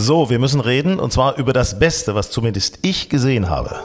So, 0.00 0.30
wir 0.30 0.38
müssen 0.38 0.60
reden 0.60 1.00
und 1.00 1.12
zwar 1.12 1.38
über 1.38 1.52
das 1.52 1.80
Beste, 1.80 2.14
was 2.14 2.30
zumindest 2.30 2.78
ich 2.82 3.08
gesehen 3.08 3.50
habe. 3.50 3.80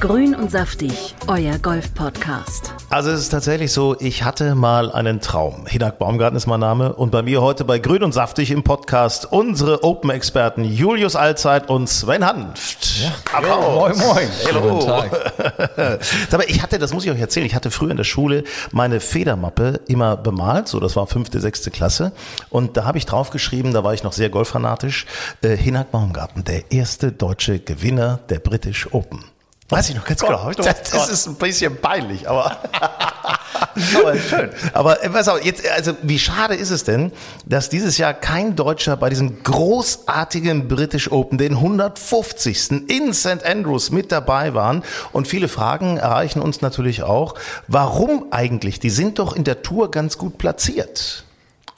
Grün 0.00 0.34
und 0.34 0.50
saftig, 0.50 1.14
euer 1.26 1.58
Golf-Podcast. 1.58 2.72
Also 2.88 3.10
es 3.10 3.20
ist 3.20 3.28
tatsächlich 3.28 3.70
so, 3.70 3.96
ich 4.00 4.24
hatte 4.24 4.54
mal 4.54 4.90
einen 4.90 5.20
Traum. 5.20 5.66
Hinak 5.66 5.98
Baumgarten 5.98 6.38
ist 6.38 6.46
mein 6.46 6.58
Name 6.58 6.94
und 6.94 7.10
bei 7.10 7.20
mir 7.20 7.42
heute 7.42 7.66
bei 7.66 7.78
Grün 7.78 8.02
und 8.02 8.12
Saftig 8.12 8.50
im 8.50 8.62
Podcast 8.62 9.30
unsere 9.30 9.84
Open-Experten 9.84 10.64
Julius 10.64 11.16
Allzeit 11.16 11.68
und 11.68 11.86
Sven 11.86 12.24
Hanft. 12.24 13.02
Ja. 13.02 13.12
Applaus. 13.30 13.98
moin, 13.98 14.08
moin. 14.08 14.28
Hallo. 14.46 14.78
Guten 14.78 14.86
Tag. 14.86 16.00
Aber 16.32 16.48
ich 16.48 16.62
hatte, 16.62 16.78
das 16.78 16.94
muss 16.94 17.04
ich 17.04 17.10
euch 17.10 17.20
erzählen, 17.20 17.44
ich 17.44 17.54
hatte 17.54 17.70
früher 17.70 17.90
in 17.90 17.98
der 17.98 18.04
Schule 18.04 18.44
meine 18.72 19.00
Federmappe 19.00 19.80
immer 19.86 20.16
bemalt, 20.16 20.66
so 20.66 20.80
das 20.80 20.96
war 20.96 21.06
fünfte, 21.08 21.40
sechste 21.40 21.70
Klasse 21.70 22.12
und 22.48 22.78
da 22.78 22.86
habe 22.86 22.96
ich 22.96 23.04
draufgeschrieben, 23.04 23.74
da 23.74 23.84
war 23.84 23.92
ich 23.92 24.02
noch 24.02 24.14
sehr 24.14 24.30
golffanatisch, 24.30 25.04
äh, 25.42 25.58
Hinak 25.58 25.90
Baumgarten, 25.90 26.42
der 26.44 26.72
erste 26.72 27.12
deutsche 27.12 27.58
Gewinner 27.58 28.20
der 28.30 28.38
British 28.38 28.88
Open. 28.94 29.26
Weiß 29.70 29.88
ich 29.88 29.94
noch 29.94 30.04
ganz 30.04 30.20
genau. 30.20 30.50
Das, 30.52 30.90
das 30.90 31.08
ist 31.08 31.26
ein 31.28 31.36
bisschen 31.36 31.76
peinlich, 31.76 32.28
aber, 32.28 32.58
aber 33.94 34.18
schön. 34.18 34.50
Aber 34.72 35.02
äh, 35.02 35.08
pass 35.08 35.28
auf, 35.28 35.44
jetzt, 35.44 35.68
also 35.70 35.92
wie 36.02 36.18
schade 36.18 36.56
ist 36.56 36.70
es 36.70 36.82
denn, 36.82 37.12
dass 37.46 37.68
dieses 37.68 37.96
Jahr 37.96 38.12
kein 38.12 38.56
Deutscher 38.56 38.96
bei 38.96 39.08
diesem 39.10 39.44
großartigen 39.44 40.66
British 40.66 41.12
Open, 41.12 41.38
den 41.38 41.52
150. 41.52 42.88
in 42.88 43.14
St. 43.14 43.44
Andrews 43.44 43.90
mit 43.90 44.10
dabei 44.10 44.54
waren. 44.54 44.82
Und 45.12 45.28
viele 45.28 45.46
Fragen 45.46 45.98
erreichen 45.98 46.42
uns 46.42 46.62
natürlich 46.62 47.04
auch. 47.04 47.36
Warum 47.68 48.26
eigentlich? 48.32 48.80
Die 48.80 48.90
sind 48.90 49.20
doch 49.20 49.34
in 49.34 49.44
der 49.44 49.62
Tour 49.62 49.92
ganz 49.92 50.18
gut 50.18 50.36
platziert. 50.36 51.24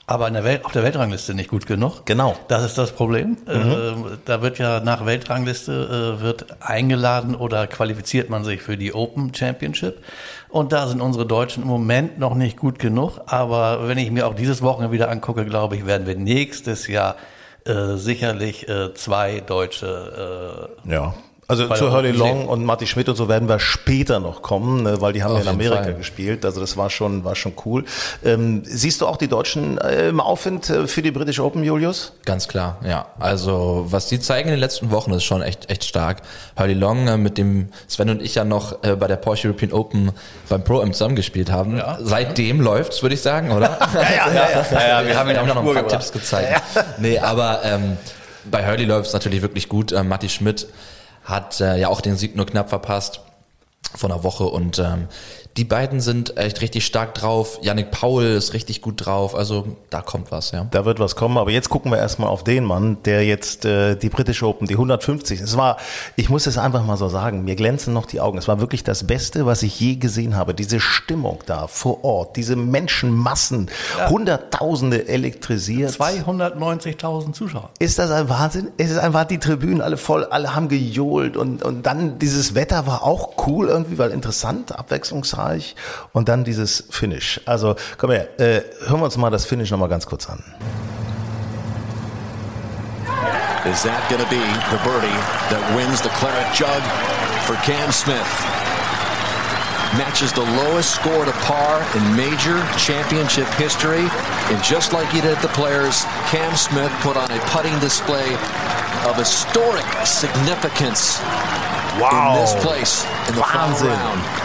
Aber 0.07 0.27
in 0.27 0.35
der 0.35 0.43
Welt, 0.43 0.65
auf 0.65 0.73
der 0.73 0.83
Weltrangliste 0.83 1.33
nicht 1.33 1.49
gut 1.49 1.67
genug. 1.67 2.05
Genau. 2.07 2.37
Das 2.49 2.65
ist 2.65 2.77
das 2.77 2.91
Problem. 2.93 3.37
Mhm. 3.47 3.71
Äh, 3.71 4.17
da 4.25 4.43
wird 4.43 4.59
ja 4.59 4.81
nach 4.81 5.07
Weltrangliste 5.07 6.19
äh, 6.19 6.23
wird 6.23 6.61
eingeladen 6.61 7.37
oder 7.37 7.67
qualifiziert 7.69 8.29
man 8.29 8.43
sich 8.43 8.63
für 8.63 8.77
die 8.77 8.95
Open 8.95 9.33
Championship. 9.33 10.03
Und 10.49 10.73
da 10.73 10.89
sind 10.89 11.01
unsere 11.01 11.25
Deutschen 11.25 11.63
im 11.63 11.69
Moment 11.69 12.19
noch 12.19 12.35
nicht 12.35 12.59
gut 12.59 12.79
genug. 12.79 13.21
Aber 13.27 13.89
wenn 13.89 13.97
ich 13.97 14.11
mir 14.11 14.27
auch 14.27 14.35
dieses 14.35 14.61
Wochenende 14.61 14.93
wieder 14.93 15.09
angucke, 15.09 15.45
glaube 15.45 15.77
ich, 15.77 15.87
werden 15.87 16.07
wir 16.07 16.17
nächstes 16.17 16.89
Jahr 16.89 17.17
äh, 17.65 17.97
sicherlich 17.97 18.69
äh, 18.69 18.93
zwei 18.95 19.41
Deutsche 19.41 20.69
äh, 20.85 20.93
ja. 20.93 21.15
Also 21.49 21.69
Weil 21.69 21.77
zu 21.77 21.93
Hurley 21.93 22.13
Long 22.13 22.47
und 22.47 22.65
Matti 22.65 22.87
Schmidt 22.87 23.09
und 23.09 23.17
so 23.17 23.29
werden 23.29 23.49
wir 23.49 23.59
später 23.59 24.21
noch 24.21 24.43
kommen, 24.43 24.85
ne, 24.85 25.01
weil 25.01 25.13
die 25.13 25.25
haben 25.25 25.35
ja 25.35 25.41
in 25.41 25.49
Amerika 25.49 25.83
Fall. 25.83 25.95
gespielt. 25.95 26.45
Also 26.45 26.61
das 26.61 26.77
war 26.77 26.89
schon, 26.89 27.25
war 27.25 27.35
schon 27.35 27.55
cool. 27.67 27.85
Ähm, 28.25 28.63
siehst 28.65 29.01
du 29.01 29.09
auch 29.09 29.17
die 29.17 29.27
Deutschen 29.27 29.77
äh, 29.79 30.09
im 30.09 30.21
Aufwind 30.21 30.71
äh, 30.71 30.87
für 30.87 31.03
die 31.03 31.11
British 31.11 31.41
Open, 31.41 31.65
Julius? 31.65 32.13
Ganz 32.25 32.47
klar, 32.47 32.79
ja. 32.87 33.07
Also 33.19 33.87
was 33.89 34.07
die 34.07 34.21
zeigen 34.21 34.49
in 34.49 34.55
den 34.55 34.61
letzten 34.61 34.93
Wochen 34.93 35.13
ist 35.13 35.25
schon 35.25 35.43
echt 35.43 35.69
echt 35.69 35.85
stark. 35.85 36.23
Hurley 36.57 36.75
Long, 36.75 37.09
äh, 37.09 37.17
mit 37.17 37.39
dem 37.39 37.69
Sven 37.89 38.11
und 38.11 38.23
ich 38.23 38.37
ja 38.37 38.45
noch 38.45 38.85
äh, 38.85 38.95
bei 38.95 39.09
der 39.09 39.17
Porsche 39.17 39.49
European 39.49 39.73
Open 39.73 40.13
beim 40.49 40.63
Pro 40.63 40.81
Am 40.81 40.93
zusammengespielt 40.93 41.51
haben. 41.51 41.77
Ja. 41.77 41.99
Seitdem 42.01 42.61
läuft's, 42.61 43.03
würde 43.03 43.17
ich 43.17 43.21
sagen, 43.21 43.51
oder? 43.51 43.79
ja, 43.95 44.33
ja, 44.33 44.49
ja, 44.71 45.03
ja, 45.03 45.07
Wir 45.07 45.19
haben 45.19 45.29
ihm 45.29 45.37
auch 45.39 45.47
noch 45.47 45.67
ein 45.67 45.75
paar 45.75 45.89
Tipps 45.89 46.13
gezeigt. 46.13 46.63
Nee, 46.99 47.19
aber 47.19 47.63
ähm, 47.65 47.97
bei 48.51 48.65
Hurley 48.65 48.85
läuft's 48.85 49.13
natürlich 49.13 49.43
wirklich 49.43 49.69
gut. 49.69 49.91
Äh, 49.91 50.05
Matti 50.05 50.29
Schmidt 50.29 50.69
hat 51.25 51.61
äh, 51.61 51.79
ja 51.79 51.89
auch 51.89 52.01
den 52.01 52.17
Sieg 52.17 52.37
nur 52.37 52.47
knapp 52.47 52.69
verpasst 52.69 53.21
vor 53.95 54.11
einer 54.11 54.25
Woche 54.25 54.45
und 54.45 54.79
ähm, 54.79 55.09
die 55.57 55.65
beiden 55.65 56.01
sind 56.01 56.39
echt 56.39 56.63
richtig 56.63 56.87
stark 56.87 57.15
drauf. 57.15 57.59
Yannick 57.61 57.91
Paul 57.91 58.25
ist 58.25 58.55
richtig 58.55 58.81
gut 58.81 59.05
drauf. 59.05 59.35
Also 59.35 59.67
da 59.91 60.01
kommt 60.01 60.31
was, 60.31 60.51
ja. 60.51 60.67
Da 60.71 60.85
wird 60.87 60.99
was 60.99 61.15
kommen, 61.15 61.37
aber 61.37 61.51
jetzt 61.51 61.69
gucken 61.69 61.93
wir 61.93 61.99
erstmal 61.99 62.29
auf 62.29 62.43
den 62.43 62.65
Mann, 62.65 62.97
der 63.05 63.25
jetzt 63.25 63.67
äh, 63.67 63.95
die 63.97 64.09
British 64.09 64.43
Open, 64.43 64.67
die 64.67 64.75
150, 64.75 65.41
es 65.41 65.57
war, 65.57 65.77
ich 66.17 66.31
muss 66.31 66.47
es 66.47 66.57
einfach 66.57 66.85
mal 66.85 66.97
so 66.97 67.09
sagen, 67.09 67.45
mir 67.45 67.55
glänzen 67.55 67.93
noch 67.93 68.07
die 68.07 68.21
Augen. 68.21 68.39
Es 68.39 68.49
war 68.49 68.61
wirklich 68.61 68.83
das 68.83 69.07
Beste, 69.07 69.45
was 69.45 69.63
ich 69.63 69.79
je 69.79 69.97
gesehen 69.97 70.37
habe. 70.37 70.55
Diese 70.55 70.81
Stimmung 70.81 71.41
da 71.45 71.67
vor 71.67 72.03
Ort, 72.03 72.37
diese 72.37 72.57
Menschenmassen, 72.57 73.71
Hunderttausende 74.09 75.07
elektrisiert. 75.07 75.91
290.000 75.91 77.33
Zuschauer. 77.33 77.71
Ist 77.79 77.99
das 77.99 78.11
ein 78.11 78.29
Wahnsinn? 78.31 78.69
Es 78.79 78.91
ist 78.91 78.99
einfach 78.99 79.25
die 79.25 79.39
Tribünen 79.39 79.83
alle 79.83 79.99
voll, 79.99 80.25
alle 80.25 80.55
haben 80.55 80.69
gejohlt 80.69 81.37
und, 81.37 81.63
und 81.63 81.85
dann 81.85 82.19
dieses 82.19 82.55
Wetter 82.55 82.87
war 82.87 83.03
auch 83.03 83.47
cool 83.47 83.69
irgendwie, 83.69 83.99
weil 83.99 84.13
interessant, 84.13 84.79
abwechslungsreich 84.79 85.42
und 86.13 86.29
dann 86.29 86.45
dieses 86.45 86.85
Finish. 86.91 87.41
Also 87.47 87.77
komm 87.99 88.11
her, 88.11 88.29
äh, 88.41 88.63
hören 88.87 89.01
wir 89.01 89.05
uns 89.05 89.17
mal 89.17 89.31
das 89.31 89.45
Finish 89.45 89.71
nochmal 89.71 89.89
ganz 89.89 90.07
kurz 90.07 90.29
an. 90.29 90.43
Is 93.65 93.85
that 93.85 94.03
going 94.11 94.19
to 94.19 94.27
be 94.27 94.43
the 94.75 94.81
birdie 94.83 95.23
that 95.55 95.63
wins 95.79 96.03
the 96.03 96.11
Claret 96.19 96.51
Jug 96.51 96.83
for 97.47 97.55
Cam 97.63 97.93
Smith? 97.95 98.27
Matches 99.95 100.33
the 100.33 100.43
lowest 100.43 100.91
score 100.91 101.25
to 101.25 101.31
par 101.47 101.79
in 101.95 102.03
major 102.17 102.59
championship 102.75 103.47
history. 103.55 104.03
And 104.51 104.59
just 104.65 104.93
like 104.93 105.07
he 105.15 105.21
did 105.21 105.39
the 105.47 105.53
Players, 105.55 106.03
Cam 106.27 106.57
Smith 106.57 106.91
put 107.07 107.17
on 107.17 107.31
a 107.31 107.39
putting 107.55 107.79
display 107.79 108.35
of 109.07 109.15
historic 109.15 109.87
significance 110.03 111.23
in 111.99 112.41
this 112.41 112.55
place 112.57 113.05
in 113.29 113.35
the 113.35 113.43
final 113.43 113.69
Wahnsinn. 113.71 113.91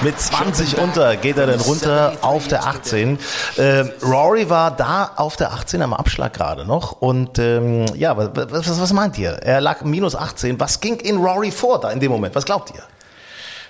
Mit 0.04 0.20
20 0.20 0.78
unter 0.80 1.16
geht 1.16 1.38
er 1.38 1.48
dann 1.48 1.60
runter 1.62 2.14
auf 2.22 2.48
der 2.48 2.66
18. 2.66 3.18
Ähm, 3.58 3.92
Rory 4.04 4.50
war 4.50 4.72
da 4.72 5.12
auf 5.16 5.38
der 5.38 5.54
18 5.54 5.82
am 5.82 5.94
Abschlag 5.94 6.34
gerade 6.34 6.66
noch. 6.66 6.94
Und 6.94 7.40
ähm, 7.40 7.86
ja, 7.96 8.18
was, 8.18 8.30
was, 8.34 8.82
was 8.82 8.94
meint 8.94 9.18
ihr? 9.18 9.32
Er 9.32 9.62
lag 9.62 9.82
minus 9.84 10.16
18. 10.16 10.60
Was 10.60 10.80
ging 10.82 11.00
in 11.00 11.18
Rory 11.18 11.52
vor 11.52 11.80
da 11.80 11.92
in 11.92 12.00
dem 12.00 12.12
Moment? 12.12 12.36
Was 12.36 12.46
glaubt 12.46 12.72
ihr? 12.76 12.84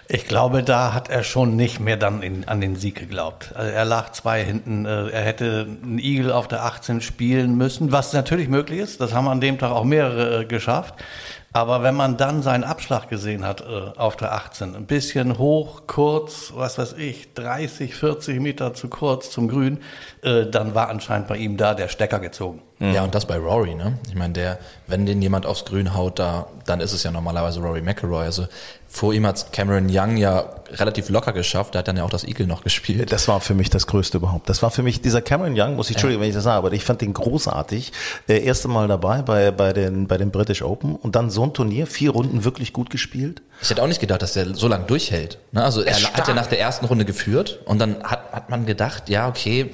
Ich 0.09 0.25
glaube, 0.27 0.63
da 0.63 0.93
hat 0.93 1.09
er 1.09 1.23
schon 1.23 1.57
nicht 1.57 1.81
mehr 1.81 1.97
dann 1.97 2.23
in, 2.23 2.47
an 2.47 2.61
den 2.61 2.77
Sieg 2.77 2.95
geglaubt. 2.95 3.51
Also 3.55 3.69
er 3.71 3.83
lag 3.83 4.11
zwei 4.13 4.41
hinten. 4.43 4.85
äh, 4.85 5.09
Er 5.09 5.21
hätte 5.21 5.67
einen 5.83 5.99
Igel 5.99 6.31
auf 6.31 6.47
der 6.47 6.63
18 6.63 7.01
spielen 7.01 7.55
müssen, 7.57 7.91
was 7.91 8.13
natürlich 8.13 8.47
möglich 8.47 8.79
ist. 8.79 9.01
Das 9.01 9.13
haben 9.13 9.27
an 9.27 9.41
dem 9.41 9.59
Tag 9.59 9.71
auch 9.71 9.83
mehrere 9.83 10.41
äh, 10.41 10.45
geschafft. 10.45 10.93
Aber 11.57 11.81
wenn 11.81 11.95
man 11.95 12.17
dann 12.17 12.43
seinen 12.43 12.63
Abschlag 12.63 13.09
gesehen 13.09 13.43
hat 13.43 13.61
äh, 13.61 13.97
auf 13.97 14.15
der 14.15 14.33
18, 14.33 14.75
ein 14.75 14.85
bisschen 14.85 15.39
hoch, 15.39 15.81
kurz, 15.87 16.53
was 16.55 16.77
weiß 16.77 16.93
ich, 16.99 17.33
30, 17.33 17.95
40 17.95 18.39
Meter 18.39 18.75
zu 18.75 18.89
kurz 18.89 19.31
zum 19.31 19.47
Grün, 19.47 19.79
äh, 20.21 20.45
dann 20.45 20.75
war 20.75 20.87
anscheinend 20.89 21.27
bei 21.27 21.37
ihm 21.37 21.57
da 21.57 21.73
der 21.73 21.87
Stecker 21.87 22.19
gezogen. 22.19 22.61
Ja, 22.79 23.03
und 23.03 23.15
das 23.15 23.25
bei 23.25 23.37
Rory, 23.37 23.73
ne? 23.73 23.97
Ich 24.07 24.13
meine, 24.13 24.33
der, 24.33 24.59
wenn 24.85 25.07
den 25.07 25.19
jemand 25.19 25.47
aufs 25.47 25.65
Grün 25.65 25.95
haut, 25.95 26.19
da, 26.19 26.45
dann 26.67 26.79
ist 26.79 26.93
es 26.93 27.01
ja 27.01 27.09
normalerweise 27.09 27.59
Rory 27.59 27.81
McIlroy. 27.81 28.25
Also 28.25 28.45
vor 28.87 29.13
ihm 29.13 29.25
hat 29.25 29.51
Cameron 29.51 29.87
Young 29.89 30.17
ja 30.17 30.49
relativ 30.71 31.09
locker 31.09 31.33
geschafft, 31.33 31.73
der 31.73 31.79
hat 31.79 31.87
dann 31.87 31.97
ja 31.97 32.03
auch 32.03 32.09
das 32.09 32.23
Eagle 32.23 32.47
noch 32.47 32.63
gespielt. 32.63 33.11
Das 33.11 33.27
war 33.27 33.39
für 33.41 33.53
mich 33.53 33.69
das 33.69 33.87
Größte 33.87 34.17
überhaupt. 34.17 34.49
Das 34.49 34.61
war 34.61 34.71
für 34.71 34.83
mich 34.83 35.01
dieser 35.01 35.21
Cameron 35.21 35.53
Young, 35.57 35.75
muss 35.75 35.89
ich, 35.89 35.95
Entschuldigung, 35.95 36.21
wenn 36.21 36.29
ich 36.29 36.35
das 36.35 36.43
sage, 36.43 36.57
aber 36.57 36.73
ich 36.73 36.83
fand 36.83 37.01
den 37.01 37.13
großartig. 37.13 37.91
Äh, 38.27 38.43
erste 38.43 38.67
Mal 38.67 38.87
dabei 38.87 39.21
bei, 39.21 39.51
bei, 39.51 39.73
den, 39.73 40.07
bei 40.07 40.17
den 40.17 40.31
British 40.31 40.61
Open 40.61 40.95
und 40.95 41.15
dann 41.15 41.29
so 41.29 41.43
ein 41.43 41.53
Turnier, 41.53 41.87
vier 41.87 42.11
Runden 42.11 42.43
wirklich 42.43 42.73
gut 42.73 42.89
gespielt. 42.89 43.41
Ich 43.61 43.69
hätte 43.69 43.81
auch 43.81 43.87
nicht 43.87 44.01
gedacht, 44.01 44.21
dass 44.21 44.33
der 44.33 44.53
so 44.53 44.67
lange 44.67 44.85
durchhält. 44.85 45.39
Ne? 45.51 45.63
Also 45.63 45.81
er 45.81 45.95
hat 45.95 46.27
ja 46.27 46.33
nach 46.33 46.47
der 46.47 46.59
ersten 46.59 46.85
Runde 46.85 47.05
geführt 47.05 47.59
und 47.65 47.79
dann 47.79 48.03
hat, 48.03 48.31
hat 48.31 48.49
man 48.49 48.65
gedacht, 48.65 49.09
ja, 49.09 49.27
okay, 49.27 49.71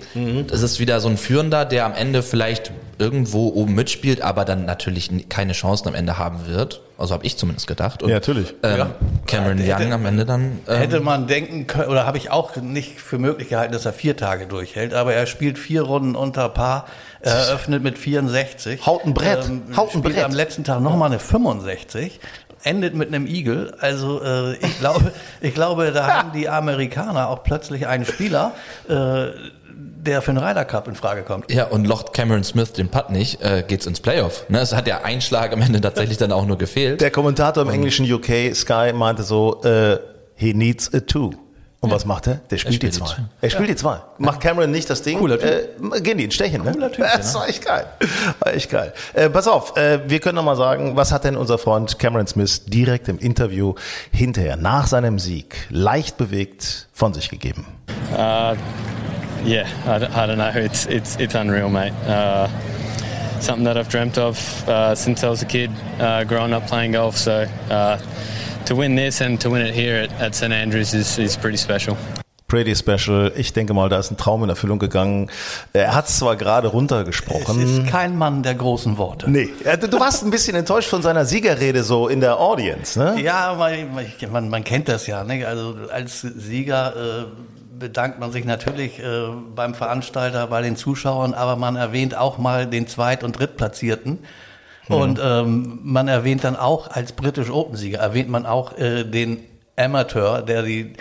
das 0.48 0.62
ist 0.62 0.80
wieder 0.80 1.00
so 1.02 1.10
ein 1.10 1.18
Führender, 1.18 1.66
der 1.66 1.86
am 1.86 1.94
Ende 1.94 2.24
vielleicht 2.24 2.72
irgendwo 3.00 3.50
oben 3.50 3.76
mitspielt, 3.76 4.22
aber 4.22 4.46
dann 4.46 4.66
natürlich 4.66 5.10
keine 5.30 5.54
Chancen 5.54 5.88
am 5.88 5.96
Ende 5.96 6.18
haben 6.18 6.48
wird. 6.48 6.82
Also 6.98 7.14
habe 7.16 7.26
ich 7.26 7.38
zumindest 7.38 7.68
gedacht. 7.68 8.04
Und, 8.04 8.10
Ja, 8.10 8.16
natürlich. 8.16 8.54
Ähm, 8.64 8.78
Ja. 8.78 8.90
Cameron 9.28 9.58
Hätte- 9.58 9.84
Young 9.84 9.94
am 9.94 10.06
Ende 10.06 10.26
dann. 10.26 10.60
Ähm, 10.68 10.78
Hätte 10.78 11.00
man 11.02 11.28
denken 11.28 11.66
können, 11.68 11.90
oder 11.90 12.06
habe 12.06 12.18
ich 12.18 12.30
auch 12.32 12.56
nicht 12.58 13.00
für 13.02 13.18
möglich 13.18 13.50
gehalten, 13.50 13.74
dass 13.74 13.86
er 13.86 13.94
vier 13.94 14.16
Tage 14.16 14.46
durchhält, 14.48 14.94
aber 14.94 15.14
er 15.14 15.26
spielt 15.26 15.58
vier 15.58 15.82
Runden 15.82 16.16
unter 16.16 16.48
Paar, 16.50 16.86
er 17.22 17.34
eröffnet 17.34 17.84
mit 17.84 17.98
64. 17.98 18.86
Haut 18.86 19.04
ein 19.06 19.14
Brett, 19.14 19.40
haut 19.76 19.94
ein 19.96 20.00
spielt 20.00 20.16
Brett. 20.16 20.24
am 20.24 20.32
letzten 20.34 20.64
Tag 20.64 20.82
nochmal 20.82 21.10
eine 21.10 21.20
65. 21.20 22.20
Endet 22.66 22.96
mit 22.96 23.10
einem 23.10 23.28
Igel. 23.28 23.74
Also 23.82 24.22
äh, 24.24 24.54
ich 24.56 24.80
glaube, 24.80 25.12
ich 25.42 25.54
glaube, 25.54 25.92
da 25.92 26.08
haben 26.08 26.32
die 26.32 26.48
Amerikaner 26.48 27.28
auch 27.28 27.44
plötzlich 27.44 27.88
einen 27.88 28.06
Spieler, 28.06 28.54
äh, 28.88 29.28
der 29.84 30.22
für 30.22 30.34
den 30.34 30.38
Ryder 30.38 30.66
Cup 30.66 30.88
in 30.88 30.96
Frage 30.96 31.24
kommt. 31.24 31.52
Ja, 31.52 31.66
und 31.66 31.86
locht 31.86 32.14
Cameron 32.14 32.44
Smith 32.44 32.74
den 32.74 32.90
Putt 32.90 33.10
nicht, 33.10 33.42
äh, 33.42 33.64
geht's 33.68 33.86
ins 33.86 34.00
Playoff. 34.00 34.46
Ne? 34.50 34.60
Es 34.60 34.74
hat 34.74 34.88
ja 34.88 35.02
ein 35.04 35.22
Schlag 35.22 35.54
am 35.54 35.62
Ende 35.62 35.82
tatsächlich 35.82 36.18
dann 36.18 36.32
auch 36.32 36.46
nur 36.46 36.58
gefehlt. 36.58 37.02
Der 37.02 37.12
Kommentator 37.12 37.64
im 37.64 37.70
englischen 37.70 38.12
UK 38.12 38.56
Sky 38.56 38.92
meinte 38.94 39.24
so, 39.24 39.62
äh, 39.64 39.98
he 40.36 40.54
needs 40.54 40.94
a 40.94 41.00
two. 41.00 41.32
Und 41.84 41.92
was 41.92 42.06
macht 42.06 42.28
er? 42.28 42.36
Der 42.50 42.58
spielt, 42.58 42.76
spielt 42.76 42.94
die 42.94 42.98
zwei. 42.98 43.16
Er 43.42 43.50
spielt 43.50 43.68
die 43.68 43.76
zwei. 43.76 44.00
Macht 44.18 44.40
Cameron 44.40 44.72
nicht 44.72 44.90
das 44.90 45.02
Ding? 45.02 45.20
Cooler 45.20 45.38
Typ. 45.38 45.94
Äh, 45.94 46.00
gehen 46.00 46.18
die 46.18 46.24
in 46.24 46.32
Stechen, 46.32 46.64
ne? 46.64 46.72
Cooler 46.72 46.90
Typ, 46.90 47.06
Das 47.18 47.36
war 47.36 47.50
echt 47.50 47.66
geil. 47.66 47.86
War 48.40 48.54
echt 48.54 48.70
geil. 48.72 48.94
Äh, 49.14 49.30
pass 49.30 49.50
auf, 49.50 49.76
äh, 49.76 50.00
wir 50.08 50.22
können 50.22 50.36
noch 50.36 50.46
mal 50.46 50.56
sagen, 50.56 50.96
was 50.96 51.12
hat 51.12 51.26
denn 51.26 51.36
unser 51.36 51.58
Freund 51.58 52.00
Cameron 52.00 52.26
Smith 52.26 52.64
direkt 52.68 53.10
im 53.10 53.20
Interview 53.20 53.74
hinterher, 54.14 54.56
nach 54.56 54.88
seinem 54.88 55.20
Sieg, 55.20 55.68
leicht 55.72 56.16
bewegt 56.16 56.88
von 56.94 57.14
sich 57.14 57.30
gegeben? 57.30 57.66
Uh, 58.14 58.56
yeah, 59.44 59.68
I, 59.86 60.00
d- 60.00 60.06
I 60.14 60.26
don't 60.28 60.38
know. 60.38 60.52
It's 60.56 60.86
it's 60.88 61.16
it's 61.20 61.36
unreal, 61.36 61.70
mate. 61.70 61.94
Uh, 62.08 62.48
something 63.40 63.66
that 63.66 63.78
I've 63.78 63.90
dreamt 63.90 64.18
of 64.18 64.38
uh, 64.68 64.96
since 64.96 65.24
I 65.24 65.30
was 65.30 65.42
a 65.42 65.46
kid, 65.46 65.70
uh, 66.00 66.24
growing 66.24 66.54
up 66.54 66.68
playing 66.68 66.94
golf. 66.94 67.18
So 67.18 67.46
uh, 67.70 67.98
to 68.66 68.76
win 68.76 68.96
this 68.96 69.22
and 69.22 69.40
to 69.42 69.50
win 69.50 69.62
it 69.66 69.74
here 69.76 69.96
at, 69.98 70.12
at 70.22 70.36
St 70.36 70.54
Andrews 70.54 70.94
is, 70.94 71.18
is 71.20 71.36
pretty 71.38 71.58
special. 71.58 71.98
Pretty 72.48 72.76
special. 72.76 73.32
Ich 73.36 73.52
denke 73.54 73.74
mal, 73.74 73.90
da 73.90 73.98
ist 73.98 74.12
ein 74.12 74.18
Traum 74.18 74.44
in 74.44 74.50
Erfüllung 74.50 74.78
gegangen. 74.78 75.32
Er 75.74 75.96
hat 75.96 76.08
es 76.08 76.20
zwar 76.20 76.36
gerade 76.36 76.68
Es 76.68 76.74
runtergesprochen. 76.74 77.60
ist 77.60 77.88
kein 77.90 78.16
Mann 78.16 78.44
der 78.44 78.54
großen 78.54 78.98
Worte. 79.00 79.28
Nee, 79.30 79.50
Ja, 79.66 79.76
du 79.76 80.00
warst 80.00 80.24
ein 80.24 80.30
bisschen 80.30 80.56
enttäuscht 80.56 80.88
von 80.88 81.02
seiner 81.02 81.26
Siegerrede 81.26 81.82
so 81.84 82.08
in 82.08 82.20
der 82.22 82.40
Audience, 82.40 83.00
ne? 83.00 83.20
Ja, 83.20 83.58
man, 84.32 84.50
man 84.50 84.64
kennt 84.64 84.88
das 84.88 85.08
ja. 85.08 85.24
Ne? 85.24 85.48
Also 85.48 85.76
als 85.92 86.22
Sieger 86.22 86.94
äh, 86.96 87.26
bedankt 87.78 88.20
man 88.20 88.32
sich 88.32 88.46
natürlich 88.46 89.00
äh, 89.00 89.28
beim 89.56 89.74
Veranstalter, 89.76 90.48
bei 90.48 90.62
den 90.62 90.76
Zuschauern, 90.76 91.34
aber 91.34 91.56
man 91.56 91.76
erwähnt 91.76 92.16
auch 92.16 92.38
mal 92.38 92.68
den 92.68 92.88
Zweit- 92.88 93.24
und 93.24 93.38
Drittplatzierten. 93.40 94.20
Und 94.90 95.20
ähm, 95.24 95.80
man 95.84 96.10
erwähnt 96.10 96.44
dann 96.44 96.58
auch 96.58 96.90
als 96.90 97.14
britisch 97.14 97.50
Open-Sieger, 97.50 98.00
erwähnt 98.00 98.30
man 98.30 98.46
auch 98.46 98.78
äh, 98.78 99.06
den 99.06 99.40
Amateur, 99.78 100.42
der 100.42 100.64
die, 100.64 100.94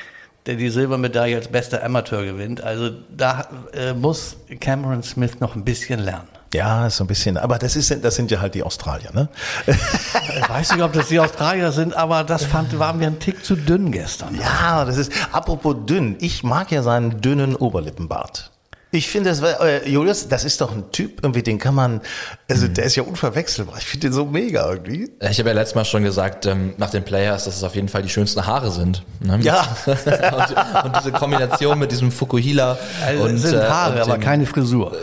der 0.46 0.54
die 0.54 0.70
Silbermedaille 0.70 1.36
als 1.36 1.48
bester 1.48 1.82
Amateur 1.82 2.24
gewinnt. 2.24 2.62
Also 2.62 2.90
da 3.14 3.48
äh, 3.72 3.92
muss 3.92 4.36
Cameron 4.60 5.02
Smith 5.02 5.40
noch 5.40 5.56
ein 5.56 5.64
bisschen 5.64 5.98
lernen. 5.98 6.28
Ja, 6.54 6.90
so 6.90 7.04
ein 7.04 7.06
bisschen. 7.06 7.38
Aber 7.38 7.58
das 7.58 7.76
ist, 7.76 8.04
das 8.04 8.14
sind 8.14 8.30
ja 8.30 8.40
halt 8.40 8.54
die 8.54 8.62
Australier, 8.62 9.10
ne? 9.12 9.28
Ich 9.66 10.48
weiß 10.48 10.72
nicht, 10.72 10.82
ob 10.82 10.92
das 10.92 11.08
die 11.08 11.18
Australier 11.18 11.72
sind, 11.72 11.96
aber 11.96 12.24
das 12.24 12.44
fand, 12.44 12.78
war 12.78 12.92
mir 12.92 13.06
ein 13.06 13.18
Tick 13.18 13.44
zu 13.44 13.56
dünn 13.56 13.90
gestern. 13.90 14.38
Ja, 14.38 14.84
das 14.84 14.98
ist, 14.98 15.12
apropos 15.32 15.76
dünn. 15.86 16.16
Ich 16.20 16.42
mag 16.42 16.70
ja 16.70 16.82
seinen 16.82 17.20
dünnen 17.20 17.56
Oberlippenbart. 17.56 18.51
Ich 18.94 19.08
finde, 19.08 19.30
das 19.30 19.40
war, 19.40 19.58
äh, 19.62 19.88
Julius, 19.88 20.28
das 20.28 20.44
ist 20.44 20.60
doch 20.60 20.70
ein 20.70 20.84
Typ, 20.92 21.20
irgendwie, 21.22 21.42
den 21.42 21.58
kann 21.58 21.74
man, 21.74 22.02
also 22.50 22.68
der 22.68 22.84
ist 22.84 22.94
ja 22.94 23.02
unverwechselbar. 23.02 23.76
Ich 23.78 23.86
finde 23.86 24.08
den 24.08 24.12
so 24.12 24.26
mega 24.26 24.68
irgendwie. 24.70 25.10
Ich 25.30 25.38
habe 25.38 25.48
ja 25.48 25.54
letztes 25.54 25.74
Mal 25.74 25.86
schon 25.86 26.02
gesagt, 26.02 26.44
ähm, 26.44 26.74
nach 26.76 26.90
den 26.90 27.02
Players, 27.02 27.44
dass 27.44 27.56
es 27.56 27.64
auf 27.64 27.74
jeden 27.74 27.88
Fall 27.88 28.02
die 28.02 28.10
schönsten 28.10 28.46
Haare 28.46 28.70
sind. 28.70 29.02
Ne? 29.20 29.38
Ja. 29.40 29.66
und, 29.86 30.84
und 30.84 30.96
diese 30.98 31.12
Kombination 31.12 31.78
mit 31.78 31.90
diesem 31.90 32.12
Fukuhila. 32.12 32.76
Also 33.06 33.24
und, 33.24 33.38
sind 33.38 33.54
äh, 33.54 33.62
Haare, 33.62 33.94
und 33.94 34.00
aber 34.02 34.18
dem- 34.18 34.20
keine 34.22 34.44
Frisur. 34.46 34.92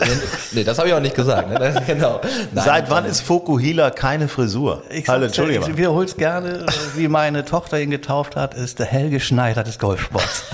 Nee, 0.52 0.64
das 0.64 0.78
habe 0.78 0.88
ich 0.88 0.94
auch 0.94 1.00
nicht 1.00 1.14
gesagt. 1.14 1.48
Ne? 1.48 1.82
Genau. 1.86 2.20
Nein. 2.52 2.64
Seit 2.64 2.90
wann 2.90 3.04
ist 3.04 3.20
Fokuhila 3.20 3.90
keine 3.90 4.26
Frisur? 4.28 4.82
Ich, 4.90 5.08
Hallo, 5.08 5.26
Entschuldigung. 5.26 5.68
ich 5.68 5.76
wiederhole 5.76 6.06
es 6.06 6.16
gerne, 6.16 6.66
wie 6.96 7.06
meine 7.08 7.44
Tochter 7.44 7.80
ihn 7.80 7.90
getauft 7.90 8.34
hat, 8.36 8.54
ist 8.54 8.78
der 8.80 8.86
Helge 8.86 9.20
Schneider 9.20 9.62
des 9.64 9.78
Golfsports. 9.78 10.44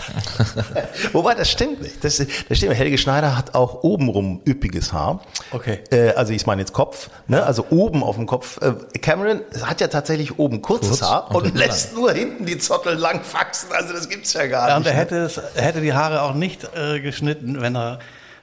Wobei, 1.12 1.34
das 1.34 1.50
stimmt 1.50 1.82
nicht. 1.82 2.02
Das, 2.04 2.16
das 2.48 2.58
stimmt. 2.58 2.74
Helge 2.74 2.98
Schneider 2.98 3.25
hat 3.34 3.54
auch 3.54 3.82
obenrum 3.82 4.42
üppiges 4.46 4.92
Haar. 4.92 5.20
Okay. 5.50 5.80
Äh, 5.90 6.10
also 6.10 6.32
ich 6.34 6.46
meine 6.46 6.60
jetzt 6.60 6.72
Kopf, 6.74 7.08
ne? 7.26 7.42
also 7.44 7.64
oben 7.70 8.04
auf 8.04 8.16
dem 8.16 8.26
Kopf. 8.26 8.60
Äh, 8.60 8.74
Cameron 8.98 9.40
hat 9.62 9.80
ja 9.80 9.88
tatsächlich 9.88 10.38
oben 10.38 10.60
kurzes 10.60 11.00
Kurz 11.00 11.02
Haar 11.02 11.34
und 11.34 11.44
und, 11.46 11.56
lässt 11.56 11.94
nur 11.94 12.12
hinten 12.12 12.44
die 12.46 12.58
Zottel 12.58 12.94
lang 12.94 13.20
wachsen. 13.32 13.68
Also 13.72 13.94
das 13.94 14.08
gibt's 14.08 14.34
ja 14.34 14.46
gar 14.46 14.68
Ja, 14.68 14.76
und 14.76 14.82
nicht. 14.82 14.92
er 14.92 14.98
hätte, 14.98 15.16
es, 15.16 15.38
er 15.38 15.62
hätte 15.62 15.80
die 15.80 15.94
Haare 15.94 16.22
auch 16.22 16.34
nicht 16.34 16.68
äh, 16.76 17.00
geschnitten, 17.00 17.60
wenn 17.62 17.74
er, 17.74 17.94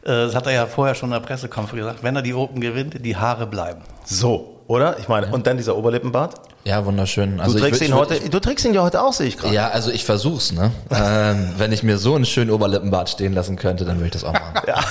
äh, 0.03 0.07
das 0.07 0.33
hat 0.35 0.47
er 0.47 0.53
ja 0.53 0.65
vorher 0.65 0.95
schon 0.95 1.09
in 1.09 1.13
der 1.13 1.19
Pressekonferenz 1.21 1.85
gesagt, 1.85 2.03
wenn 2.03 2.15
er 2.15 2.21
die 2.23 2.33
Open 2.33 2.59
gewinnt, 2.59 3.05
die 3.05 3.15
Haare 3.15 3.45
bleiben. 3.45 3.81
So, 4.03 4.59
oder? 4.67 4.97
Ich 4.99 5.07
meine, 5.07 5.27
und 5.27 5.45
dann 5.47 5.57
dieser 5.57 5.77
Oberlippenbart. 5.77 6.35
Ja, 6.65 6.85
wunderschön. 6.85 7.37
Du 7.37 7.43
Also 7.43 7.57
ich 7.57 7.61
trägst 7.63 7.81
würd- 7.81 7.85
ihn 7.85 7.91
ich 7.91 7.97
heute, 7.97 8.29
du 8.29 8.39
trägst 8.39 8.63
ihn 8.65 8.73
ja 8.73 8.83
heute 8.83 9.01
auch, 9.01 9.11
sehe 9.11 9.27
ich 9.27 9.37
gerade. 9.37 9.53
Ja, 9.53 9.67
also 9.67 9.91
ich 9.91 10.05
versuch's, 10.05 10.53
ne? 10.53 10.71
ähm, 10.91 11.49
wenn 11.57 11.73
ich 11.73 11.83
mir 11.83 11.97
so 11.97 12.15
einen 12.15 12.25
schönen 12.25 12.51
Oberlippenbart 12.51 13.09
stehen 13.09 13.33
lassen 13.33 13.57
könnte, 13.57 13.83
dann 13.83 13.97
würde 13.97 14.05
ich 14.05 14.11
das 14.13 14.23
auch 14.23 14.31
machen. 14.31 14.53
Ja, 14.65 14.81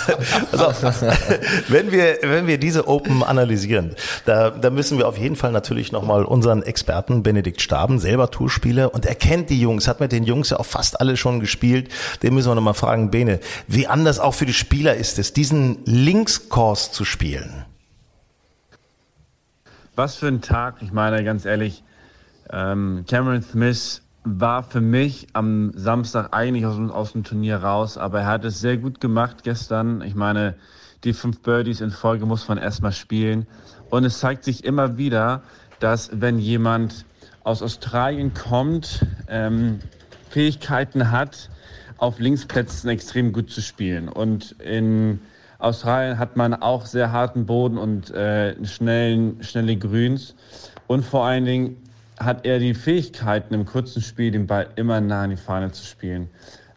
also, 0.52 0.66
wenn 1.68 1.90
wir, 1.92 2.18
wenn 2.22 2.46
wir 2.46 2.58
diese 2.58 2.88
Open 2.88 3.22
analysieren, 3.22 3.94
da, 4.26 4.50
da 4.50 4.68
müssen 4.68 4.98
wir 4.98 5.08
auf 5.08 5.16
jeden 5.16 5.34
Fall 5.34 5.50
natürlich 5.50 5.92
nochmal 5.92 6.24
unseren 6.26 6.62
Experten 6.62 7.22
Benedikt 7.22 7.62
Staben, 7.62 7.98
selber 7.98 8.30
Tourspieler 8.30 8.92
und 8.92 9.06
er 9.06 9.14
kennt 9.14 9.48
die 9.48 9.58
Jungs, 9.58 9.88
hat 9.88 10.00
mit 10.00 10.12
den 10.12 10.24
Jungs 10.24 10.50
ja 10.50 10.58
auch 10.60 10.66
fast 10.66 11.00
alle 11.00 11.16
schon 11.16 11.40
gespielt. 11.40 11.88
Den 12.22 12.34
müssen 12.34 12.50
wir 12.50 12.54
nochmal 12.54 12.74
fragen, 12.74 13.10
Bene, 13.10 13.40
wie 13.66 13.86
anders 13.86 14.18
auch 14.18 14.34
für 14.34 14.44
die 14.46 14.52
Spieler 14.52 14.94
ist 14.94 15.18
es, 15.18 15.32
diesen 15.32 15.78
Linkskurs 15.86 16.92
zu 16.92 17.06
spielen? 17.06 17.64
Was 19.94 20.16
für 20.16 20.28
ein 20.28 20.40
Tag, 20.40 20.80
ich 20.80 20.90
meine 20.90 21.22
ganz 21.22 21.44
ehrlich, 21.44 21.84
ähm, 22.50 23.04
Cameron 23.06 23.42
Smith 23.42 24.02
war 24.24 24.62
für 24.62 24.80
mich 24.80 25.26
am 25.34 25.72
Samstag 25.74 26.32
eigentlich 26.32 26.64
aus, 26.64 26.76
dem- 26.76 26.90
aus 26.90 27.12
dem 27.12 27.24
Turnier 27.24 27.58
raus, 27.58 27.98
aber 27.98 28.20
er 28.20 28.26
hat 28.26 28.44
es 28.46 28.58
sehr 28.60 28.78
gut 28.78 29.02
gemacht 29.02 29.42
gestern. 29.42 30.00
Ich 30.00 30.14
meine, 30.14 30.54
die 31.04 31.12
fünf 31.12 31.42
Birdies 31.42 31.82
in 31.82 31.90
Folge 31.90 32.24
muss 32.24 32.48
man 32.48 32.56
erstmal 32.56 32.92
spielen. 32.92 33.46
Und 33.90 34.04
es 34.04 34.18
zeigt 34.20 34.44
sich 34.44 34.64
immer 34.64 34.96
wieder, 34.96 35.42
dass 35.78 36.10
wenn 36.14 36.38
jemand 36.38 37.04
aus 37.44 37.60
Australien 37.60 38.32
kommt, 38.32 39.04
ähm, 39.28 39.80
Fähigkeiten 40.30 41.10
hat, 41.10 41.50
auf 41.98 42.18
Linksplätzen 42.18 42.88
extrem 42.88 43.32
gut 43.32 43.50
zu 43.50 43.60
spielen. 43.60 44.08
Und 44.08 44.52
in 44.52 45.20
Australien 45.62 46.18
hat 46.18 46.36
man 46.36 46.54
auch 46.54 46.86
sehr 46.86 47.12
harten 47.12 47.46
Boden 47.46 47.78
und 47.78 48.10
äh, 48.10 48.54
schnellen, 48.64 49.42
schnelle 49.42 49.76
Grüns. 49.76 50.34
Und 50.88 51.04
vor 51.04 51.24
allen 51.24 51.44
Dingen 51.44 51.76
hat 52.18 52.44
er 52.44 52.58
die 52.58 52.74
Fähigkeiten, 52.74 53.54
im 53.54 53.64
kurzen 53.64 54.02
Spiel 54.02 54.32
den 54.32 54.46
Ball 54.46 54.68
immer 54.76 55.00
nah 55.00 55.22
an 55.22 55.30
die 55.30 55.36
Fahne 55.36 55.70
zu 55.70 55.86
spielen. 55.86 56.28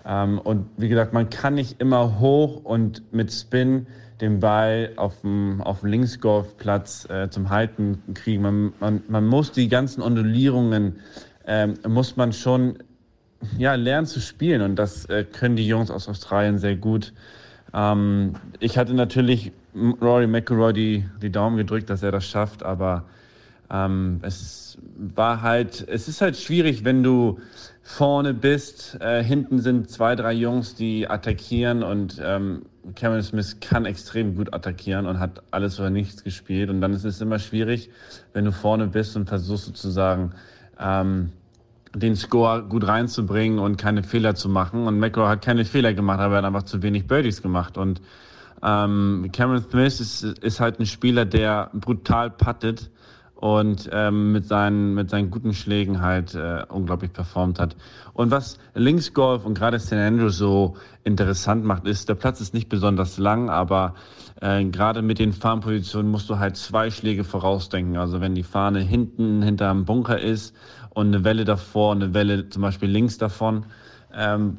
Ähm, 0.05 0.39
und 0.39 0.67
wie 0.77 0.87
gesagt, 0.87 1.13
man 1.13 1.29
kann 1.29 1.55
nicht 1.55 1.81
immer 1.81 2.19
hoch 2.19 2.63
und 2.63 3.11
mit 3.11 3.33
Spin 3.33 3.87
den 4.21 4.39
Ball 4.39 4.91
auf 4.97 5.21
dem, 5.21 5.61
auf 5.61 5.79
dem 5.81 5.89
Linksgolfplatz 5.89 7.09
äh, 7.09 7.29
zum 7.29 7.49
Halten 7.49 8.01
kriegen. 8.13 8.43
Man, 8.43 8.73
man, 8.79 9.01
man 9.07 9.25
muss 9.25 9.51
die 9.51 9.67
ganzen 9.67 10.01
Ondulierungen, 10.01 10.99
ähm, 11.47 11.73
muss 11.87 12.15
man 12.15 12.33
schon 12.33 12.77
ja, 13.57 13.73
lernen 13.73 14.05
zu 14.05 14.19
spielen. 14.19 14.61
Und 14.61 14.75
das 14.75 15.05
äh, 15.05 15.23
können 15.23 15.55
die 15.55 15.67
Jungs 15.67 15.89
aus 15.89 16.07
Australien 16.07 16.59
sehr 16.59 16.75
gut. 16.75 17.13
Ähm, 17.75 18.33
ich 18.59 18.77
hatte 18.77 18.93
natürlich 18.93 19.51
Rory 20.01 20.27
McIlroy 20.27 20.71
die, 20.73 21.05
die 21.21 21.31
Daumen 21.31 21.57
gedrückt, 21.57 21.89
dass 21.89 22.01
er 22.01 22.11
das 22.11 22.25
schafft, 22.25 22.63
aber 22.63 23.03
ähm, 23.69 24.19
es 24.21 24.77
war 24.97 25.41
halt, 25.41 25.85
es 25.89 26.07
ist 26.07 26.21
halt 26.21 26.37
schwierig, 26.37 26.85
wenn 26.85 27.03
du 27.03 27.39
vorne 27.81 28.33
bist, 28.33 28.97
äh, 29.01 29.23
hinten 29.23 29.59
sind 29.59 29.89
zwei, 29.89 30.15
drei 30.15 30.33
Jungs, 30.33 30.75
die 30.75 31.07
attackieren 31.09 31.83
und 31.83 32.21
ähm, 32.23 32.63
Cameron 32.95 33.23
Smith 33.23 33.59
kann 33.59 33.85
extrem 33.85 34.35
gut 34.35 34.53
attackieren 34.53 35.05
und 35.05 35.19
hat 35.19 35.41
alles 35.51 35.79
oder 35.79 35.89
nichts 35.89 36.23
gespielt 36.23 36.69
und 36.69 36.79
dann 36.79 36.93
ist 36.93 37.03
es 37.03 37.19
immer 37.19 37.39
schwierig, 37.39 37.89
wenn 38.33 38.45
du 38.45 38.51
vorne 38.51 38.87
bist 38.87 39.15
und 39.17 39.27
versuchst 39.27 39.65
sozusagen 39.65 40.31
ähm, 40.79 41.31
den 41.95 42.15
Score 42.15 42.63
gut 42.63 42.87
reinzubringen 42.87 43.59
und 43.59 43.77
keine 43.77 44.03
Fehler 44.03 44.35
zu 44.35 44.49
machen. 44.49 44.87
Und 44.87 44.99
McEnroe 44.99 45.29
hat 45.29 45.43
keine 45.43 45.65
Fehler 45.65 45.93
gemacht, 45.93 46.19
aber 46.19 46.35
er 46.35 46.37
hat 46.39 46.45
einfach 46.45 46.63
zu 46.63 46.81
wenig 46.81 47.07
Birdies 47.07 47.41
gemacht. 47.41 47.77
Und 47.77 48.01
ähm, 48.63 49.29
Cameron 49.31 49.63
Smith 49.69 49.99
ist, 49.99 50.23
ist 50.23 50.59
halt 50.59 50.79
ein 50.79 50.85
Spieler, 50.85 51.25
der 51.25 51.69
brutal 51.73 52.29
puttet 52.29 52.89
und 53.35 53.89
ähm, 53.91 54.31
mit, 54.31 54.47
seinen, 54.47 54.93
mit 54.93 55.09
seinen 55.09 55.29
guten 55.29 55.53
Schlägen 55.53 56.01
halt 56.01 56.35
äh, 56.35 56.63
unglaublich 56.69 57.11
performt 57.11 57.59
hat. 57.59 57.75
Und 58.13 58.31
was 58.31 58.57
Linksgolf 58.73 59.45
und 59.45 59.57
gerade 59.57 59.79
St. 59.79 59.93
Andrews 59.93 60.37
so 60.37 60.77
interessant 61.03 61.65
macht, 61.65 61.85
ist, 61.85 62.07
der 62.09 62.15
Platz 62.15 62.39
ist 62.41 62.53
nicht 62.53 62.69
besonders 62.69 63.17
lang, 63.17 63.49
aber 63.49 63.93
äh, 64.41 64.63
gerade 64.65 65.01
mit 65.01 65.19
den 65.19 65.33
Farmpositionen 65.33 66.09
musst 66.09 66.29
du 66.29 66.39
halt 66.39 66.55
zwei 66.55 66.89
Schläge 66.89 67.23
vorausdenken. 67.23 67.97
Also 67.97 68.21
wenn 68.21 68.35
die 68.35 68.43
Fahne 68.43 68.79
hinten 68.79 69.41
hinterm 69.41 69.85
Bunker 69.85 70.19
ist 70.19 70.55
und 70.95 71.07
eine 71.07 71.23
Welle 71.23 71.45
davor, 71.45 71.93
eine 71.93 72.13
Welle 72.15 72.49
zum 72.49 72.63
Beispiel 72.63 72.89
links 72.89 73.19
davon, 73.19 73.65
ähm, 74.13 74.57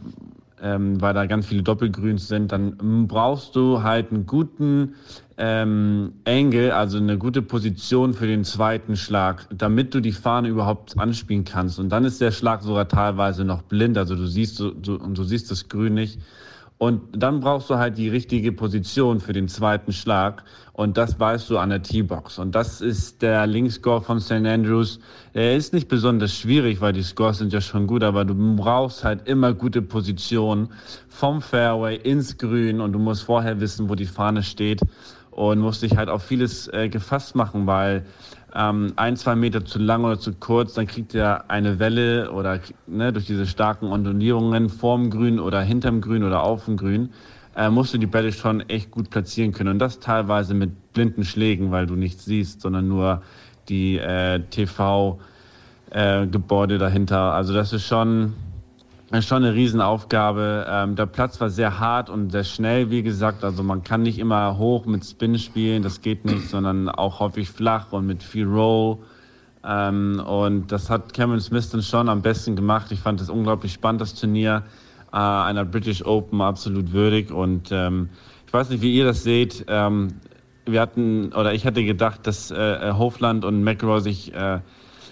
ähm, 0.63 1.01
weil 1.01 1.13
da 1.13 1.27
ganz 1.27 1.47
viele 1.47 1.63
Doppelgrüns 1.63 2.29
sind, 2.29 2.53
dann 2.53 3.07
brauchst 3.09 3.57
du 3.57 3.83
halt 3.83 4.13
einen 4.13 4.27
guten 4.27 4.95
ähm, 5.39 6.13
Angle, 6.25 6.75
also 6.75 6.99
eine 6.99 7.19
gute 7.19 7.43
Position 7.43 8.15
für 8.15 8.27
den 8.27 8.45
zweiten 8.45 8.97
Schlag, 8.97 9.49
damit 9.51 9.95
du 9.95 10.01
die 10.01 10.13
Fahne 10.13 10.49
überhaupt 10.49 10.99
anspielen 10.99 11.45
kannst. 11.45 11.79
Und 11.79 11.89
dann 11.91 12.05
ist 12.05 12.21
der 12.21 12.33
Schlag 12.33 12.63
sogar 12.63 12.89
teilweise 12.89 13.45
noch 13.45 13.63
blind, 13.63 13.99
also 13.99 14.15
du 14.15 14.27
siehst 14.27 14.61
du, 14.61 14.71
du, 14.71 14.97
und 14.97 15.19
du 15.19 15.25
siehst 15.25 15.51
das 15.51 15.69
Grün 15.69 15.95
nicht. 15.95 16.21
Und 16.79 17.01
dann 17.13 17.41
brauchst 17.41 17.71
du 17.71 17.77
halt 17.77 17.97
die 17.97 18.11
richtige 18.11 18.53
Position 18.53 19.21
für 19.21 19.33
den 19.33 19.49
zweiten 19.49 19.93
Schlag. 19.93 20.45
Und 20.75 20.99
das 20.99 21.19
weißt 21.19 21.49
du 21.49 21.57
an 21.57 21.71
der 21.71 21.83
T-Box. 21.83 22.39
Und 22.39 22.55
das 22.55 22.83
ist 22.83 23.23
der 23.23 23.47
Linkscore 23.47 24.03
von 24.03 24.21
St. 24.21 24.33
Andrews. 24.33 24.99
Er 25.33 25.57
ist 25.57 25.73
nicht 25.73 25.89
besonders 25.89 26.35
schwierig, 26.37 26.83
weil 26.83 26.93
die 26.93 27.03
Scores 27.03 27.39
sind 27.39 27.55
ja 27.55 27.63
schon 27.63 27.87
gut, 27.87 28.03
aber 28.03 28.27
du 28.27 28.35
brauchst 28.57 29.05
halt 29.05 29.27
immer 29.27 29.55
gute 29.55 29.81
Positionen 29.81 30.69
vom 31.09 31.41
Fairway 31.41 31.97
ins 31.97 32.37
Grün 32.37 32.83
und 32.83 32.93
du 32.93 32.99
musst 32.99 33.23
vorher 33.23 33.59
wissen, 33.59 33.89
wo 33.89 33.95
die 33.95 34.05
Fahne 34.05 34.43
steht 34.43 34.83
und 35.31 35.61
musst 35.61 35.83
dich 35.83 35.97
halt 35.97 36.11
auf 36.11 36.25
vieles 36.25 36.69
äh, 36.69 36.91
gefasst 36.91 37.35
machen, 37.35 37.67
weil 37.67 38.05
ähm, 38.57 38.95
ein, 38.97 39.17
zwei 39.17 39.37
Meter 39.37 39.65
zu 39.65 39.79
lang 39.79 40.05
oder 40.05 40.19
zu 40.19 40.33
kurz, 40.33 40.75
dann 40.75 40.87
kriegt 40.87 41.15
er 41.15 41.51
eine 41.51 41.79
Welle 41.79 42.33
oder 42.33 42.61
ne, 42.87 43.13
durch 43.13 43.27
diese 43.27 43.47
starken 43.47 43.87
Ondulierungen 43.87 44.71
vorm 44.71 45.11
Grün 45.11 45.39
oder 45.39 45.61
hinterm 45.61 46.01
Grün 46.01 46.25
oder 46.25 46.43
auf 46.43 46.65
dem 46.65 46.79
Grün, 46.79 47.11
äh, 47.55 47.69
musst 47.69 47.93
du 47.93 47.99
die 47.99 48.07
Bälle 48.07 48.33
schon 48.33 48.61
echt 48.69 48.91
gut 48.91 49.11
platzieren 49.11 49.53
können. 49.53 49.69
Und 49.71 49.79
das 49.79 50.01
teilweise 50.01 50.55
mit 50.55 50.95
blinden 50.95 51.25
Schlägen, 51.25 51.71
weil 51.71 51.87
du 51.87 51.97
nichts 51.97 52.25
siehst, 52.25 52.63
sondern 52.63 52.89
nur 52.89 53.21
die 53.69 53.99
äh, 53.99 54.41
TV-Gebäude 54.51 55.17
äh, 56.77 56.79
dahinter. 56.79 57.35
Also 57.35 57.53
das 57.53 57.75
ist 57.75 57.87
schon, 57.87 58.33
schon 59.21 59.45
eine 59.45 59.55
Riesenaufgabe. 59.55 60.67
Ähm, 60.69 60.97
der 60.97 61.07
Platz 61.07 61.41
war 61.41 61.51
sehr 61.51 61.79
hart 61.79 62.11
und 62.11 62.31
sehr 62.31 62.45
schnell, 62.45 62.91
wie 62.91 63.03
gesagt. 63.03 63.45
Also 63.45 63.63
man 63.63 63.83
kann 63.83 64.03
nicht 64.03 64.19
immer 64.19 64.59
hoch 64.59 64.87
mit 64.87 65.05
Spin 65.05 65.39
spielen, 65.39 65.83
das 65.83 66.01
geht 66.01 66.25
nicht, 66.25 66.49
sondern 66.49 66.89
auch 66.89 67.21
häufig 67.21 67.49
flach 67.51 67.93
und 67.93 68.07
mit 68.07 68.23
viel 68.23 68.47
Roll. 68.47 68.99
Ähm, 69.65 70.21
und 70.27 70.71
das 70.73 70.91
hat 70.91 71.15
Cameron 71.15 71.41
Smith 71.41 71.71
dann 71.71 71.83
schon 71.83 72.09
am 72.09 72.23
besten 72.23 72.57
gemacht. 72.57 72.91
Ich 72.91 73.01
fand 73.01 73.21
es 73.21 73.31
unglaublich 73.31 73.73
spannend, 73.73 74.01
das 74.01 74.15
Turnier 74.15 74.65
äh, 75.13 75.17
einer 75.17 75.65
British 75.65 76.05
Open 76.05 76.41
absolut 76.41 76.93
würdig. 76.93 77.31
Und 77.31 77.71
ähm, 77.71 78.09
ich 78.47 78.53
weiß 78.53 78.71
nicht, 78.71 78.83
wie 78.83 78.95
ihr 78.95 79.05
das 79.05 79.23
seht. 79.23 79.65
Ähm, 79.69 80.09
wir 80.67 80.81
hatten, 80.81 81.33
oder 81.33 81.55
ich 81.55 81.65
hatte 81.65 81.85
gedacht, 81.85 82.27
dass 82.27 82.51
äh, 82.51 82.93
Hofland 82.93 83.45
und 83.45 83.63
McEnroe 83.63 84.01
sich, 84.01 84.35
äh, 84.35 84.61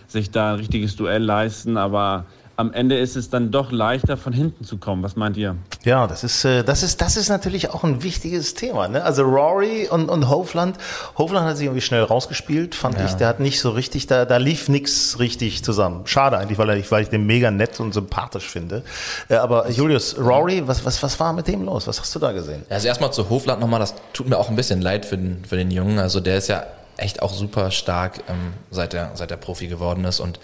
sich 0.08 0.30
da 0.30 0.52
ein 0.52 0.56
richtiges 0.56 0.96
Duell 0.96 1.22
leisten, 1.22 1.76
aber 1.76 2.26
am 2.56 2.73
Ende 2.73 2.99
ist 2.99 3.16
es 3.16 3.30
dann 3.30 3.50
doch 3.50 3.73
leichter, 3.73 4.16
von 4.16 4.32
hinten 4.32 4.64
zu 4.64 4.78
kommen. 4.78 5.02
Was 5.02 5.16
meint 5.16 5.37
ihr? 5.37 5.56
Ja, 5.84 6.06
das 6.06 6.25
ist, 6.25 6.44
äh, 6.44 6.62
das 6.62 6.82
ist, 6.82 7.00
das 7.00 7.16
ist 7.16 7.28
natürlich 7.28 7.70
auch 7.70 7.84
ein 7.84 8.02
wichtiges 8.02 8.54
Thema. 8.54 8.88
Ne? 8.88 9.02
Also 9.02 9.23
Rory 9.23 9.88
und, 9.88 10.08
und 10.08 10.28
Hofland. 10.28 10.76
Hofland 11.18 11.49
hat 11.49 11.56
sich 11.56 11.66
irgendwie 11.66 11.80
schnell 11.80 12.02
rausgespielt, 12.02 12.75
fand 12.75 12.99
ja. 12.99 13.06
ich. 13.06 13.14
Der 13.14 13.28
hat 13.28 13.40
nicht 13.40 13.61
so 13.61 13.70
richtig, 13.70 14.06
da, 14.06 14.25
da 14.25 14.37
lief 14.37 14.68
nichts 14.68 15.18
richtig 15.18 15.64
zusammen. 15.64 16.06
Schade 16.06 16.38
eigentlich, 16.38 16.58
weil, 16.58 16.70
er, 16.70 16.90
weil 16.90 17.02
ich 17.02 17.08
den 17.08 17.26
mega 17.26 17.50
nett 17.50 17.80
und 17.80 17.92
sympathisch 17.92 18.49
finde. 18.49 18.82
Äh, 19.28 19.37
aber 19.37 19.68
Julius, 19.70 20.16
Rory, 20.18 20.66
was, 20.66 20.84
was, 20.84 21.02
was 21.02 21.18
war 21.18 21.32
mit 21.32 21.49
dem 21.49 21.64
los? 21.64 21.87
Was 21.87 22.00
hast 22.00 22.14
du 22.14 22.18
da 22.18 22.32
gesehen? 22.32 22.64
Also 22.68 22.87
erstmal 22.87 23.12
zu 23.12 23.28
Hofland 23.28 23.61
nochmal, 23.61 23.80
das 23.80 23.94
tut 24.12 24.28
mir 24.28 24.38
auch 24.38 24.49
ein 24.49 24.56
bisschen 24.56 24.80
leid 24.80 25.06
für 25.06 25.16
den, 25.16 25.44
für 25.44 25.56
den 25.56 25.70
Jungen. 25.70 25.99
Also 25.99 26.20
der 26.20 26.38
ist 26.38 26.49
ja 26.49 26.64
echt 26.96 27.23
auch 27.23 27.32
super 27.32 27.70
stark, 27.70 28.23
ähm, 28.28 28.54
seit 28.70 28.94
er, 28.94 29.11
seit 29.14 29.30
er 29.30 29.37
Profi 29.37 29.66
geworden 29.66 30.04
ist 30.04 30.20
und 30.20 30.38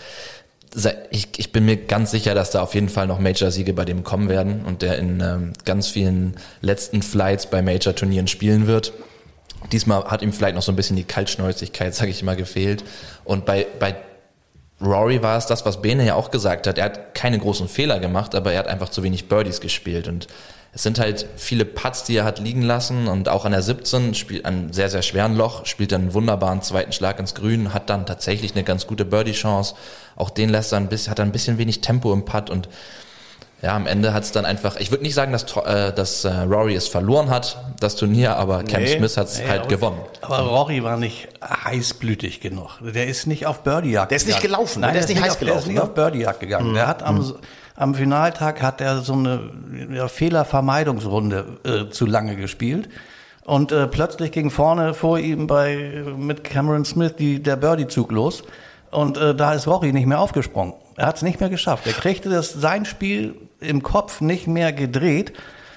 ich, 1.11 1.29
ich 1.37 1.53
bin 1.53 1.65
mir 1.65 1.77
ganz 1.77 2.11
sicher, 2.13 2.35
dass 2.35 2.51
da 2.51 2.63
auf 2.63 2.75
jeden 2.75 2.89
Fall 2.89 3.07
noch 3.07 3.19
Major-Siege 3.19 3.73
bei 3.73 3.85
dem 3.85 4.05
kommen 4.05 4.29
werden 4.29 4.65
und 4.65 4.83
der 4.83 4.99
in 4.99 5.21
ähm, 5.21 5.53
ganz 5.65 5.89
vielen 5.89 6.35
letzten 6.61 7.03
Flights 7.03 7.49
bei 7.49 7.61
Major-Turnieren 7.61 8.29
spielen 8.29 8.67
wird. 8.67 8.93
Diesmal 9.73 10.05
hat 10.05 10.23
ihm 10.23 10.33
vielleicht 10.33 10.55
noch 10.55 10.63
so 10.63 10.73
ein 10.73 10.77
bisschen 10.77 10.97
die 10.97 11.05
Kaltschnäuzigkeit, 11.05 11.95
sage 11.97 12.11
ich 12.11 12.23
mal, 12.23 12.37
gefehlt. 12.37 12.85
Und 13.25 13.47
bei, 13.47 13.67
bei 13.79 13.97
Rory 14.81 15.23
war 15.23 15.37
es 15.37 15.47
das, 15.47 15.67
was 15.67 15.83
Bene 15.83 16.07
ja 16.07 16.15
auch 16.15 16.31
gesagt 16.31 16.67
hat. 16.67 16.79
Er 16.79 16.87
hat 16.87 17.15
keine 17.15 17.39
großen 17.39 17.69
Fehler 17.69 18.01
gemacht, 18.01 18.35
aber 18.35 18.53
er 18.53 18.61
hat 18.61 18.69
einfach 18.69 18.89
zu 18.89 19.03
wenig 19.03 19.29
Birdies 19.29 19.61
gespielt. 19.61 20.09
Und 20.09 20.27
es 20.73 20.83
sind 20.83 20.99
halt 20.99 21.27
viele 21.37 21.65
Putts, 21.65 22.05
die 22.05 22.17
er 22.17 22.25
hat 22.25 22.39
liegen 22.39 22.63
lassen 22.63 23.09
und 23.09 23.29
auch 23.29 23.45
an 23.45 23.53
der 23.53 23.63
17 23.63 24.15
spielt 24.15 24.45
ein 24.45 24.73
sehr, 24.73 24.89
sehr 24.89 25.03
schweren 25.03 25.37
Loch, 25.37 25.67
spielt 25.67 25.93
dann 25.93 26.03
einen 26.03 26.15
wunderbaren 26.15 26.63
zweiten 26.63 26.93
Schlag 26.93 27.19
ins 27.19 27.35
Grün, 27.35 27.75
hat 27.75 27.91
dann 27.91 28.07
tatsächlich 28.07 28.53
eine 28.53 28.63
ganz 28.63 28.87
gute 28.87 29.05
Birdie-Chance. 29.05 29.75
Auch 30.17 30.31
den 30.31 30.49
lässt 30.49 30.73
er 30.73 30.79
ein 30.79 30.89
bisschen, 30.89 31.11
hat 31.11 31.19
er 31.19 31.25
ein 31.25 31.33
bisschen 31.33 31.59
wenig 31.59 31.81
Tempo 31.81 32.13
im 32.13 32.25
Putt 32.25 32.51
und 32.51 32.69
ja, 33.63 33.77
am 33.77 33.87
Ende 33.87 34.15
hat 34.15 34.23
es 34.23 34.33
dann 34.33 34.47
einfach, 34.47 34.77
ich 34.77 34.91
würde 34.91 35.05
nicht 35.05 35.15
sagen, 35.15 35.33
dass, 35.33 35.45
äh, 35.57 35.93
dass 35.93 36.25
äh, 36.25 36.31
Rory 36.31 36.75
es 36.75 36.89
verloren 36.89 37.29
hat, 37.29 37.59
das 37.79 37.95
Turnier, 37.95 38.37
aber 38.37 38.63
Cam 38.65 38.83
nee, 38.83 38.97
Smith 38.97 39.19
hat 39.19 39.27
es 39.27 39.39
nee, 39.39 39.49
halt 39.49 39.61
aber, 39.61 39.69
gewonnen. 39.69 40.01
Aber 40.23 40.39
Rory 40.39 40.83
war 40.83 40.97
nicht 40.97 41.29
heißblütig 41.45 42.41
genug. 42.41 42.79
Der 42.81 43.07
ist 43.07 43.27
nicht 43.27 43.47
auf 43.47 43.63
Birdie-Jagd 43.63 44.13
Der 44.13 44.17
ist 44.17 44.27
nicht 44.27 44.41
gelaufen. 44.41 44.81
Nein, 44.81 44.95
der, 44.95 45.03
ist 45.03 45.09
nicht 45.11 45.21
heiß 45.21 45.39
gelaufen. 45.39 45.57
Der 45.57 45.61
ist 45.61 45.67
nicht 45.67 45.77
ne? 45.77 45.83
auf 45.83 45.95
Birdie-Jagd 45.95 46.41
gegangen. 46.41 46.71
Mhm. 46.71 46.75
Der 46.75 46.87
hat 46.87 47.03
am, 47.03 47.19
mhm. 47.19 47.35
am 47.77 47.95
Finaltag 47.95 48.63
hat 48.63 48.81
er 48.81 49.01
so 49.01 49.13
eine 49.13 49.51
ja, 49.93 50.09
Fehlervermeidungsrunde 50.09 51.45
äh, 51.65 51.91
zu 51.91 52.07
lange 52.07 52.37
gespielt. 52.37 52.89
Und 53.45 53.73
äh, 53.73 53.87
plötzlich 53.89 54.33
ging 54.33 54.51
vorne 54.51 54.95
vor 54.95 55.19
ihm 55.19 55.47
bei 55.47 56.03
mit 56.17 56.45
Cameron 56.45 56.87
Smith 56.87 57.17
die, 57.19 57.43
der 57.43 57.57
Birdie-Zug 57.57 58.11
los. 58.11 58.43
Und 58.91 59.19
äh, 59.19 59.35
da 59.35 59.53
ist 59.53 59.67
Rory 59.67 59.93
nicht 59.93 60.07
mehr 60.07 60.21
aufgesprungen. 60.21 60.73
Er 60.97 61.07
hat 61.07 61.17
es 61.17 61.23
nicht 61.23 61.41
mehr 61.41 61.51
geschafft. 61.51 61.87
Er 61.87 61.93
kriegte 61.93 62.31
das 62.31 62.53
sein 62.53 62.87
Spiel 62.87 63.35
im 63.61 63.83
Kopf 63.83 64.21
nicht 64.21 64.47
mehr 64.47 64.73
gedreht 64.73 65.33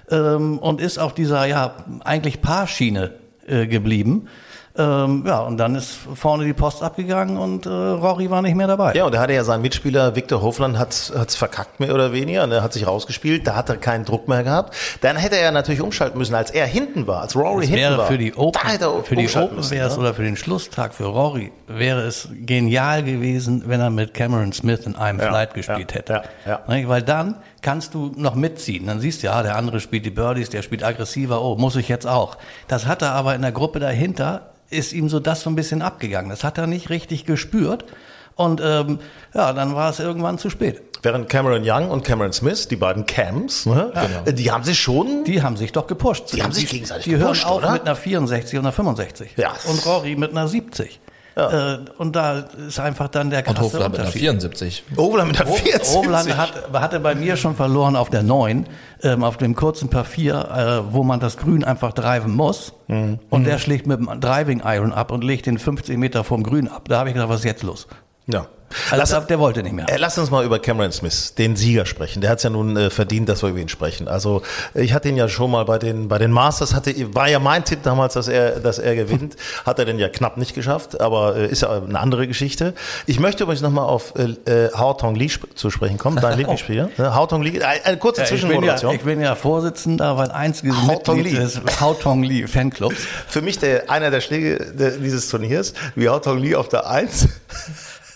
ähm, 0.09 0.57
und 0.59 0.81
ist 0.81 0.97
auf 0.97 1.13
dieser 1.13 1.45
ja 1.45 1.75
eigentlich 2.03 2.41
Paarschiene 2.41 3.11
äh, 3.47 3.67
geblieben. 3.67 4.27
Ähm, 4.75 5.23
ja, 5.27 5.39
und 5.41 5.57
dann 5.57 5.75
ist 5.75 5.99
vorne 6.15 6.45
die 6.45 6.53
Post 6.53 6.81
abgegangen 6.81 7.37
und 7.37 7.67
äh, 7.67 7.69
Rory 7.69 8.31
war 8.31 8.41
nicht 8.41 8.55
mehr 8.55 8.65
dabei. 8.65 8.93
Ja, 8.95 9.05
und 9.05 9.13
da 9.13 9.19
hatte 9.19 9.33
ja 9.33 9.43
sein 9.43 9.61
Mitspieler 9.61 10.15
Viktor 10.15 10.41
Hofland 10.41 10.79
hat's 10.79 11.13
hat's 11.15 11.35
verkackt 11.35 11.79
mehr 11.79 11.93
oder 11.93 12.11
weniger, 12.11 12.47
ne, 12.47 12.63
hat 12.63 12.73
sich 12.73 12.87
rausgespielt, 12.87 13.45
da 13.45 13.55
hat 13.55 13.69
er 13.69 13.77
keinen 13.77 14.03
Druck 14.03 14.27
mehr 14.27 14.43
gehabt. 14.43 14.75
Dann 15.01 15.15
hätte 15.15 15.35
er 15.35 15.43
ja 15.43 15.51
natürlich 15.51 15.81
umschalten 15.81 16.17
müssen, 16.17 16.33
als 16.33 16.49
er 16.49 16.65
hinten 16.65 17.05
war, 17.05 17.21
als 17.21 17.35
Rory 17.35 17.67
das 17.67 17.75
hinten 17.75 17.97
war. 17.97 18.07
Für 18.07 18.17
die 18.17 18.33
Open, 18.33 18.61
für 19.03 19.15
die 19.15 19.29
Open 19.35 19.69
wäre 19.69 19.87
es 19.87 19.93
ne? 19.93 19.99
oder 19.99 20.13
für 20.15 20.23
den 20.23 20.37
Schlusstag 20.37 20.95
für 20.95 21.05
Rory 21.05 21.51
wäre 21.67 22.01
es 22.01 22.29
genial 22.31 23.03
gewesen, 23.03 23.65
wenn 23.67 23.79
er 23.79 23.91
mit 23.91 24.15
Cameron 24.15 24.53
Smith 24.53 24.87
in 24.87 24.95
einem 24.95 25.19
ja, 25.19 25.27
Flight 25.27 25.53
gespielt 25.53 25.91
ja, 25.91 25.97
hätte. 25.97 26.23
Ja, 26.47 26.61
ja. 26.67 26.89
Weil 26.89 27.03
dann 27.03 27.35
kannst 27.63 27.95
du 27.95 28.11
noch 28.15 28.35
mitziehen. 28.35 28.85
Dann 28.85 28.99
siehst 28.99 29.23
du, 29.23 29.27
ja, 29.27 29.41
der 29.41 29.55
andere 29.55 29.79
spielt 29.79 30.05
die 30.05 30.11
Birdies, 30.11 30.51
der 30.51 30.61
spielt 30.61 30.83
aggressiver, 30.83 31.41
oh, 31.41 31.55
muss 31.55 31.75
ich 31.75 31.89
jetzt 31.89 32.05
auch. 32.05 32.37
Das 32.67 32.85
hat 32.85 33.01
er 33.01 33.13
aber 33.13 33.33
in 33.33 33.41
der 33.41 33.51
Gruppe 33.51 33.79
dahinter 33.79 34.51
ist 34.69 34.93
ihm 34.93 35.09
so 35.09 35.19
das 35.19 35.41
so 35.41 35.49
ein 35.49 35.55
bisschen 35.55 35.81
abgegangen. 35.81 36.29
Das 36.29 36.43
hat 36.43 36.57
er 36.57 36.67
nicht 36.67 36.89
richtig 36.89 37.25
gespürt. 37.25 37.85
Und 38.35 38.61
ähm, 38.63 38.99
ja, 39.33 39.53
dann 39.53 39.75
war 39.75 39.89
es 39.89 39.99
irgendwann 39.99 40.37
zu 40.37 40.49
spät. 40.49 40.81
Während 41.03 41.29
Cameron 41.29 41.61
Young 41.65 41.91
und 41.91 42.03
Cameron 42.03 42.33
Smith, 42.33 42.67
die 42.67 42.75
beiden 42.75 43.05
Cams, 43.05 43.65
ne, 43.65 43.91
ja, 43.93 44.05
genau. 44.05 44.31
die 44.31 44.51
haben 44.51 44.63
sich 44.63 44.79
schon... 44.79 45.23
Die 45.25 45.43
haben 45.43 45.57
sich 45.57 45.71
doch 45.71 45.85
gepusht. 45.85 46.33
Die 46.33 46.41
haben 46.41 46.53
sich 46.53 46.67
gegenseitig 46.67 47.03
die 47.03 47.11
gepusht, 47.11 47.43
Die 47.43 47.45
hören 47.45 47.51
auf 47.51 47.63
oder? 47.63 47.73
mit 47.73 47.81
einer 47.83 47.95
64 47.95 48.57
und 48.57 48.65
einer 48.65 48.71
65. 48.71 49.33
Ja. 49.37 49.53
Und 49.69 49.85
Rory 49.85 50.15
mit 50.15 50.31
einer 50.31 50.47
70. 50.47 50.99
Ja. 51.35 51.73
Äh, 51.73 51.79
und 51.97 52.15
da 52.15 52.45
ist 52.67 52.79
einfach 52.79 53.07
dann 53.07 53.29
der 53.29 53.43
krasse 53.43 53.57
Und 53.57 53.73
Hofland 53.73 53.91
mit 53.93 54.01
einer 54.01 54.11
74. 54.11 54.83
Hofland 54.95 55.31
mit 55.31 55.41
einer 55.41 55.51
74. 55.51 55.95
Hofland 55.95 56.37
hat, 56.37 56.71
hatte 56.73 56.99
bei 56.99 57.15
mir 57.15 57.37
schon 57.37 57.55
verloren 57.55 57.95
auf 57.95 58.09
der 58.09 58.23
9, 58.23 58.67
ähm, 59.01 59.23
auf 59.23 59.37
dem 59.37 59.55
kurzen 59.55 59.89
Par 59.89 60.05
4, 60.05 60.33
äh, 60.89 60.93
wo 60.93 61.03
man 61.03 61.19
das 61.19 61.37
Grün 61.37 61.63
einfach 61.63 61.93
driven 61.93 62.35
muss. 62.35 62.73
Mhm. 62.87 63.19
Und 63.29 63.45
der 63.45 63.57
schlägt 63.57 63.87
mit 63.87 63.99
dem 63.99 64.19
Driving 64.19 64.61
Iron 64.63 64.93
ab 64.93 65.11
und 65.11 65.23
legt 65.23 65.45
den 65.45 65.57
50 65.57 65.97
Meter 65.97 66.23
vom 66.23 66.43
Grün 66.43 66.67
ab. 66.67 66.83
Da 66.87 66.99
habe 66.99 67.09
ich 67.09 67.15
gedacht, 67.15 67.29
was 67.29 67.39
ist 67.39 67.45
jetzt 67.45 67.63
los? 67.63 67.87
Ja. 68.27 68.47
Also 68.91 69.15
lass, 69.15 69.27
der 69.27 69.39
wollte 69.39 69.63
nicht 69.63 69.73
mehr. 69.73 69.89
Äh, 69.89 69.97
lass 69.97 70.17
uns 70.17 70.31
mal 70.31 70.45
über 70.45 70.59
Cameron 70.59 70.91
Smith, 70.91 71.33
den 71.35 71.55
Sieger, 71.55 71.85
sprechen. 71.85 72.21
Der 72.21 72.29
hat 72.29 72.37
es 72.37 72.43
ja 72.43 72.49
nun 72.49 72.75
äh, 72.77 72.89
verdient, 72.89 73.29
dass 73.29 73.43
wir 73.43 73.49
über 73.49 73.59
ihn 73.59 73.69
sprechen. 73.69 74.07
Also 74.07 74.41
ich 74.73 74.93
hatte 74.93 75.09
ihn 75.09 75.17
ja 75.17 75.27
schon 75.29 75.51
mal 75.51 75.65
bei 75.65 75.77
den 75.77 76.07
bei 76.07 76.17
den 76.17 76.31
Masters 76.31 76.73
hatte 76.73 76.93
war 77.13 77.29
ja 77.29 77.39
mein 77.39 77.63
Tipp 77.65 77.79
damals, 77.83 78.13
dass 78.13 78.27
er 78.27 78.59
dass 78.59 78.79
er 78.79 78.95
gewinnt. 78.95 79.35
Hat 79.65 79.79
er 79.79 79.85
denn 79.85 79.99
ja 79.99 80.09
knapp 80.09 80.37
nicht 80.37 80.53
geschafft, 80.53 80.99
aber 80.99 81.35
äh, 81.35 81.47
ist 81.47 81.61
ja 81.61 81.71
eine 81.71 81.99
andere 81.99 82.27
Geschichte. 82.27 82.73
Ich 83.05 83.19
möchte 83.19 83.43
übrigens 83.43 83.61
nochmal 83.61 83.85
auf 83.85 84.13
äh, 84.15 84.33
äh, 84.49 84.71
Hao 84.73 84.93
Tong 84.93 85.15
sp 85.21 85.53
zu 85.55 85.69
sprechen 85.69 85.97
kommen, 85.97 86.17
dein 86.17 86.37
Lieblingsspieler. 86.39 86.89
Ne? 86.97 87.15
Hao 87.15 87.27
Tong 87.27 87.41
Lee, 87.41 87.61
eine, 87.61 87.85
eine 87.85 87.97
kurze 87.97 88.21
ja, 88.21 88.27
Zwischenmoderation. 88.27 88.95
Ich 88.95 89.01
bin, 89.01 89.09
ja, 89.09 89.13
ich 89.13 89.19
bin 89.19 89.25
ja 89.25 89.35
Vorsitzender, 89.35 90.17
weil 90.17 90.31
einziges 90.31 90.75
Hao 90.75 90.87
Mitglied 90.87 91.23
Lee. 91.23 91.39
des 91.39 91.61
Hao 91.79 91.93
Tong 91.93 92.23
Lee 92.23 92.47
Fanclubs. 92.47 92.97
Für 93.27 93.41
mich 93.41 93.59
der 93.59 93.89
einer 93.89 94.11
der 94.11 94.21
Schläge 94.21 94.73
dieses 94.99 95.29
Turniers, 95.29 95.73
wie 95.95 96.09
Hao 96.09 96.19
Tong 96.19 96.39
Lee 96.39 96.55
auf 96.55 96.69
der 96.69 96.89
Eins 96.89 97.27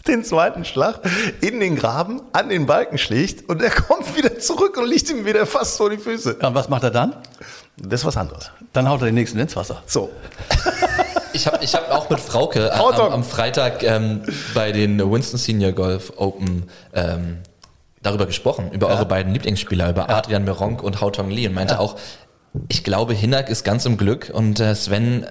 den 0.07 0.23
zweiten 0.23 0.65
Schlag 0.65 0.99
in 1.41 1.59
den 1.59 1.75
Graben 1.75 2.21
an 2.33 2.49
den 2.49 2.65
Balken 2.65 2.97
schlägt 2.97 3.49
und 3.49 3.61
er 3.61 3.69
kommt 3.71 4.15
wieder 4.15 4.39
zurück 4.39 4.77
und 4.77 4.87
liegt 4.87 5.09
ihm 5.09 5.25
wieder 5.25 5.45
fast 5.45 5.77
vor 5.77 5.89
die 5.89 5.97
Füße. 5.97 6.37
Ja, 6.41 6.47
und 6.47 6.55
was 6.55 6.69
macht 6.69 6.83
er 6.83 6.91
dann? 6.91 7.15
Das 7.77 8.01
ist 8.01 8.05
was 8.05 8.17
anderes. 8.17 8.51
Dann 8.73 8.89
haut 8.89 9.01
er 9.01 9.05
den 9.05 9.15
nächsten 9.15 9.39
ins 9.39 9.55
Wasser. 9.55 9.83
So. 9.85 10.09
Ich 11.33 11.45
habe 11.45 11.63
ich 11.63 11.75
hab 11.75 11.91
auch 11.91 12.09
mit 12.09 12.19
Frauke 12.19 12.73
am, 12.73 13.13
am, 13.13 13.23
Freitag 13.23 13.83
ähm, 13.83 14.23
bei 14.55 14.71
den 14.71 14.99
Winston 15.11 15.37
Senior 15.37 15.71
Golf 15.71 16.13
Open 16.17 16.63
ähm, 16.95 17.37
darüber 18.01 18.25
gesprochen, 18.25 18.71
über 18.71 18.87
ja. 18.87 18.95
eure 18.95 19.05
beiden 19.05 19.33
Lieblingsspieler, 19.33 19.91
über 19.91 20.07
ja. 20.09 20.17
Adrian 20.17 20.45
Meronk 20.45 20.81
und 20.81 20.99
Hao 20.99 21.11
Tong 21.11 21.29
Lee 21.29 21.47
und 21.47 21.53
meinte 21.53 21.75
ja. 21.75 21.79
auch, 21.79 21.95
ich 22.69 22.83
glaube, 22.83 23.13
Hinak 23.13 23.49
ist 23.49 23.63
ganz 23.63 23.85
im 23.85 23.97
Glück 23.97 24.31
und 24.33 24.59
äh, 24.59 24.73
Sven 24.73 25.27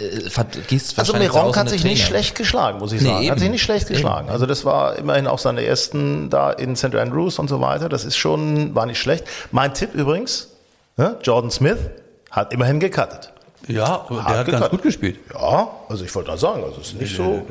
äh, 0.00 0.30
vergießt 0.30 0.98
Also 0.98 1.14
Meronk 1.14 1.56
hat 1.56 1.68
sich 1.68 1.84
nicht 1.84 2.04
schlecht 2.06 2.34
geschlagen, 2.34 2.78
muss 2.78 2.92
ich 2.92 3.02
sagen. 3.02 3.20
Nee, 3.20 3.30
hat 3.30 3.38
sich 3.38 3.50
nicht 3.50 3.62
schlecht 3.62 3.88
geschlagen. 3.88 4.26
Eben. 4.26 4.32
Also 4.32 4.46
das 4.46 4.64
war 4.64 4.96
immerhin 4.96 5.26
auch 5.26 5.38
seine 5.38 5.64
ersten 5.64 6.30
da 6.30 6.50
in 6.50 6.76
St. 6.76 6.94
Andrews 6.94 7.38
und 7.38 7.48
so 7.48 7.60
weiter. 7.60 7.88
Das 7.88 8.04
ist 8.04 8.16
schon, 8.16 8.74
war 8.74 8.86
nicht 8.86 8.98
schlecht. 9.00 9.24
Mein 9.50 9.74
Tipp 9.74 9.94
übrigens, 9.94 10.48
Ja, 10.96 11.16
Jordan 11.22 11.50
Smith 11.50 11.78
hat 12.30 12.52
immerhin 12.52 12.80
gecuttet. 12.80 13.32
Ja, 13.68 14.06
der 14.10 14.24
hat 14.38 14.46
ganz 14.48 14.70
gut 14.70 14.82
gespielt. 14.82 15.20
Ja, 15.32 15.68
also 15.88 16.04
ich 16.04 16.12
wollte 16.14 16.32
da 16.32 16.36
sagen, 16.36 16.64
also 16.64 16.80
es 16.80 16.88
ist 16.88 17.00
nicht 17.00 17.16
so. 17.16 17.46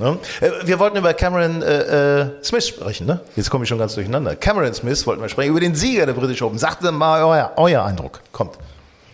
Ne? 0.00 0.18
Äh, 0.40 0.50
Wir 0.64 0.78
wollten 0.80 0.96
über 0.96 1.14
Cameron 1.14 1.62
äh, 1.62 2.20
äh, 2.22 2.26
Smith 2.42 2.66
sprechen, 2.66 3.06
ne? 3.06 3.20
Jetzt 3.36 3.48
komme 3.48 3.62
ich 3.64 3.68
schon 3.68 3.78
ganz 3.78 3.94
durcheinander. 3.94 4.34
Cameron 4.34 4.74
Smith 4.74 5.06
wollten 5.06 5.22
wir 5.22 5.28
sprechen, 5.28 5.50
über 5.50 5.60
den 5.60 5.76
Sieger 5.76 6.04
der 6.06 6.14
British 6.14 6.42
Open. 6.42 6.58
Sagt 6.58 6.82
mal 6.82 7.22
euer, 7.22 7.52
euer 7.56 7.84
Eindruck. 7.84 8.20
Kommt. 8.32 8.58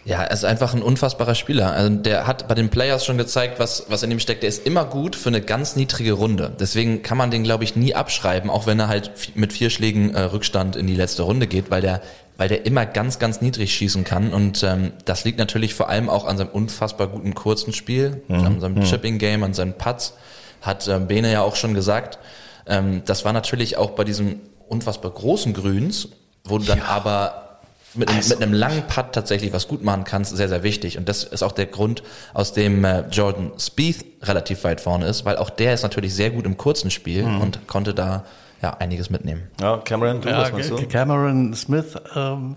Ja, 0.08 0.22
er 0.22 0.30
ist 0.30 0.46
einfach 0.46 0.72
ein 0.72 0.80
unfassbarer 0.80 1.34
Spieler. 1.34 1.72
Also 1.72 1.94
der 1.96 2.26
hat 2.26 2.48
bei 2.48 2.54
den 2.54 2.70
Players 2.70 3.04
schon 3.04 3.18
gezeigt, 3.18 3.58
was, 3.58 3.84
was 3.88 4.02
in 4.02 4.10
ihm 4.10 4.20
steckt. 4.20 4.42
Der 4.42 4.48
ist 4.48 4.64
immer 4.66 4.86
gut 4.86 5.14
für 5.14 5.28
eine 5.28 5.42
ganz 5.42 5.76
niedrige 5.76 6.12
Runde. 6.12 6.50
Deswegen 6.58 7.02
kann 7.02 7.18
man 7.18 7.30
den, 7.30 7.44
glaube 7.44 7.64
ich, 7.64 7.76
nie 7.76 7.94
abschreiben, 7.94 8.48
auch 8.48 8.66
wenn 8.66 8.80
er 8.80 8.88
halt 8.88 9.10
mit 9.34 9.52
vier 9.52 9.68
Schlägen 9.68 10.14
äh, 10.14 10.22
Rückstand 10.22 10.76
in 10.76 10.86
die 10.86 10.94
letzte 10.94 11.24
Runde 11.24 11.46
geht, 11.46 11.70
weil 11.70 11.82
der, 11.82 12.00
weil 12.38 12.48
der 12.48 12.64
immer 12.64 12.86
ganz, 12.86 13.18
ganz 13.18 13.42
niedrig 13.42 13.74
schießen 13.74 14.04
kann. 14.04 14.32
Und 14.32 14.62
ähm, 14.62 14.92
das 15.04 15.24
liegt 15.24 15.38
natürlich 15.38 15.74
vor 15.74 15.90
allem 15.90 16.08
auch 16.08 16.24
an 16.24 16.38
seinem 16.38 16.48
unfassbar 16.48 17.08
guten 17.08 17.34
kurzen 17.34 17.74
Spiel, 17.74 18.22
an 18.30 18.60
seinem 18.60 18.82
Chipping-Game, 18.84 19.42
an 19.42 19.52
seinen 19.52 19.74
Putts. 19.74 20.14
Hat 20.62 20.88
ähm, 20.88 21.06
Bene 21.06 21.30
ja 21.30 21.42
auch 21.42 21.54
schon 21.54 21.74
gesagt. 21.74 22.18
Ähm, 22.66 23.02
das 23.04 23.26
war 23.26 23.34
natürlich 23.34 23.76
auch 23.76 23.90
bei 23.90 24.04
diesen 24.04 24.40
unfassbar 24.68 25.10
großen 25.10 25.52
Grüns, 25.52 26.08
wo 26.44 26.56
du 26.56 26.64
dann 26.64 26.80
aber 26.80 27.47
mit, 27.94 28.08
einem- 28.10 28.28
mit 28.28 28.42
einem 28.42 28.52
langen 28.52 28.82
Putt 28.86 29.12
tatsächlich 29.12 29.52
was 29.52 29.66
gut 29.68 29.82
machen 29.82 30.04
kannst, 30.04 30.36
sehr, 30.36 30.48
sehr 30.48 30.62
wichtig. 30.62 30.98
Und 30.98 31.08
das 31.08 31.24
ist 31.24 31.42
auch 31.42 31.52
der 31.52 31.66
Grund, 31.66 32.02
aus 32.34 32.52
dem 32.52 32.84
äh, 32.84 33.04
Jordan 33.10 33.52
Spieth 33.58 34.04
relativ 34.22 34.64
weit 34.64 34.80
vorne 34.80 35.06
ist, 35.06 35.24
weil 35.24 35.36
auch 35.36 35.50
der 35.50 35.74
ist 35.74 35.82
natürlich 35.82 36.14
sehr 36.14 36.30
gut 36.30 36.44
im 36.46 36.56
kurzen 36.56 36.90
Spiel 36.90 37.24
und 37.24 37.66
konnte 37.66 37.94
da 37.94 38.24
ja 38.62 38.76
einiges 38.78 39.08
mitnehmen. 39.10 39.44
Ja, 39.60 39.78
Cameron, 39.78 40.20
du, 40.20 40.28
Ja, 40.28 40.42
was 40.42 40.52
meinst 40.52 40.70
du? 40.70 40.76
Cameron 40.88 41.54
Smith, 41.54 41.94
ähm, 42.16 42.56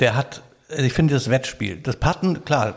der 0.00 0.16
hat, 0.16 0.42
also 0.70 0.82
ich 0.82 0.92
finde 0.94 1.12
das 1.14 1.28
Wettspiel, 1.30 1.76
das 1.76 1.96
Patten, 1.96 2.44
klar, 2.44 2.74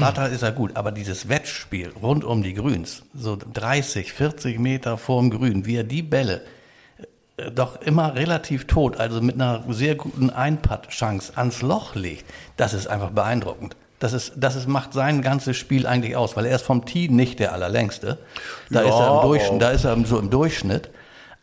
Putter 0.00 0.28
ist 0.30 0.42
er 0.42 0.52
gut, 0.52 0.76
aber 0.76 0.92
dieses 0.92 1.28
Wettspiel 1.28 1.92
rund 2.02 2.24
um 2.24 2.42
die 2.42 2.54
Grüns, 2.54 3.02
so 3.14 3.36
30, 3.52 4.12
40 4.14 4.58
Meter 4.58 4.96
vorm 4.96 5.30
Grün, 5.30 5.66
wie 5.66 5.76
er 5.76 5.84
die 5.84 6.02
Bälle 6.02 6.40
doch 7.54 7.80
immer 7.82 8.14
relativ 8.14 8.66
tot, 8.66 8.98
also 8.98 9.20
mit 9.20 9.34
einer 9.36 9.64
sehr 9.68 9.94
guten 9.94 10.30
Einputt-Chance 10.30 11.32
ans 11.36 11.62
Loch 11.62 11.94
legt, 11.94 12.24
das 12.56 12.74
ist 12.74 12.86
einfach 12.86 13.10
beeindruckend. 13.10 13.76
Das 13.98 14.12
ist, 14.14 14.32
das 14.36 14.56
ist, 14.56 14.66
macht 14.66 14.92
sein 14.94 15.20
ganzes 15.20 15.56
Spiel 15.58 15.86
eigentlich 15.86 16.16
aus, 16.16 16.36
weil 16.36 16.46
er 16.46 16.56
ist 16.56 16.64
vom 16.64 16.86
Tee 16.86 17.08
nicht 17.08 17.38
der 17.38 17.52
allerlängste. 17.52 18.18
Da 18.70 18.82
Ja, 18.82 18.88
ist 18.88 18.94
er 18.94 19.14
im 19.16 19.20
Durchschnitt, 19.28 19.62
da 19.62 19.70
ist 19.70 19.84
er 19.84 20.06
so 20.06 20.18
im 20.18 20.30
Durchschnitt. 20.30 20.90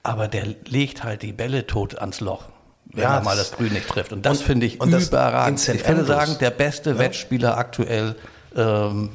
Aber 0.03 0.27
der 0.27 0.45
legt 0.67 1.03
halt 1.03 1.21
die 1.21 1.33
Bälle 1.33 1.67
tot 1.67 1.99
ans 1.99 2.19
Loch, 2.19 2.45
wenn 2.93 3.03
Ja, 3.03 3.17
er 3.17 3.23
mal 3.23 3.35
das- 3.37 3.51
Grün 3.51 3.73
nicht 3.73 3.87
trifft. 3.87 4.11
Und 4.13 4.25
das 4.25 4.41
finde 4.41 4.65
ich 4.65 4.79
und 4.81 4.91
überragend. 4.93 5.59
Ich 5.67 5.87
würde 5.87 6.05
sagen, 6.05 6.37
der 6.39 6.49
beste 6.51 6.97
Wettspieler 6.97 7.57
aktuell. 7.57 8.15
Ähm, 8.55 9.09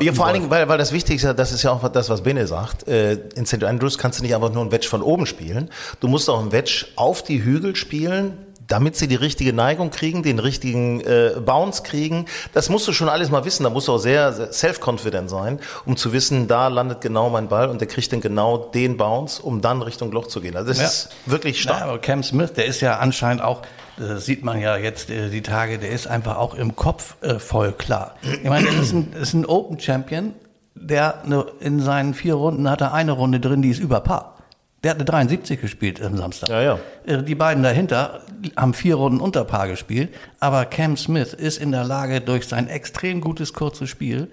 Ja, 0.00 0.12
vor 0.12 0.26
allen 0.26 0.34
Dingen, 0.34 0.50
weil, 0.50 0.68
weil 0.68 0.78
das 0.78 0.92
Wichtigste, 0.92 1.34
das 1.34 1.52
ist 1.52 1.62
ja 1.62 1.72
auch 1.72 1.86
das, 1.88 2.08
was 2.08 2.22
Bene 2.22 2.46
sagt. 2.46 2.86
Äh, 2.86 3.14
in 3.34 3.46
St. 3.46 3.64
Andrews 3.64 3.98
kannst 3.98 4.18
du 4.18 4.22
nicht 4.22 4.34
einfach 4.34 4.52
nur 4.52 4.64
ein 4.64 4.70
Wedge 4.70 4.86
von 4.86 5.02
oben 5.02 5.26
spielen. 5.26 5.70
Du 6.00 6.08
musst 6.08 6.30
auch 6.30 6.40
ein 6.40 6.52
Wedge 6.52 6.86
auf 6.96 7.22
die 7.22 7.42
Hügel 7.42 7.74
spielen, 7.74 8.38
damit 8.68 8.96
sie 8.96 9.08
die 9.08 9.14
richtige 9.16 9.52
Neigung 9.52 9.90
kriegen, 9.90 10.22
den 10.22 10.38
richtigen 10.38 11.00
äh, 11.00 11.32
Bounce 11.44 11.82
kriegen. 11.82 12.26
Das 12.52 12.68
musst 12.68 12.86
du 12.86 12.92
schon 12.92 13.08
alles 13.08 13.30
mal 13.30 13.44
wissen. 13.44 13.64
Da 13.64 13.70
musst 13.70 13.88
du 13.88 13.92
auch 13.94 13.98
sehr, 13.98 14.32
sehr 14.32 14.52
self-confident 14.52 15.30
sein, 15.30 15.58
um 15.86 15.96
zu 15.96 16.12
wissen, 16.12 16.46
da 16.48 16.68
landet 16.68 17.00
genau 17.00 17.30
mein 17.30 17.48
Ball 17.48 17.68
und 17.68 17.80
der 17.80 17.88
kriegt 17.88 18.12
dann 18.12 18.20
genau 18.20 18.58
den 18.58 18.96
Bounce, 18.98 19.42
um 19.42 19.60
dann 19.62 19.80
Richtung 19.82 20.12
Loch 20.12 20.26
zu 20.26 20.40
gehen. 20.40 20.54
Also 20.54 20.68
das 20.68 20.78
Ja. 20.78 20.84
ist 20.84 21.08
wirklich 21.26 21.60
stark. 21.60 21.80
Ja, 21.80 21.86
aber 21.86 21.98
Cam 21.98 22.22
Smith, 22.22 22.52
der 22.52 22.66
ist 22.66 22.80
ja 22.82 22.98
anscheinend 22.98 23.42
auch, 23.42 23.62
das 23.96 24.26
sieht 24.26 24.44
man 24.44 24.60
ja 24.60 24.76
jetzt 24.76 25.10
äh, 25.10 25.30
die 25.30 25.42
Tage, 25.42 25.78
der 25.78 25.90
ist 25.90 26.06
einfach 26.06 26.36
auch 26.36 26.54
im 26.54 26.76
Kopf 26.76 27.16
äh, 27.22 27.38
voll 27.38 27.72
klar. 27.72 28.14
Ich 28.22 28.48
meine, 28.48 28.70
der 28.70 28.80
ist 28.80 28.92
ein, 28.92 29.12
ist 29.14 29.32
ein 29.32 29.46
Open 29.46 29.80
Champion, 29.80 30.34
der 30.74 31.22
in 31.60 31.80
seinen 31.80 32.14
vier 32.14 32.34
Runden 32.34 32.70
hat 32.70 32.80
er 32.82 32.92
eine 32.92 33.12
Runde 33.12 33.40
drin, 33.40 33.62
die 33.62 33.70
ist 33.70 33.80
über 33.80 34.00
Paar. 34.00 34.37
Der 34.84 34.92
hat 34.92 34.98
eine 34.98 35.04
73 35.04 35.60
gespielt 35.60 36.00
am 36.00 36.16
Samstag. 36.16 36.48
Ja, 36.50 36.62
ja. 36.62 36.78
Äh, 37.04 37.22
Die 37.24 37.34
beiden 37.34 37.62
dahinter 37.62 38.20
haben 38.56 38.74
vier 38.74 38.94
Runden 38.94 39.20
unter 39.20 39.44
Paar 39.44 39.66
gespielt, 39.68 40.14
aber 40.38 40.64
Cam 40.66 40.96
Smith 40.96 41.32
ist 41.32 41.58
in 41.60 41.72
der 41.72 41.84
Lage, 41.84 42.20
durch 42.20 42.46
sein 42.46 42.68
extrem 42.68 43.20
gutes 43.20 43.52
kurzes 43.52 43.90
Spiel, 43.90 44.28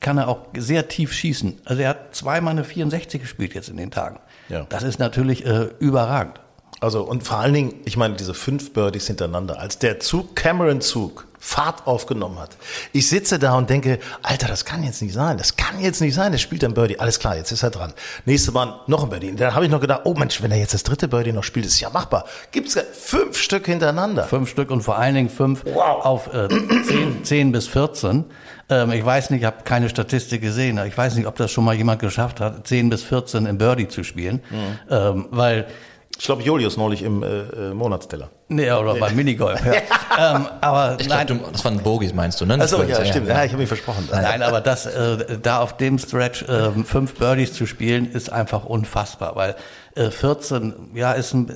kann 0.00 0.18
er 0.18 0.28
auch 0.28 0.46
sehr 0.56 0.88
tief 0.88 1.12
schießen. 1.12 1.60
Also 1.64 1.82
er 1.82 1.90
hat 1.90 2.14
zweimal 2.14 2.52
eine 2.52 2.64
64 2.64 3.20
gespielt 3.20 3.54
jetzt 3.54 3.68
in 3.68 3.76
den 3.76 3.90
Tagen. 3.90 4.18
Ja. 4.48 4.66
Das 4.68 4.82
ist 4.82 4.98
natürlich 4.98 5.46
äh, 5.46 5.68
überragend. 5.78 6.40
Also 6.80 7.02
und 7.02 7.22
vor 7.22 7.38
allen 7.38 7.54
Dingen, 7.54 7.74
ich 7.84 7.96
meine, 7.96 8.14
diese 8.16 8.34
fünf 8.34 8.72
Birdies 8.72 9.06
hintereinander, 9.06 9.58
als 9.60 9.78
der 9.78 9.98
Zug, 10.00 10.36
Cameron-Zug, 10.36 11.26
Fahrt 11.46 11.86
aufgenommen 11.86 12.40
hat. 12.40 12.56
Ich 12.92 13.08
sitze 13.08 13.38
da 13.38 13.54
und 13.54 13.70
denke, 13.70 14.00
Alter, 14.20 14.48
das 14.48 14.64
kann 14.64 14.82
jetzt 14.82 15.00
nicht 15.00 15.14
sein, 15.14 15.38
das 15.38 15.56
kann 15.56 15.78
jetzt 15.80 16.00
nicht 16.00 16.12
sein, 16.12 16.32
der 16.32 16.40
spielt 16.40 16.64
ein 16.64 16.74
Birdie, 16.74 16.98
alles 16.98 17.20
klar, 17.20 17.36
jetzt 17.36 17.52
ist 17.52 17.62
er 17.62 17.70
dran. 17.70 17.92
Nächste 18.24 18.50
Mal 18.50 18.80
noch 18.88 19.04
ein 19.04 19.10
Birdie. 19.10 19.32
Dann 19.32 19.54
habe 19.54 19.64
ich 19.64 19.70
noch 19.70 19.80
gedacht, 19.80 20.00
oh 20.04 20.14
Mensch, 20.14 20.42
wenn 20.42 20.50
er 20.50 20.58
jetzt 20.58 20.74
das 20.74 20.82
dritte 20.82 21.06
Birdie 21.06 21.30
noch 21.30 21.44
spielt, 21.44 21.64
ist 21.64 21.78
ja 21.78 21.88
machbar. 21.88 22.24
Gibt's 22.50 22.76
fünf 22.94 23.38
Stück 23.38 23.66
hintereinander. 23.66 24.24
Fünf 24.24 24.50
Stück 24.50 24.72
und 24.72 24.82
vor 24.82 24.98
allen 24.98 25.14
Dingen 25.14 25.28
fünf 25.28 25.64
auf 25.76 26.34
äh, 26.34 26.48
10, 26.48 27.22
10 27.24 27.52
bis 27.52 27.68
14. 27.68 28.24
Ähm, 28.68 28.90
ich 28.90 29.04
weiß 29.04 29.30
nicht, 29.30 29.42
ich 29.42 29.46
habe 29.46 29.62
keine 29.62 29.88
Statistik 29.88 30.42
gesehen, 30.42 30.80
ich 30.84 30.98
weiß 30.98 31.14
nicht, 31.14 31.28
ob 31.28 31.36
das 31.36 31.52
schon 31.52 31.64
mal 31.64 31.76
jemand 31.76 32.00
geschafft 32.00 32.40
hat, 32.40 32.66
10 32.66 32.90
bis 32.90 33.04
14 33.04 33.46
im 33.46 33.56
Birdie 33.56 33.86
zu 33.86 34.02
spielen. 34.02 34.42
Ähm, 34.90 35.28
weil 35.30 35.68
Ich 36.18 36.24
glaube, 36.24 36.42
Julius 36.42 36.76
neulich 36.78 37.02
im 37.02 37.22
äh, 37.22 37.26
äh, 37.26 37.74
Monatsteller. 37.74 38.30
Nee, 38.48 38.70
oder 38.72 38.94
beim 38.94 39.14
Minigolf. 39.16 39.60
Ja. 40.18 40.36
ähm, 40.36 40.46
aber 40.62 40.96
Ich 40.98 41.08
nein, 41.08 41.26
glaube, 41.26 41.44
das 41.52 41.62
waren 41.64 41.78
Bogies, 41.78 42.14
meinst 42.14 42.40
du, 42.40 42.46
ne? 42.46 42.54
Achso, 42.54 42.78
Das 42.78 42.88
ja, 42.88 42.98
war- 42.98 43.04
stimmt. 43.04 43.28
Ja, 43.28 43.44
ich 43.44 43.50
habe 43.52 43.60
mich 43.60 43.68
versprochen. 43.68 44.08
nein, 44.10 44.42
aber 44.42 44.62
das, 44.62 44.86
äh, 44.86 45.38
da 45.42 45.60
auf 45.60 45.76
dem 45.76 45.98
Stretch 45.98 46.42
äh, 46.48 46.70
fünf 46.84 47.14
Birdies 47.16 47.52
zu 47.52 47.66
spielen, 47.66 48.10
ist 48.10 48.32
einfach 48.32 48.64
unfassbar, 48.64 49.36
weil 49.36 49.56
äh, 49.94 50.10
14, 50.10 50.92
ja, 50.94 51.12
ist 51.12 51.34
ein, 51.34 51.48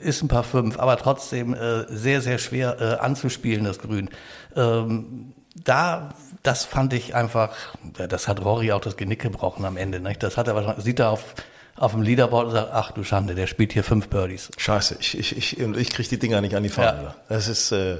ist 0.00 0.22
ein 0.22 0.28
paar 0.28 0.42
fünf, 0.42 0.78
aber 0.80 0.96
trotzdem 0.96 1.54
äh, 1.54 1.84
sehr, 1.88 2.20
sehr 2.20 2.38
schwer 2.38 2.76
äh, 2.80 3.04
anzuspielen, 3.04 3.64
das 3.64 3.78
Grün. 3.78 4.10
Ähm, 4.56 5.32
da, 5.64 6.08
das 6.42 6.64
fand 6.64 6.92
ich 6.92 7.14
einfach, 7.14 7.50
ja, 7.98 8.08
das 8.08 8.26
hat 8.26 8.44
Rory 8.44 8.72
auch 8.72 8.80
das 8.80 8.96
Genick 8.96 9.22
gebrochen 9.22 9.64
am 9.64 9.76
Ende. 9.76 10.00
Nicht? 10.00 10.22
Das 10.24 10.36
hat 10.36 10.48
er 10.48 10.54
wahrscheinlich, 10.56 10.84
sieht 10.84 10.98
er 10.98 11.10
auf, 11.10 11.34
auf 11.78 11.92
dem 11.92 12.02
Leaderboard 12.02 12.46
und 12.48 12.52
sagt, 12.52 12.70
ach 12.72 12.90
du 12.92 13.04
Schande, 13.04 13.34
der 13.34 13.46
spielt 13.46 13.72
hier 13.72 13.84
fünf 13.84 14.08
Birdies. 14.08 14.50
Scheiße, 14.56 14.96
ich, 15.00 15.18
ich, 15.18 15.36
ich, 15.36 15.60
ich 15.60 15.90
kriege 15.90 16.08
die 16.08 16.18
Dinger 16.18 16.40
nicht 16.40 16.54
an 16.54 16.62
die 16.62 16.68
Fahne. 16.68 17.02
Ja. 17.02 17.14
Das 17.28 17.48
ist, 17.48 17.72
äh, 17.72 17.98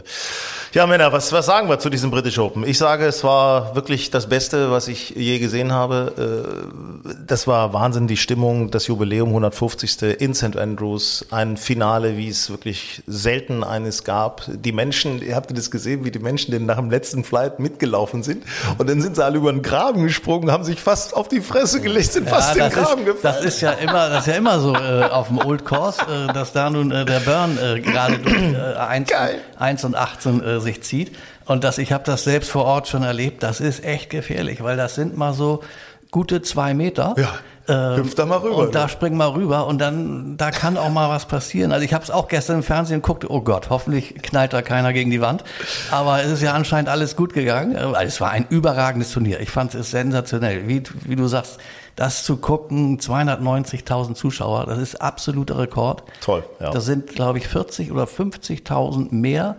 ja 0.74 0.86
Männer, 0.86 1.12
was, 1.12 1.32
was 1.32 1.46
sagen 1.46 1.68
wir 1.68 1.78
zu 1.78 1.90
diesem 1.90 2.10
British 2.10 2.38
Open? 2.38 2.64
Ich 2.64 2.78
sage, 2.78 3.06
es 3.06 3.24
war 3.24 3.74
wirklich 3.74 4.10
das 4.10 4.28
Beste, 4.28 4.70
was 4.70 4.88
ich 4.88 5.10
je 5.10 5.38
gesehen 5.38 5.72
habe. 5.72 6.66
Äh, 7.06 7.14
das 7.26 7.46
war 7.46 7.72
Wahnsinn, 7.72 8.06
die 8.06 8.16
Stimmung, 8.16 8.70
das 8.70 8.86
Jubiläum 8.86 9.28
150. 9.28 10.20
in 10.20 10.34
St. 10.34 10.56
Andrews, 10.56 11.26
ein 11.30 11.56
Finale, 11.56 12.16
wie 12.16 12.28
es 12.28 12.50
wirklich 12.50 13.02
selten 13.06 13.64
eines 13.64 14.04
gab. 14.04 14.42
Die 14.48 14.72
Menschen, 14.72 15.22
ihr 15.22 15.36
habt 15.36 15.56
das 15.56 15.70
gesehen, 15.70 16.04
wie 16.04 16.10
die 16.10 16.18
Menschen 16.18 16.52
denn 16.52 16.66
nach 16.66 16.76
dem 16.76 16.90
letzten 16.90 17.24
Flight 17.24 17.58
mitgelaufen 17.58 18.22
sind 18.22 18.44
und 18.78 18.88
dann 18.88 19.00
sind 19.00 19.16
sie 19.16 19.24
alle 19.24 19.38
über 19.38 19.52
den 19.52 19.62
Graben 19.62 20.02
gesprungen, 20.04 20.50
haben 20.50 20.64
sich 20.64 20.80
fast 20.80 21.14
auf 21.14 21.28
die 21.28 21.40
Fresse 21.40 21.80
gelegt, 21.80 22.12
sind 22.12 22.28
fast 22.28 22.56
in 22.56 22.62
den 22.62 22.72
Graben 22.72 23.00
ist, 23.02 23.06
gefallen. 23.06 23.36
das 23.36 23.44
ist 23.44 23.60
ja 23.60 23.67
immer, 23.72 24.08
das 24.10 24.20
ist 24.20 24.26
ja 24.26 24.34
immer 24.34 24.60
so 24.60 24.74
äh, 24.74 25.04
auf 25.04 25.28
dem 25.28 25.38
Old 25.38 25.64
Course, 25.64 26.00
äh, 26.02 26.32
dass 26.32 26.52
da 26.52 26.70
nun 26.70 26.90
äh, 26.90 27.04
der 27.04 27.20
Burn 27.20 27.58
äh, 27.58 27.80
gerade 27.80 28.18
durch 28.18 28.34
äh, 28.54 28.74
1, 28.76 29.10
Geil. 29.10 29.38
1 29.58 29.84
und 29.84 29.94
18 29.96 30.42
äh, 30.42 30.60
sich 30.60 30.82
zieht. 30.82 31.16
Und 31.46 31.64
das, 31.64 31.78
ich 31.78 31.92
habe 31.92 32.04
das 32.04 32.24
selbst 32.24 32.50
vor 32.50 32.64
Ort 32.64 32.88
schon 32.88 33.02
erlebt, 33.02 33.42
das 33.42 33.60
ist 33.60 33.84
echt 33.84 34.10
gefährlich, 34.10 34.62
weil 34.62 34.76
das 34.76 34.94
sind 34.94 35.16
mal 35.16 35.32
so 35.32 35.62
gute 36.10 36.42
zwei 36.42 36.74
Meter. 36.74 37.14
Ja, 37.16 37.96
hüpf 37.96 38.14
da 38.14 38.24
mal 38.24 38.38
rüber, 38.38 38.56
Und 38.56 38.74
da 38.74 38.88
spring 38.88 39.14
mal 39.14 39.28
rüber 39.28 39.66
und 39.66 39.78
dann, 39.78 40.38
da 40.38 40.50
kann 40.50 40.78
auch 40.78 40.88
mal 40.88 41.10
was 41.10 41.26
passieren. 41.26 41.70
Also 41.70 41.84
ich 41.84 41.92
habe 41.92 42.02
es 42.02 42.10
auch 42.10 42.28
gestern 42.28 42.56
im 42.56 42.62
Fernsehen 42.62 43.02
geguckt, 43.02 43.28
oh 43.28 43.42
Gott, 43.42 43.68
hoffentlich 43.68 44.14
knallt 44.22 44.54
da 44.54 44.62
keiner 44.62 44.94
gegen 44.94 45.10
die 45.10 45.20
Wand. 45.20 45.44
Aber 45.90 46.22
es 46.22 46.30
ist 46.30 46.42
ja 46.42 46.54
anscheinend 46.54 46.88
alles 46.88 47.14
gut 47.14 47.34
gegangen. 47.34 47.76
Äh, 47.76 48.04
Es 48.04 48.22
war 48.22 48.30
ein 48.30 48.46
überragendes 48.48 49.12
Turnier. 49.12 49.40
Ich 49.40 49.50
fand 49.50 49.74
es 49.74 49.90
sensationell. 49.90 50.66
Wie, 50.66 50.82
wie 51.04 51.16
du 51.16 51.26
sagst, 51.26 51.58
das 51.98 52.22
zu 52.22 52.36
gucken, 52.36 53.00
290.000 53.00 54.14
Zuschauer, 54.14 54.66
das 54.66 54.78
ist 54.78 55.02
absoluter 55.02 55.58
Rekord. 55.58 56.04
Toll, 56.20 56.44
ja. 56.60 56.70
Das 56.70 56.84
sind, 56.84 57.08
glaube 57.08 57.38
ich, 57.38 57.48
40 57.48 57.90
oder 57.90 58.04
50.000 58.04 59.12
mehr 59.12 59.56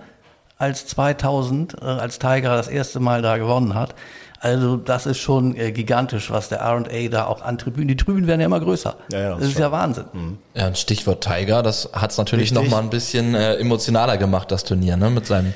als 0.57 0.87
2000, 0.87 1.81
äh, 1.81 1.85
als 1.85 2.17
Tiger 2.17 2.55
das 2.55 2.69
erste 2.69 3.01
Mal 3.01 3.21
da 3.21 3.37
gewonnen 3.37 3.75
hat. 3.75 3.93
Also 4.39 4.77
das 4.77 5.05
ist 5.05 5.17
schon 5.17 5.53
äh, 5.57 5.73
gigantisch, 5.73 6.31
was 6.31 6.47
der 6.47 6.59
R&A 6.59 7.09
da 7.09 7.25
auch 7.25 7.41
an 7.41 7.57
Tribünen, 7.57 7.89
die 7.89 7.97
Tribünen 7.97 8.25
werden 8.25 8.39
ja 8.39 8.45
immer 8.45 8.61
größer. 8.61 8.95
Ja, 9.11 9.19
ja, 9.19 9.29
das 9.35 9.47
ist 9.47 9.53
schon. 9.53 9.61
ja 9.61 9.71
Wahnsinn. 9.73 10.05
Ja, 10.53 10.67
ein 10.67 10.75
Stichwort 10.75 11.21
Tiger, 11.21 11.61
das 11.61 11.89
hat 11.91 12.11
es 12.11 12.17
natürlich 12.17 12.51
Richtig. 12.51 12.63
noch 12.63 12.71
mal 12.71 12.81
ein 12.81 12.89
bisschen 12.89 13.35
äh, 13.35 13.55
emotionaler 13.55 14.15
gemacht, 14.15 14.49
das 14.49 14.63
Turnier, 14.63 14.95
ne? 14.95 15.09
Mit 15.09 15.27
seinem 15.27 15.53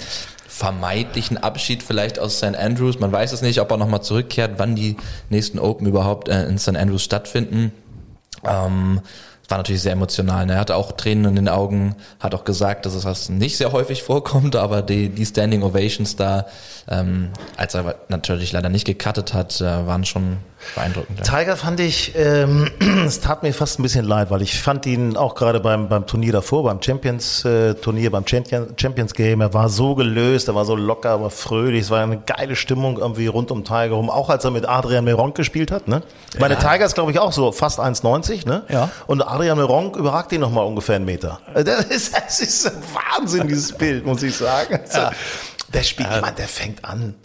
vermeintlichen 0.53 1.37
Abschied 1.37 1.81
vielleicht 1.81 2.19
aus 2.19 2.37
St. 2.37 2.55
Andrews. 2.55 2.99
Man 2.99 3.11
weiß 3.11 3.31
es 3.31 3.41
nicht, 3.41 3.59
ob 3.59 3.71
er 3.71 3.77
nochmal 3.77 4.03
zurückkehrt, 4.03 4.53
wann 4.57 4.75
die 4.75 4.97
nächsten 5.29 5.57
Open 5.57 5.87
überhaupt 5.87 6.29
äh, 6.29 6.45
in 6.45 6.59
St. 6.59 6.77
Andrews 6.77 7.03
stattfinden. 7.03 7.71
Ähm, 8.45 9.01
war 9.53 9.59
natürlich 9.59 9.83
sehr 9.83 9.91
emotional. 9.91 10.47
Ne? 10.47 10.53
Er 10.53 10.59
hatte 10.59 10.75
auch 10.75 10.93
Tränen 10.93 11.25
in 11.25 11.35
den 11.35 11.47
Augen, 11.47 11.95
hat 12.19 12.33
auch 12.33 12.43
gesagt, 12.43 12.87
dass 12.87 12.95
es 12.95 13.03
das 13.03 13.29
nicht 13.29 13.55
sehr 13.55 13.71
häufig 13.71 14.01
vorkommt, 14.01 14.55
aber 14.55 14.81
die, 14.81 15.09
die 15.09 15.25
Standing 15.27 15.61
Ovations 15.61 16.15
da, 16.15 16.47
ähm, 16.89 17.29
als 17.55 17.75
er 17.75 17.95
natürlich 18.09 18.51
leider 18.51 18.69
nicht 18.69 18.85
gecuttet 18.85 19.35
hat, 19.35 19.61
äh, 19.61 19.85
waren 19.85 20.05
schon 20.05 20.37
beeindruckend. 20.75 21.19
Ja. 21.19 21.23
Tiger 21.23 21.57
fand 21.57 21.79
ich, 21.79 22.13
ähm, 22.15 22.69
es 23.05 23.19
tat 23.19 23.43
mir 23.43 23.53
fast 23.53 23.79
ein 23.79 23.83
bisschen 23.83 24.05
leid, 24.05 24.31
weil 24.31 24.41
ich 24.41 24.59
fand 24.59 24.85
ihn 24.85 25.17
auch 25.17 25.35
gerade 25.35 25.59
beim, 25.59 25.89
beim 25.89 26.07
Turnier 26.07 26.31
davor, 26.31 26.63
beim 26.63 26.81
Champions 26.81 27.45
äh, 27.45 27.75
Turnier, 27.75 28.11
beim 28.11 28.25
Champions 28.27 29.13
Game, 29.13 29.41
er 29.41 29.53
war 29.53 29.69
so 29.69 29.95
gelöst, 29.95 30.47
er 30.47 30.55
war 30.55 30.65
so 30.65 30.75
locker, 30.75 31.11
aber 31.11 31.29
fröhlich, 31.29 31.81
es 31.81 31.89
war 31.89 32.01
eine 32.01 32.19
geile 32.19 32.55
Stimmung 32.55 32.97
irgendwie 32.97 33.27
rund 33.27 33.51
um 33.51 33.63
Tiger 33.63 33.91
rum, 33.91 34.09
auch 34.09 34.29
als 34.29 34.45
er 34.45 34.51
mit 34.51 34.67
Adrian 34.67 35.03
Meronk 35.03 35.35
gespielt 35.35 35.71
hat. 35.71 35.87
Ne? 35.87 36.01
Meine 36.39 36.55
ja. 36.55 36.59
Tiger 36.59 36.85
ist 36.85 36.95
glaube 36.95 37.11
ich 37.11 37.19
auch 37.19 37.31
so 37.31 37.51
fast 37.51 37.79
1,90 37.79 38.47
ne? 38.47 38.63
Ja. 38.69 38.89
Und 39.07 39.21
Adrian 39.21 39.42
Meronk 39.55 39.95
überragt 39.95 40.31
ihn 40.31 40.41
nochmal 40.41 40.65
ungefähr 40.65 40.95
einen 40.95 41.05
Meter. 41.05 41.39
Das 41.53 41.85
ist, 41.85 42.15
das 42.15 42.39
ist 42.39 42.71
Wahnsinn, 42.93 43.47
dieses 43.47 43.71
Bild, 43.77 44.05
muss 44.05 44.23
ich 44.23 44.35
sagen. 44.35 44.79
Ja. 44.93 45.11
Der 45.73 45.83
spielt, 45.83 46.09
meine, 46.09 46.35
der 46.35 46.47
fängt 46.47 46.85
an 46.85 47.15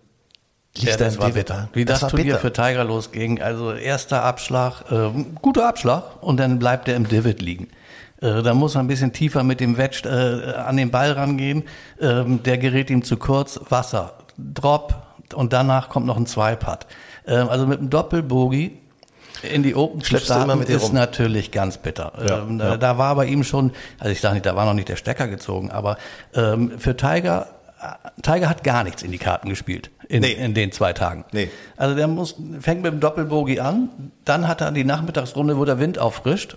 ja, 0.83 0.97
das 0.97 1.19
war 1.19 1.31
bitter. 1.31 1.69
Wie 1.73 1.85
das, 1.85 2.01
das 2.01 2.11
Turnier 2.11 2.35
bitter. 2.35 2.39
für 2.39 2.53
Tiger 2.53 2.85
losging. 2.85 3.41
Also 3.41 3.73
erster 3.73 4.23
Abschlag, 4.23 4.91
äh, 4.91 5.11
guter 5.41 5.69
Abschlag 5.69 6.23
und 6.23 6.39
dann 6.39 6.59
bleibt 6.59 6.89
er 6.89 6.97
im 6.97 7.09
Divid 7.09 7.43
liegen. 7.43 7.69
Äh, 8.21 8.43
da 8.43 8.55
muss 8.55 8.75
er 8.75 8.81
ein 8.81 8.87
bisschen 8.87 9.13
tiefer 9.13 9.43
mit 9.43 9.61
dem 9.61 9.77
Wedge 9.77 10.03
äh, 10.09 10.55
an 10.55 10.77
den 10.77 10.91
Ball 10.91 11.13
rangehen. 11.13 11.65
Ähm, 12.01 12.43
der 12.43 12.59
gerät 12.59 12.91
ihm 12.91 13.03
zu 13.03 13.17
kurz. 13.17 13.61
Wasser, 13.69 14.15
Drop 14.37 14.95
und 15.35 15.53
danach 15.53 15.89
kommt 15.89 16.07
noch 16.07 16.17
ein 16.17 16.27
Zweipad. 16.27 16.87
Ähm, 17.27 17.49
also 17.49 17.67
mit 17.67 17.81
einem 17.81 17.91
Doppelbogie 17.91 18.79
in 19.43 19.63
die 19.63 19.75
Open 19.75 20.01
zu 20.01 20.19
starten 20.19 20.63
ist 20.63 20.83
rum. 20.85 20.95
natürlich 20.95 21.51
ganz 21.51 21.79
bitter. 21.79 22.13
Ja, 22.27 22.39
ähm, 22.39 22.59
ja. 22.59 22.77
Da 22.77 22.99
war 22.99 23.15
bei 23.15 23.27
ihm 23.27 23.45
schon, 23.45 23.73
also 23.99 24.13
ich 24.13 24.21
sage 24.21 24.35
nicht, 24.35 24.47
da 24.47 24.57
war 24.57 24.65
noch 24.65 24.75
nicht 24.75 24.89
der 24.89 24.97
Stecker 24.97 25.29
gezogen, 25.29 25.71
aber 25.71 25.99
ähm, 26.35 26.79
für 26.79 26.97
Tiger, 26.97 27.49
äh, 27.81 28.23
Tiger 28.23 28.49
hat 28.49 28.65
gar 28.65 28.85
nichts 28.85 29.03
in 29.03 29.13
die 29.13 29.19
Karten 29.19 29.49
gespielt 29.49 29.91
in, 30.09 30.23
nee. 30.23 30.33
in 30.33 30.55
den 30.55 30.73
zwei 30.73 30.93
Tagen. 30.93 31.25
Nee. 31.33 31.51
Also 31.77 31.95
der 31.95 32.09
muss, 32.09 32.37
fängt 32.61 32.83
mit 32.83 32.93
dem 32.93 33.01
Doppelbogie 33.01 33.61
an, 33.61 34.13
dann 34.25 34.49
hat 34.49 34.61
er 34.61 34.73
die 34.73 34.85
Nachmittagsrunde, 34.85 35.59
wo 35.59 35.65
der 35.65 35.79
Wind 35.79 35.99
auffrischt, 35.99 36.57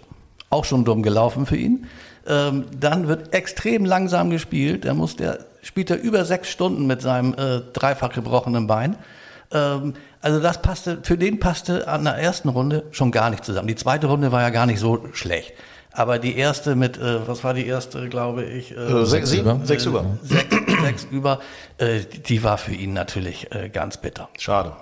auch 0.49 0.65
schon 0.65 0.85
dumm 0.85 1.03
gelaufen 1.03 1.45
für 1.45 1.57
ihn. 1.57 1.87
Ähm, 2.27 2.65
dann 2.77 3.07
wird 3.07 3.33
extrem 3.33 3.85
langsam 3.85 4.29
gespielt. 4.29 4.83
Der 4.83 4.93
muss, 4.93 5.15
der 5.15 5.39
spielt 5.61 5.89
er 5.89 5.99
über 5.99 6.25
sechs 6.25 6.49
Stunden 6.49 6.87
mit 6.87 7.01
seinem 7.01 7.33
äh, 7.33 7.61
dreifach 7.73 8.13
gebrochenen 8.13 8.67
Bein. 8.67 8.95
Ähm, 9.53 9.93
also 10.21 10.39
das 10.39 10.61
passte, 10.61 10.99
für 11.03 11.17
den 11.17 11.39
passte 11.39 11.87
an 11.87 12.03
der 12.03 12.15
ersten 12.15 12.49
Runde 12.49 12.83
schon 12.91 13.11
gar 13.11 13.29
nicht 13.29 13.43
zusammen. 13.43 13.67
Die 13.67 13.75
zweite 13.75 14.07
Runde 14.07 14.31
war 14.31 14.41
ja 14.41 14.49
gar 14.49 14.65
nicht 14.65 14.79
so 14.79 15.07
schlecht. 15.13 15.53
Aber 15.93 16.19
die 16.19 16.37
erste 16.37 16.75
mit, 16.75 16.97
äh, 16.97 17.27
was 17.27 17.43
war 17.43 17.53
die 17.53 17.65
erste, 17.65 18.07
glaube 18.07 18.43
ich? 18.43 18.71
Äh, 18.71 18.75
äh 18.75 19.05
sechs, 19.05 19.29
sieben, 19.29 19.57
über. 19.57 19.65
Sechs 19.65 19.85
über. 19.85 20.05
Sechs, 20.23 20.55
sechs 20.83 21.07
über. 21.11 21.39
Äh, 21.77 22.01
die 22.27 22.43
war 22.43 22.57
für 22.57 22.73
ihn 22.73 22.93
natürlich 22.93 23.53
äh, 23.53 23.69
ganz 23.69 23.97
bitter. 23.97 24.29
Schade. 24.39 24.73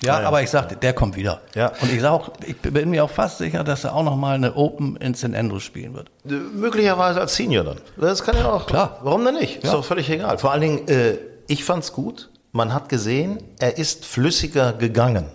Ja, 0.00 0.20
ja, 0.20 0.28
aber 0.28 0.42
ich 0.42 0.50
sagte, 0.50 0.76
der 0.76 0.92
kommt 0.92 1.16
wieder. 1.16 1.40
Ja. 1.54 1.72
Und 1.80 1.92
ich 1.92 2.00
sag 2.00 2.12
auch, 2.12 2.30
ich 2.46 2.56
bin 2.56 2.90
mir 2.90 3.02
auch 3.02 3.10
fast 3.10 3.38
sicher, 3.38 3.64
dass 3.64 3.82
er 3.84 3.94
auch 3.94 4.04
noch 4.04 4.14
mal 4.14 4.36
eine 4.36 4.54
Open 4.54 4.96
in 4.96 5.14
St. 5.14 5.34
Andrews 5.34 5.64
spielen 5.64 5.94
wird. 5.94 6.08
Äh, 6.24 6.34
möglicherweise 6.34 7.20
als 7.20 7.34
Senior 7.34 7.64
dann. 7.64 7.80
Das 7.96 8.22
kann 8.22 8.36
ja 8.36 8.52
auch. 8.52 8.66
Klar. 8.66 8.98
Warum 9.02 9.24
denn 9.24 9.34
nicht? 9.34 9.56
Ist 9.56 9.64
ja. 9.64 9.72
doch 9.72 9.84
völlig 9.84 10.08
egal. 10.10 10.38
Vor 10.38 10.52
allen 10.52 10.60
Dingen, 10.60 10.88
äh, 10.88 11.16
ich 11.48 11.64
fand's 11.64 11.92
gut. 11.92 12.30
Man 12.58 12.74
hat 12.74 12.88
gesehen, 12.88 13.38
er 13.60 13.78
ist 13.78 14.04
flüssiger 14.04 14.72
gegangen. 14.72 15.26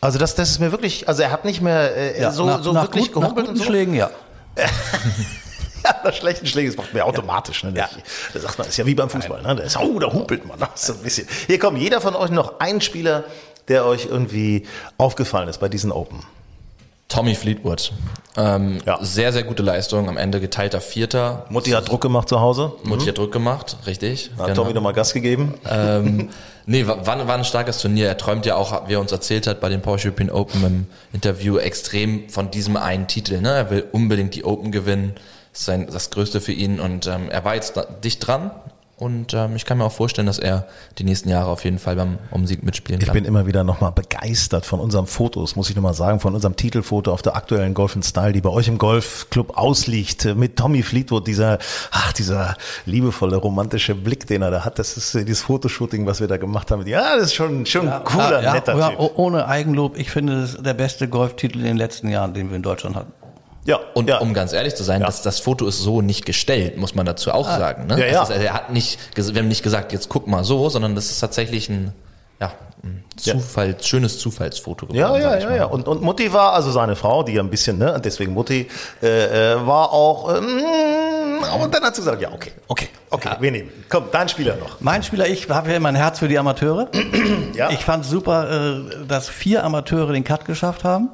Also 0.00 0.18
das, 0.18 0.34
das 0.36 0.48
ist 0.48 0.58
mir 0.58 0.72
wirklich, 0.72 1.06
also 1.06 1.20
er 1.22 1.30
hat 1.30 1.44
nicht 1.44 1.60
mehr 1.60 1.94
äh, 1.94 2.18
ja, 2.18 2.32
so, 2.32 2.46
nach, 2.46 2.62
so 2.62 2.72
nach 2.72 2.84
wirklich 2.84 3.12
gut, 3.12 3.20
gehumpelt 3.20 3.44
nach 3.44 3.52
und 3.52 3.58
so. 3.58 3.64
Schlägen, 3.64 3.92
ja. 3.92 4.08
ja, 4.56 5.96
nach 6.02 6.14
schlechten 6.14 6.46
Schlägen, 6.46 6.70
das 6.70 6.78
macht 6.78 6.94
mir 6.94 7.04
automatisch. 7.04 7.62
Ne? 7.62 7.74
Ja. 7.76 7.90
Da 8.32 8.40
sagt 8.40 8.56
man, 8.56 8.64
das 8.64 8.68
ist 8.68 8.78
ja 8.78 8.86
wie 8.86 8.94
beim 8.94 9.10
Fußball. 9.10 9.42
Ne? 9.42 9.54
Da 9.54 9.64
ist, 9.64 9.76
oh, 9.76 9.98
da 9.98 10.10
humpelt 10.10 10.46
man. 10.46 10.58
Das 10.58 10.86
so 10.86 10.94
ein 10.94 11.00
bisschen. 11.00 11.28
Hier 11.46 11.58
kommt 11.58 11.76
jeder 11.76 12.00
von 12.00 12.16
euch 12.16 12.30
noch 12.30 12.58
ein 12.58 12.80
Spieler, 12.80 13.24
der 13.68 13.84
euch 13.84 14.06
irgendwie 14.06 14.66
aufgefallen 14.96 15.48
ist 15.48 15.60
bei 15.60 15.68
diesen 15.68 15.92
Open. 15.92 16.20
Tommy 17.08 17.34
Fleetwood. 17.34 17.92
Ähm, 18.36 18.78
ja. 18.84 18.98
Sehr, 19.00 19.32
sehr 19.32 19.44
gute 19.44 19.62
Leistung. 19.62 20.08
Am 20.08 20.16
Ende 20.16 20.40
geteilter 20.40 20.80
Vierter. 20.80 21.46
Mutti 21.48 21.70
hat 21.70 21.88
Druck 21.88 22.00
gemacht 22.00 22.28
zu 22.28 22.40
Hause. 22.40 22.72
Mutti 22.82 23.04
mhm. 23.04 23.08
hat 23.08 23.18
Druck 23.18 23.32
gemacht, 23.32 23.76
richtig. 23.86 24.30
Hat 24.36 24.48
genau. 24.48 24.62
Tommy 24.62 24.74
nochmal 24.74 24.92
Gas 24.92 25.14
gegeben. 25.14 25.54
Ähm, 25.68 26.30
nee, 26.66 26.86
war, 26.86 27.06
war 27.06 27.34
ein 27.34 27.44
starkes 27.44 27.78
Turnier. 27.78 28.08
Er 28.08 28.18
träumt 28.18 28.44
ja 28.44 28.56
auch, 28.56 28.88
wie 28.88 28.94
er 28.94 29.00
uns 29.00 29.12
erzählt 29.12 29.46
hat, 29.46 29.60
bei 29.60 29.68
den 29.68 29.82
Porsche 29.82 30.08
European 30.08 30.30
Open 30.30 30.64
im 30.64 30.86
Interview 31.12 31.58
extrem 31.58 32.28
von 32.28 32.50
diesem 32.50 32.76
einen 32.76 33.06
Titel. 33.06 33.40
Ne? 33.40 33.50
Er 33.50 33.70
will 33.70 33.86
unbedingt 33.92 34.34
die 34.34 34.44
Open 34.44 34.72
gewinnen. 34.72 35.14
Das 35.52 35.60
ist 35.60 35.66
sein, 35.66 35.86
das 35.90 36.10
Größte 36.10 36.40
für 36.40 36.52
ihn. 36.52 36.80
Und 36.80 37.06
ähm, 37.06 37.30
er 37.30 37.44
war 37.44 37.54
jetzt 37.54 37.80
dicht 38.04 38.26
dran. 38.26 38.50
Und 38.98 39.34
ähm, 39.34 39.56
ich 39.56 39.66
kann 39.66 39.76
mir 39.76 39.84
auch 39.84 39.92
vorstellen, 39.92 40.26
dass 40.26 40.38
er 40.38 40.66
die 40.96 41.04
nächsten 41.04 41.28
Jahre 41.28 41.50
auf 41.50 41.64
jeden 41.64 41.78
Fall 41.78 41.96
beim 41.96 42.18
Umsieg 42.30 42.62
mitspielen 42.62 42.98
kann. 42.98 43.08
Ich 43.08 43.12
bin 43.12 43.26
immer 43.26 43.46
wieder 43.46 43.62
nochmal 43.62 43.92
begeistert 43.92 44.64
von 44.64 44.80
unserem 44.80 45.06
Fotos, 45.06 45.54
muss 45.54 45.68
ich 45.68 45.76
nochmal 45.76 45.92
sagen, 45.92 46.18
von 46.18 46.34
unserem 46.34 46.56
Titelfoto 46.56 47.12
auf 47.12 47.20
der 47.20 47.36
aktuellen 47.36 47.74
Golf 47.74 47.94
Style, 48.02 48.32
die 48.32 48.40
bei 48.40 48.48
euch 48.48 48.68
im 48.68 48.78
Golfclub 48.78 49.58
ausliegt, 49.58 50.34
mit 50.36 50.56
Tommy 50.56 50.82
Fleetwood, 50.82 51.26
dieser, 51.26 51.58
ach, 51.90 52.14
dieser 52.14 52.56
liebevolle, 52.86 53.36
romantische 53.36 53.94
Blick, 53.94 54.26
den 54.26 54.40
er 54.40 54.50
da 54.50 54.64
hat. 54.64 54.78
Das 54.78 54.96
ist 54.96 55.14
äh, 55.14 55.26
dieses 55.26 55.42
Fotoshooting, 55.42 56.06
was 56.06 56.20
wir 56.20 56.26
da 56.26 56.38
gemacht 56.38 56.70
haben. 56.70 56.86
Ja, 56.86 57.16
das 57.16 57.26
ist 57.26 57.34
schon, 57.34 57.66
schon 57.66 57.86
ja, 57.86 58.00
cooler, 58.00 58.42
ja, 58.42 58.54
netter 58.54 58.78
ja, 58.78 58.88
Typ. 58.90 59.18
Ohne 59.18 59.46
Eigenlob, 59.46 59.98
ich 59.98 60.10
finde, 60.10 60.40
das 60.40 60.54
ist 60.54 60.64
der 60.64 60.74
beste 60.74 61.06
Golftitel 61.06 61.58
in 61.58 61.64
den 61.64 61.76
letzten 61.76 62.08
Jahren, 62.08 62.32
den 62.32 62.48
wir 62.48 62.56
in 62.56 62.62
Deutschland 62.62 62.96
hatten. 62.96 63.12
Ja, 63.66 63.80
und 63.94 64.08
ja. 64.08 64.18
um 64.18 64.32
ganz 64.32 64.52
ehrlich 64.52 64.74
zu 64.76 64.84
sein, 64.84 65.00
ja. 65.00 65.06
das, 65.06 65.22
das 65.22 65.40
Foto 65.40 65.66
ist 65.66 65.80
so 65.80 66.00
nicht 66.00 66.24
gestellt, 66.24 66.76
muss 66.76 66.94
man 66.94 67.04
dazu 67.04 67.32
auch 67.32 67.48
ah. 67.48 67.58
sagen. 67.58 67.86
Ne? 67.86 67.98
Ja, 68.00 68.06
ja. 68.06 68.22
Ist, 68.22 68.30
er 68.30 68.54
hat 68.54 68.72
nicht, 68.72 68.98
wir 69.16 69.24
haben 69.24 69.48
nicht 69.48 69.62
gesagt, 69.62 69.92
jetzt 69.92 70.08
guck 70.08 70.26
mal 70.26 70.44
so, 70.44 70.68
sondern 70.68 70.94
das 70.94 71.10
ist 71.10 71.18
tatsächlich 71.18 71.68
ein, 71.68 71.92
ja, 72.40 72.52
ein 72.84 73.04
Zufall, 73.16 73.72
ja. 73.72 73.82
schönes 73.82 74.18
Zufallsfoto 74.18 74.86
geworden. 74.86 74.98
Ja, 74.98 75.18
ja, 75.18 75.38
ja, 75.38 75.56
ja. 75.56 75.64
Und, 75.64 75.88
und 75.88 76.00
Mutti 76.02 76.32
war, 76.32 76.52
also 76.52 76.70
seine 76.70 76.94
Frau, 76.94 77.24
die 77.24 77.32
ja 77.32 77.42
ein 77.42 77.50
bisschen, 77.50 77.78
ne, 77.78 78.00
deswegen 78.02 78.32
Mutti, 78.34 78.68
äh, 79.02 79.54
äh, 79.54 79.66
war 79.66 79.92
auch, 79.92 80.36
ähm, 80.36 80.62
und 81.62 81.74
dann 81.74 81.82
hat 81.82 81.94
sie 81.94 82.02
gesagt, 82.02 82.22
ja, 82.22 82.30
okay, 82.32 82.52
okay, 82.68 82.88
okay, 83.10 83.28
ja. 83.28 83.40
wir 83.40 83.50
nehmen. 83.50 83.70
Komm, 83.88 84.04
dein 84.12 84.28
Spieler 84.28 84.56
noch. 84.56 84.80
Mein 84.80 85.02
Spieler, 85.02 85.26
ich 85.26 85.48
habe 85.48 85.72
ja 85.72 85.80
mein 85.80 85.96
Herz 85.96 86.18
für 86.18 86.28
die 86.28 86.38
Amateure. 86.38 86.88
ja. 87.54 87.70
Ich 87.70 87.84
fand 87.84 88.04
super, 88.04 88.50
äh, 88.50 89.06
dass 89.06 89.28
vier 89.28 89.64
Amateure 89.64 90.12
den 90.12 90.24
Cut 90.24 90.44
geschafft 90.44 90.84
haben. 90.84 91.10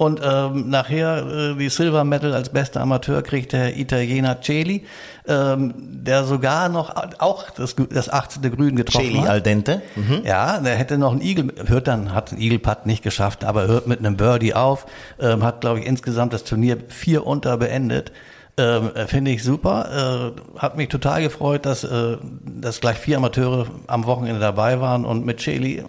Und 0.00 0.18
ähm, 0.24 0.70
nachher 0.70 1.26
äh, 1.26 1.54
die 1.56 1.68
Silver 1.68 2.04
Medal 2.04 2.32
als 2.32 2.48
bester 2.48 2.80
Amateur 2.80 3.20
kriegt 3.20 3.52
der 3.52 3.76
Italiener 3.76 4.40
Celi, 4.40 4.86
ähm, 5.28 5.74
der 5.76 6.24
sogar 6.24 6.70
noch 6.70 6.94
auch 7.18 7.50
das, 7.50 7.76
das 7.76 8.08
18. 8.08 8.50
Grün 8.50 8.76
getroffen 8.76 9.08
Celi 9.08 9.18
hat. 9.18 9.28
al 9.28 9.42
dente. 9.42 9.82
Mhm. 9.96 10.22
Ja, 10.24 10.58
der 10.58 10.76
hätte 10.76 10.96
noch 10.96 11.12
einen 11.12 11.20
Igel, 11.20 11.52
hört 11.66 11.86
dann, 11.86 12.14
hat 12.14 12.32
einen 12.32 12.40
Eagle-Putt 12.40 12.86
nicht 12.86 13.02
geschafft, 13.02 13.44
aber 13.44 13.66
hört 13.66 13.88
mit 13.88 13.98
einem 13.98 14.16
Birdie 14.16 14.54
auf, 14.54 14.86
ähm, 15.20 15.44
hat, 15.44 15.60
glaube 15.60 15.80
ich, 15.80 15.86
insgesamt 15.86 16.32
das 16.32 16.44
Turnier 16.44 16.78
vier 16.88 17.26
unter 17.26 17.58
beendet. 17.58 18.10
Ähm, 18.56 18.92
Finde 19.06 19.32
ich 19.32 19.44
super. 19.44 20.32
Äh, 20.34 20.58
hat 20.58 20.78
mich 20.78 20.88
total 20.88 21.20
gefreut, 21.20 21.66
dass, 21.66 21.84
äh, 21.84 22.16
dass 22.46 22.80
gleich 22.80 22.96
vier 22.96 23.18
Amateure 23.18 23.66
am 23.86 24.06
Wochenende 24.06 24.40
dabei 24.40 24.80
waren 24.80 25.04
und 25.04 25.26
mit 25.26 25.40
Celi 25.40 25.84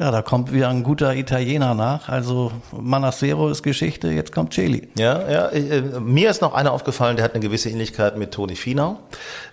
ja, 0.00 0.10
da 0.10 0.22
kommt 0.22 0.50
wieder 0.50 0.70
ein 0.70 0.82
guter 0.82 1.14
Italiener 1.14 1.74
nach. 1.74 2.08
Also 2.08 2.50
Manassero 2.72 3.50
ist 3.50 3.62
Geschichte, 3.62 4.08
jetzt 4.08 4.32
kommt 4.32 4.54
Celi. 4.54 4.88
Ja, 4.96 5.30
ja. 5.30 5.48
Äh, 5.48 5.82
mir 6.00 6.30
ist 6.30 6.40
noch 6.40 6.54
einer 6.54 6.72
aufgefallen, 6.72 7.16
der 7.16 7.24
hat 7.26 7.34
eine 7.34 7.40
gewisse 7.40 7.68
Ähnlichkeit 7.68 8.16
mit 8.16 8.32
Toni 8.32 8.56
Finau. 8.56 8.98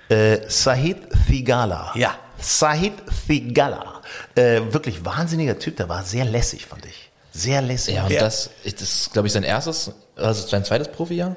Äh, 0.07 0.37
Sahid 0.47 0.97
Thigala. 1.27 1.91
Ja. 1.95 2.15
Sahid 2.39 2.93
Thigala. 3.27 4.01
Äh, 4.35 4.61
wirklich 4.71 5.03
wahnsinniger 5.03 5.59
Typ, 5.59 5.75
der 5.75 5.89
war 5.89 6.03
sehr 6.03 6.23
lässig, 6.23 6.65
fand 6.65 6.85
ich. 6.85 7.11
Sehr 7.33 7.61
lässig. 7.61 7.95
Ja, 7.95 8.05
und 8.05 8.11
ja. 8.13 8.21
das, 8.21 8.49
das 8.63 8.81
ist, 8.81 9.11
glaube 9.11 9.27
ich, 9.27 9.33
sein 9.33 9.43
erstes, 9.43 9.91
also 10.15 10.47
sein 10.47 10.63
zweites 10.63 10.87
Profijahr. 10.87 11.35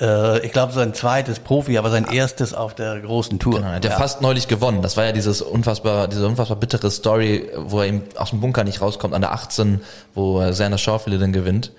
Äh, 0.00 0.44
ich 0.46 0.52
glaube, 0.52 0.72
sein 0.72 0.94
zweites 0.94 1.38
Profi, 1.38 1.78
aber 1.78 1.90
sein 1.90 2.06
erstes 2.10 2.54
auf 2.54 2.74
der 2.74 3.00
großen 3.00 3.38
Tour. 3.38 3.60
Genau, 3.60 3.78
der 3.78 3.90
ja. 3.90 3.96
fast 3.96 4.22
neulich 4.22 4.48
gewonnen. 4.48 4.82
Das 4.82 4.96
war 4.96 5.04
ja 5.04 5.12
dieses 5.12 5.42
unfassbar, 5.42 6.08
diese 6.08 6.26
unfassbar 6.26 6.56
bittere 6.56 6.90
Story, 6.90 7.50
wo 7.56 7.80
er 7.80 7.86
eben 7.86 8.02
aus 8.16 8.30
dem 8.30 8.40
Bunker 8.40 8.64
nicht 8.64 8.80
rauskommt 8.80 9.14
an 9.14 9.20
der 9.20 9.32
18, 9.32 9.80
wo 10.14 10.52
Sander 10.52 10.78
Schaufiele 10.78 11.18
dann 11.18 11.32
gewinnt. 11.32 11.72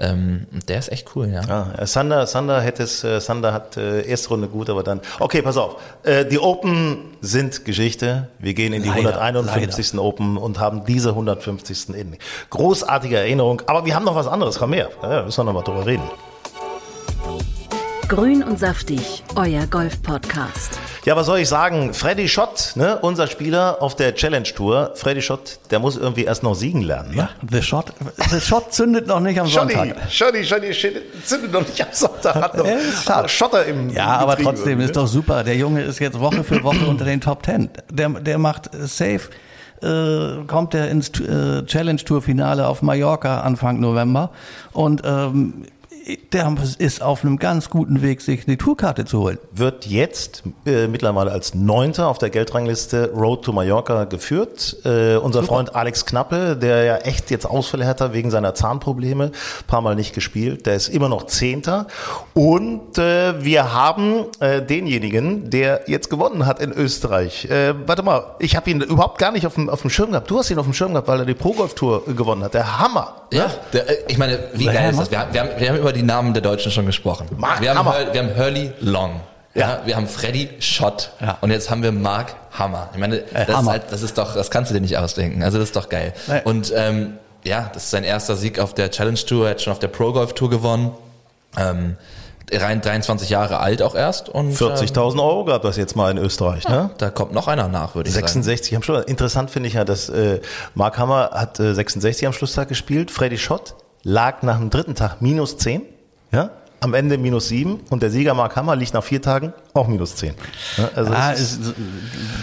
Ähm, 0.00 0.46
der 0.68 0.78
ist 0.78 0.92
echt 0.92 1.16
cool, 1.16 1.28
ja. 1.28 1.42
ja 1.42 1.86
Sander, 1.86 2.26
Sander 2.26 2.60
hätte 2.60 2.84
es, 2.84 3.02
äh, 3.02 3.20
Sander 3.20 3.52
hat 3.52 3.76
äh, 3.76 4.02
erste 4.02 4.28
Runde 4.28 4.46
gut, 4.46 4.70
aber 4.70 4.84
dann. 4.84 5.00
Okay, 5.18 5.42
pass 5.42 5.56
auf. 5.56 5.76
Äh, 6.04 6.24
die 6.24 6.38
Open 6.38 7.16
sind 7.20 7.64
Geschichte. 7.64 8.28
Wir 8.38 8.54
gehen 8.54 8.72
in 8.72 8.82
die 8.84 8.88
leider, 8.88 9.20
151. 9.20 9.92
Leider. 9.94 10.04
Open 10.04 10.36
und 10.36 10.60
haben 10.60 10.84
diese 10.84 11.10
150. 11.10 11.94
in. 11.94 12.16
Großartige 12.50 13.16
Erinnerung. 13.16 13.62
Aber 13.66 13.84
wir 13.86 13.94
haben 13.96 14.04
noch 14.04 14.14
was 14.14 14.28
anderes. 14.28 14.58
Komm 14.58 14.72
her. 14.72 14.88
Ja, 15.02 15.24
müssen 15.24 15.40
wir 15.40 15.44
noch 15.44 15.52
mal 15.52 15.62
drüber 15.62 15.84
reden. 15.84 16.08
Grün 18.08 18.42
und 18.42 18.58
saftig, 18.58 19.22
euer 19.36 19.66
Golf-Podcast. 19.66 20.78
Ja, 21.04 21.14
was 21.14 21.26
soll 21.26 21.40
ich 21.40 21.48
sagen? 21.48 21.92
Freddy 21.92 22.26
Schott, 22.26 22.72
ne, 22.74 22.98
unser 23.02 23.26
Spieler 23.26 23.82
auf 23.82 23.96
der 23.96 24.14
Challenge 24.14 24.48
Tour. 24.48 24.92
Freddy 24.94 25.20
Schott, 25.20 25.58
der 25.70 25.78
muss 25.78 25.98
irgendwie 25.98 26.24
erst 26.24 26.42
noch 26.42 26.54
siegen 26.54 26.80
lernen. 26.80 27.10
Ne? 27.10 27.16
Ja, 27.16 27.30
The 27.50 27.62
Shot, 27.62 27.92
The 28.30 28.40
Shot 28.40 28.72
zündet 28.72 29.06
noch 29.06 29.20
nicht 29.20 29.38
am 29.38 29.46
Sonntag. 29.46 29.94
Schotti, 30.10 30.42
Schotti, 30.42 30.72
Schotti, 30.72 31.00
zündet 31.22 31.52
noch 31.52 31.60
nicht 31.60 31.82
am 31.82 31.88
Sonntag. 31.92 32.34
Hat 32.36 32.56
noch 32.56 32.66
Ja. 33.06 33.28
Schotter 33.28 33.66
im 33.66 33.90
Ja, 33.90 34.16
im 34.16 34.22
aber 34.22 34.38
trotzdem 34.38 34.80
ist 34.80 34.86
ne? 34.86 34.92
doch 34.92 35.06
super. 35.06 35.44
Der 35.44 35.56
Junge 35.56 35.82
ist 35.82 35.98
jetzt 35.98 36.18
Woche 36.18 36.42
für 36.44 36.62
Woche 36.62 36.86
unter 36.86 37.04
den 37.04 37.20
Top 37.20 37.42
Ten. 37.42 37.68
Der, 37.90 38.08
der 38.08 38.38
macht 38.38 38.74
äh, 38.74 38.86
safe. 38.86 39.28
Äh, 39.82 40.44
kommt 40.46 40.72
er 40.74 40.88
ins 40.88 41.10
äh, 41.20 41.62
Challenge 41.66 42.02
Tour 42.02 42.22
Finale 42.22 42.66
auf 42.66 42.80
Mallorca 42.80 43.42
Anfang 43.42 43.78
November 43.80 44.30
und 44.72 45.02
ähm, 45.04 45.66
der 46.32 46.56
ist 46.78 47.02
auf 47.02 47.22
einem 47.24 47.38
ganz 47.38 47.68
guten 47.70 48.00
Weg, 48.02 48.20
sich 48.22 48.46
die 48.46 48.56
Tourkarte 48.56 49.04
zu 49.04 49.20
holen. 49.20 49.38
Wird 49.52 49.86
jetzt 49.86 50.42
äh, 50.64 50.86
mittlerweile 50.88 51.30
als 51.32 51.54
Neunter 51.54 52.08
auf 52.08 52.18
der 52.18 52.30
Geldrangliste 52.30 53.10
Road 53.14 53.44
to 53.44 53.52
Mallorca 53.52 54.04
geführt. 54.04 54.76
Äh, 54.84 55.16
unser 55.16 55.42
Freund 55.42 55.74
Alex 55.74 56.06
Knappe, 56.06 56.56
der 56.56 56.84
ja 56.84 56.96
echt 56.98 57.30
jetzt 57.30 57.44
Ausfälle 57.46 57.86
hatte 57.86 58.12
wegen 58.12 58.30
seiner 58.30 58.54
Zahnprobleme, 58.54 59.32
paar 59.66 59.80
Mal 59.82 59.94
nicht 59.96 60.14
gespielt, 60.14 60.66
der 60.66 60.74
ist 60.76 60.88
immer 60.88 61.08
noch 61.08 61.26
Zehnter. 61.26 61.86
Und 62.34 62.96
äh, 62.98 63.44
wir 63.44 63.72
haben 63.72 64.24
äh, 64.40 64.62
denjenigen, 64.62 65.50
der 65.50 65.82
jetzt 65.88 66.08
gewonnen 66.10 66.46
hat 66.46 66.60
in 66.60 66.72
Österreich. 66.72 67.44
Äh, 67.50 67.74
warte 67.86 68.02
mal, 68.02 68.34
ich 68.38 68.56
habe 68.56 68.70
ihn 68.70 68.80
überhaupt 68.80 69.18
gar 69.18 69.32
nicht 69.32 69.46
auf 69.46 69.54
dem, 69.54 69.68
auf 69.68 69.82
dem 69.82 69.90
Schirm 69.90 70.10
gehabt. 70.10 70.30
Du 70.30 70.38
hast 70.38 70.50
ihn 70.50 70.58
auf 70.58 70.64
dem 70.66 70.72
Schirm 70.74 70.92
gehabt, 70.92 71.08
weil 71.08 71.20
er 71.20 71.26
die 71.26 71.34
Pro 71.34 71.52
Golf 71.52 71.74
Tour 71.74 72.04
gewonnen 72.06 72.42
hat. 72.44 72.54
Der 72.54 72.78
Hammer. 72.78 73.22
Ja, 73.32 73.50
der, 73.72 73.88
äh, 73.88 73.96
ich 74.08 74.16
meine, 74.16 74.38
wie 74.54 74.64
Der 74.64 74.72
geil 74.74 74.90
ist 74.90 75.00
das? 75.00 75.10
Wir, 75.10 75.18
haben- 75.20 75.32
wir, 75.32 75.40
haben, 75.40 75.50
wir 75.58 75.68
haben 75.68 75.78
über 75.78 75.92
die 75.92 75.97
Namen 76.02 76.34
der 76.34 76.42
Deutschen 76.42 76.72
schon 76.72 76.86
gesprochen. 76.86 77.26
Mark 77.36 77.60
wir, 77.60 77.70
haben 77.70 77.78
Hammer. 77.78 78.12
Wir 78.12 78.22
haben 78.22 78.36
Hurley 78.36 78.72
Long. 78.80 79.20
Ja. 79.54 79.60
Ja. 79.68 79.80
wir 79.84 79.96
haben 79.96 80.06
Freddy 80.06 80.50
Schott. 80.60 81.10
Ja. 81.20 81.38
Und 81.40 81.50
jetzt 81.50 81.70
haben 81.70 81.82
wir 81.82 81.92
Mark 81.92 82.34
Hammer. 82.52 82.90
Ich 82.92 82.98
meine, 82.98 83.18
das, 83.18 83.48
Hammer. 83.48 83.60
Ist 83.60 83.68
halt, 83.68 83.82
das 83.92 84.02
ist 84.02 84.18
doch, 84.18 84.34
das 84.34 84.50
kannst 84.50 84.70
du 84.70 84.74
dir 84.74 84.80
nicht 84.80 84.96
ausdenken. 84.98 85.42
Also 85.42 85.58
das 85.58 85.68
ist 85.68 85.76
doch 85.76 85.88
geil. 85.88 86.12
Nee. 86.26 86.40
Und 86.44 86.72
ähm, 86.76 87.14
ja, 87.44 87.70
das 87.72 87.84
ist 87.84 87.90
sein 87.90 88.04
erster 88.04 88.36
Sieg 88.36 88.58
auf 88.58 88.74
der 88.74 88.90
Challenge 88.90 89.18
Tour. 89.18 89.46
Er 89.46 89.50
hat 89.52 89.62
schon 89.62 89.72
auf 89.72 89.78
der 89.78 89.88
Pro 89.88 90.12
Golf 90.12 90.34
Tour 90.34 90.50
gewonnen. 90.50 90.92
Ähm, 91.56 91.96
rein 92.52 92.80
23 92.80 93.30
Jahre 93.30 93.58
alt 93.58 93.82
auch 93.82 93.94
erst. 93.94 94.28
Und, 94.28 94.48
Ähm, 94.50 94.56
40.000 94.56 95.22
Euro 95.22 95.44
gab 95.44 95.62
das 95.62 95.76
jetzt 95.76 95.96
mal 95.96 96.10
in 96.10 96.18
Österreich, 96.18 96.68
ne? 96.68 96.90
da 96.98 97.10
kommt 97.10 97.32
noch 97.32 97.48
einer 97.48 97.68
nach, 97.68 97.94
würde 97.94 98.08
ich 98.08 98.14
sagen. 98.14 98.26
66 98.26 98.76
am 98.76 98.82
Schluss. 98.82 99.04
Interessant 99.04 99.50
finde 99.50 99.68
ich 99.68 99.74
ja, 99.74 99.84
dass 99.84 100.08
äh, 100.08 100.40
Mark 100.74 100.98
Hammer 100.98 101.30
hat 101.32 101.60
äh, 101.60 101.74
66 101.74 102.26
am 102.26 102.32
Schlusstag 102.32 102.68
gespielt. 102.68 103.10
Freddy 103.10 103.38
Schott 103.38 103.74
lag 104.02 104.42
nach 104.42 104.58
dem 104.58 104.70
dritten 104.70 104.94
Tag 104.94 105.20
minus 105.20 105.56
10. 105.58 105.82
Ja? 106.32 106.50
Am 106.80 106.94
Ende 106.94 107.18
minus 107.18 107.48
7. 107.48 107.80
Und 107.90 108.02
der 108.02 108.10
Sieger 108.10 108.34
Mark 108.34 108.54
Hammer 108.54 108.76
liegt 108.76 108.94
nach 108.94 109.02
vier 109.02 109.20
Tagen 109.20 109.52
auch 109.74 109.88
minus 109.88 110.14
10. 110.16 110.34
Ja, 110.76 110.90
also 110.94 111.12
Ah, 111.12 111.32
es 111.32 111.40
ist, 111.40 111.60
ist 111.66 111.74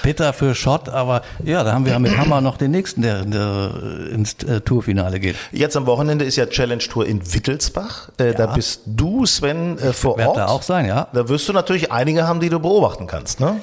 bitter 0.04 0.34
für 0.34 0.54
Schott, 0.56 0.90
aber 0.90 1.22
ja, 1.44 1.64
da 1.64 1.74
haben 1.74 1.86
wir 1.86 1.94
ja 1.94 2.00
mit 2.00 2.18
Hammer 2.18 2.42
noch 2.42 2.58
den 2.58 2.72
nächsten, 2.72 3.02
der, 3.02 3.24
der 3.24 3.72
ins 4.12 4.36
äh, 4.44 4.62
Tourfinale 4.62 5.20
geht. 5.20 5.36
jetzt 5.52 5.76
am 5.78 5.86
Wochenende 5.86 6.26
ist 6.26 6.36
ja 6.36 6.46
Challenge 6.48 6.84
Tour 6.84 7.06
in 7.06 7.34
Wittelsbach. 7.34 8.10
Äh, 8.18 8.34
Da 8.34 8.48
bist 8.48 8.82
du, 8.86 9.26
Sven, 9.26 9.78
äh, 9.80 9.94
vor 9.94 10.18
Werd 10.18 10.30
Ort. 10.30 10.38
da 10.38 10.46
auch 10.48 10.62
sein, 10.62 10.86
ja. 10.86 11.08
Da 11.14 11.28
wirst 11.30 11.48
du 11.50 11.54
natürlich 11.54 11.92
einige 11.92 12.28
haben, 12.28 12.40
die 12.40 12.50
du 12.50 12.60
beobachten 12.60 13.08
kannst. 13.08 13.40
Ne? 13.40 13.58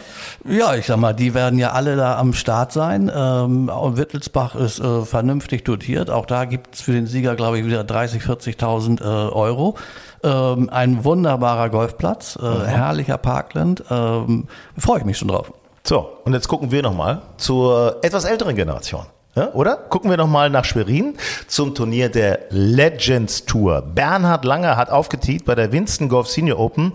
Ja, 0.47 0.75
ich 0.75 0.87
sag 0.87 0.97
mal, 0.99 1.13
die 1.13 1.35
werden 1.35 1.59
ja 1.59 1.73
alle 1.73 1.97
da 1.97 2.19
am 2.19 2.33
Start 2.33 2.73
sein. 2.73 3.11
Ähm, 3.15 3.69
und 3.69 3.97
Wittelsbach 3.97 4.55
ist 4.55 4.81
äh, 4.81 5.03
vernünftig 5.05 5.65
dotiert. 5.65 6.11
Auch 6.11 6.27
da 6.27 6.45
gibt's 6.47 6.81
für 6.83 6.93
den 6.93 7.07
Sieger, 7.07 7.37
glaube 7.37 7.59
ich, 7.59 7.67
wieder 7.67 7.85
30, 7.85 8.23
40.000 8.23 9.01
äh, 9.01 9.05
Euro. 9.33 9.77
Ähm, 10.25 10.71
ein 10.71 11.05
wunderbarer 11.05 11.69
Golfplatz, 11.71 12.39
äh, 12.41 12.67
herrlicher 12.67 13.19
Parkland. 13.19 13.83
Ähm, 13.91 14.47
Freue 14.79 14.99
ich 14.99 15.05
mich 15.05 15.19
schon 15.19 15.29
drauf. 15.29 15.53
So, 15.85 16.09
und 16.25 16.33
jetzt 16.33 16.47
gucken 16.47 16.71
wir 16.71 16.83
nochmal 16.83 17.23
zur 17.39 17.97
etwas 18.03 18.25
älteren 18.25 18.55
Generation. 18.55 19.07
Ja, 19.35 19.51
oder? 19.53 19.77
Gucken 19.77 20.11
wir 20.11 20.19
nochmal 20.19 20.51
nach 20.51 20.65
Schwerin 20.65 21.15
zum 21.47 21.75
Turnier 21.75 22.11
der 22.11 22.41
Legends 22.51 23.47
Tour. 23.47 23.81
Bernhard 23.81 24.45
Langer 24.45 24.77
hat 24.77 24.91
aufgetiet 24.91 25.47
bei 25.47 25.55
der 25.55 25.73
Winston 25.73 26.09
Golf 26.09 26.29
Senior 26.29 26.59
Open. 26.59 26.93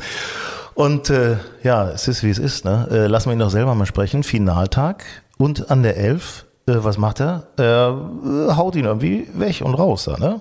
Und 0.75 1.09
äh, 1.09 1.37
ja, 1.63 1.89
es 1.89 2.07
ist 2.07 2.23
wie 2.23 2.29
es 2.29 2.37
ist. 2.37 2.63
Ne? 2.63 2.87
Äh, 2.91 3.07
lassen 3.07 3.29
wir 3.29 3.33
ihn 3.33 3.39
doch 3.39 3.49
selber 3.49 3.73
mal 3.73 3.87
sprechen. 3.87 4.21
Finaltag 4.21 5.03
und 5.37 5.71
an 5.71 5.81
der 5.81 5.97
Elf. 5.97 6.45
Äh, 6.67 6.75
was 6.83 6.99
macht 6.99 7.21
er? 7.21 7.47
Er 7.57 7.97
äh, 8.23 8.53
haut 8.53 8.75
ihn 8.75 8.85
irgendwie 8.85 9.27
weg 9.33 9.61
und 9.65 9.73
raus. 9.73 10.03
Da, 10.05 10.17
ne? 10.17 10.39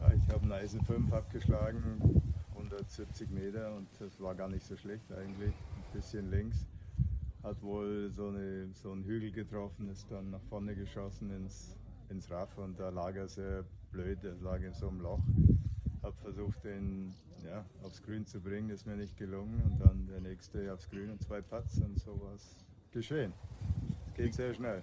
Ja, 0.00 0.12
ich 0.16 0.32
habe 0.32 0.42
einen 0.42 0.52
Eisen 0.52 0.84
5 0.84 1.12
abgeschlagen, 1.12 2.22
170 2.54 3.30
Meter 3.30 3.72
und 3.76 3.88
das 3.98 4.20
war 4.20 4.33
gar 4.44 4.50
nicht 4.50 4.66
so 4.66 4.76
schlecht 4.76 5.10
eigentlich. 5.10 5.54
Ein 5.54 5.92
bisschen 5.94 6.30
links. 6.30 6.66
Hat 7.42 7.62
wohl 7.62 8.10
so, 8.10 8.28
eine, 8.28 8.68
so 8.74 8.92
einen 8.92 9.02
Hügel 9.04 9.32
getroffen, 9.32 9.88
ist 9.88 10.10
dann 10.10 10.30
nach 10.30 10.42
vorne 10.50 10.74
geschossen 10.74 11.30
ins, 11.30 11.78
ins 12.10 12.30
Raff 12.30 12.58
und 12.58 12.78
da 12.78 12.90
lag 12.90 13.14
er 13.14 13.26
sehr 13.26 13.64
blöd, 13.90 14.22
er 14.22 14.34
lag 14.42 14.60
in 14.60 14.74
so 14.74 14.88
einem 14.88 15.00
Loch. 15.00 15.22
Hab 16.02 16.14
versucht, 16.20 16.62
den 16.62 17.14
ja, 17.42 17.64
aufs 17.82 18.02
Grün 18.02 18.26
zu 18.26 18.38
bringen, 18.38 18.68
ist 18.68 18.86
mir 18.86 18.96
nicht 18.96 19.16
gelungen 19.16 19.62
und 19.62 19.80
dann 19.80 20.06
der 20.08 20.20
nächste 20.20 20.70
aufs 20.74 20.90
Grün 20.90 21.10
und 21.10 21.22
zwei 21.22 21.40
Putts 21.40 21.80
und 21.80 21.98
so 21.98 22.20
was 22.30 22.54
geschehen. 22.92 23.32
Geht 24.14 24.34
sehr 24.34 24.52
schnell. 24.52 24.82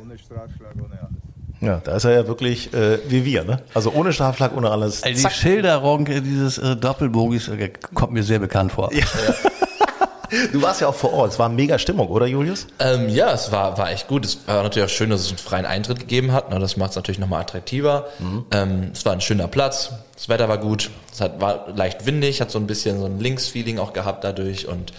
Ohne 0.00 0.18
Strafschlag, 0.18 0.74
ohne 0.82 1.00
alles. 1.00 1.25
Ja, 1.60 1.80
da 1.82 1.96
ist 1.96 2.04
er 2.04 2.12
ja 2.12 2.28
wirklich 2.28 2.72
äh, 2.74 2.98
wie 3.08 3.24
wir. 3.24 3.44
Ne? 3.44 3.62
Also 3.74 3.92
ohne 3.92 4.12
Strafschlag, 4.12 4.56
ohne 4.56 4.70
alles. 4.70 5.02
Also 5.02 5.16
die 5.16 5.22
Zack. 5.22 5.32
Schilderung 5.32 6.06
äh, 6.06 6.20
dieses 6.20 6.58
äh, 6.58 6.76
Doppelbogis 6.76 7.48
äh, 7.48 7.70
kommt 7.94 8.12
mir 8.12 8.22
sehr 8.22 8.38
bekannt 8.38 8.72
vor. 8.72 8.90
Du 10.52 10.60
warst 10.60 10.80
ja 10.80 10.88
auch 10.88 10.94
vor 10.94 11.12
Ort. 11.12 11.32
Es 11.32 11.38
war 11.38 11.48
mega 11.48 11.78
Stimmung, 11.78 12.08
oder 12.08 12.26
Julius? 12.26 12.66
Ähm, 12.78 13.08
ja, 13.08 13.32
es 13.32 13.52
war, 13.52 13.78
war 13.78 13.90
echt 13.90 14.08
gut. 14.08 14.24
Es 14.24 14.38
war 14.46 14.62
natürlich 14.62 14.90
auch 14.90 14.92
schön, 14.92 15.10
dass 15.10 15.20
es 15.20 15.28
einen 15.28 15.38
freien 15.38 15.66
Eintritt 15.66 16.00
gegeben 16.00 16.32
hat. 16.32 16.50
Ne? 16.50 16.58
Das 16.58 16.76
macht 16.76 16.90
es 16.90 16.96
natürlich 16.96 17.18
nochmal 17.18 17.42
attraktiver. 17.42 18.06
Ähm, 18.50 18.90
es 18.92 19.04
war 19.04 19.12
ein 19.12 19.20
schöner 19.20 19.48
Platz. 19.48 19.92
Das 20.14 20.28
Wetter 20.28 20.48
war 20.48 20.58
gut. 20.58 20.90
Es 21.12 21.20
hat, 21.20 21.40
war 21.40 21.66
leicht 21.74 22.06
windig, 22.06 22.40
hat 22.40 22.50
so 22.50 22.58
ein 22.58 22.66
bisschen 22.66 22.98
so 22.98 23.06
ein 23.06 23.20
Linksfeeling 23.20 23.78
auch 23.78 23.92
gehabt 23.92 24.24
dadurch. 24.24 24.66
Und 24.66 24.92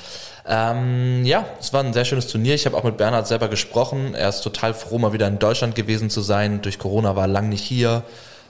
ähm, 0.47 1.25
ja, 1.25 1.45
es 1.59 1.73
war 1.73 1.83
ein 1.83 1.93
sehr 1.93 2.05
schönes 2.05 2.27
Turnier. 2.27 2.55
Ich 2.55 2.65
habe 2.65 2.77
auch 2.77 2.83
mit 2.83 2.97
Bernhard 2.97 3.27
selber 3.27 3.49
gesprochen. 3.49 4.13
Er 4.13 4.29
ist 4.29 4.41
total 4.41 4.73
froh, 4.73 4.97
mal 4.97 5.11
wieder 5.11 5.27
in 5.27 5.39
Deutschland 5.39 5.75
gewesen 5.75 6.09
zu 6.09 6.21
sein. 6.21 6.61
Durch 6.61 6.79
Corona 6.79 7.15
war 7.15 7.25
er 7.25 7.27
lang 7.27 7.49
nicht 7.49 7.63
hier. 7.63 8.03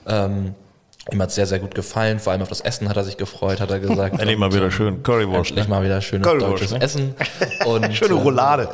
Ähm, 0.06 0.54
ihm 1.10 1.20
hat 1.20 1.32
sehr, 1.32 1.46
sehr 1.46 1.58
gut 1.58 1.74
gefallen. 1.74 2.20
Vor 2.20 2.32
allem 2.32 2.42
auf 2.42 2.48
das 2.48 2.60
Essen 2.60 2.88
hat 2.88 2.96
er 2.96 3.04
sich 3.04 3.16
gefreut, 3.16 3.60
hat 3.60 3.70
er 3.70 3.80
gesagt. 3.80 4.12
Endlich 4.20 4.38
mal 4.38 4.52
wieder 4.52 4.70
schön 4.70 5.02
Currywurst. 5.02 5.50
Endlich 5.50 5.68
mal 5.68 5.82
wieder 5.82 6.00
schönes 6.00 6.26
Currywurst, 6.26 6.52
deutsches 6.52 6.72
ne? 6.72 6.80
Essen. 6.80 7.14
Und, 7.66 7.92
Schöne 7.94 8.14
äh, 8.14 8.22
Roulade. 8.22 8.68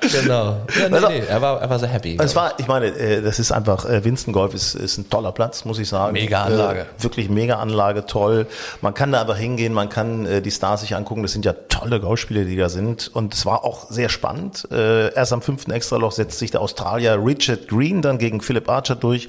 Genau. 0.00 0.56
Ja, 0.80 0.88
nee, 0.88 0.94
Also- 0.94 1.08
nee, 1.08 1.18
er 1.28 1.42
war, 1.42 1.60
er 1.60 1.68
war 1.70 1.78
sehr 1.78 1.88
happy. 1.88 2.16
Es 2.20 2.34
war, 2.34 2.54
ich 2.58 2.66
meine, 2.66 2.86
äh, 2.86 3.22
das 3.22 3.38
ist 3.38 3.52
einfach, 3.52 3.84
äh, 3.84 4.02
Winston 4.04 4.32
Golf 4.32 4.54
ist, 4.54 4.74
ist 4.74 4.98
ein 4.98 5.10
toller 5.10 5.32
Platz, 5.32 5.64
muss 5.64 5.78
ich 5.78 5.88
sagen. 5.88 6.12
Mega 6.14 6.44
Anlage. 6.44 6.80
Äh, 6.80 7.02
wirklich 7.02 7.28
mega 7.28 7.56
Anlage, 7.58 8.06
toll. 8.06 8.46
Man 8.80 8.94
kann 8.94 9.12
da 9.12 9.20
einfach 9.20 9.36
hingehen, 9.36 9.72
man 9.72 9.88
kann 9.88 10.26
äh, 10.26 10.42
die 10.42 10.50
Stars 10.50 10.80
sich 10.80 10.96
angucken. 10.96 11.22
Das 11.22 11.32
sind 11.32 11.44
ja 11.44 11.52
tolle 11.68 12.00
Golfspiele, 12.00 12.44
die 12.44 12.56
da 12.56 12.68
sind. 12.68 13.10
Und 13.14 13.34
es 13.34 13.44
war 13.46 13.64
auch 13.64 13.90
sehr 13.90 14.08
spannend. 14.08 14.66
Äh, 14.70 15.12
erst 15.14 15.32
am 15.32 15.42
fünften 15.42 15.70
Extraloch 15.70 16.12
setzt 16.12 16.38
sich 16.38 16.50
der 16.50 16.60
Australier 16.62 17.18
Richard 17.22 17.68
Green 17.68 18.02
dann 18.02 18.18
gegen 18.18 18.40
Philip 18.40 18.68
Archer 18.68 18.94
durch 18.96 19.28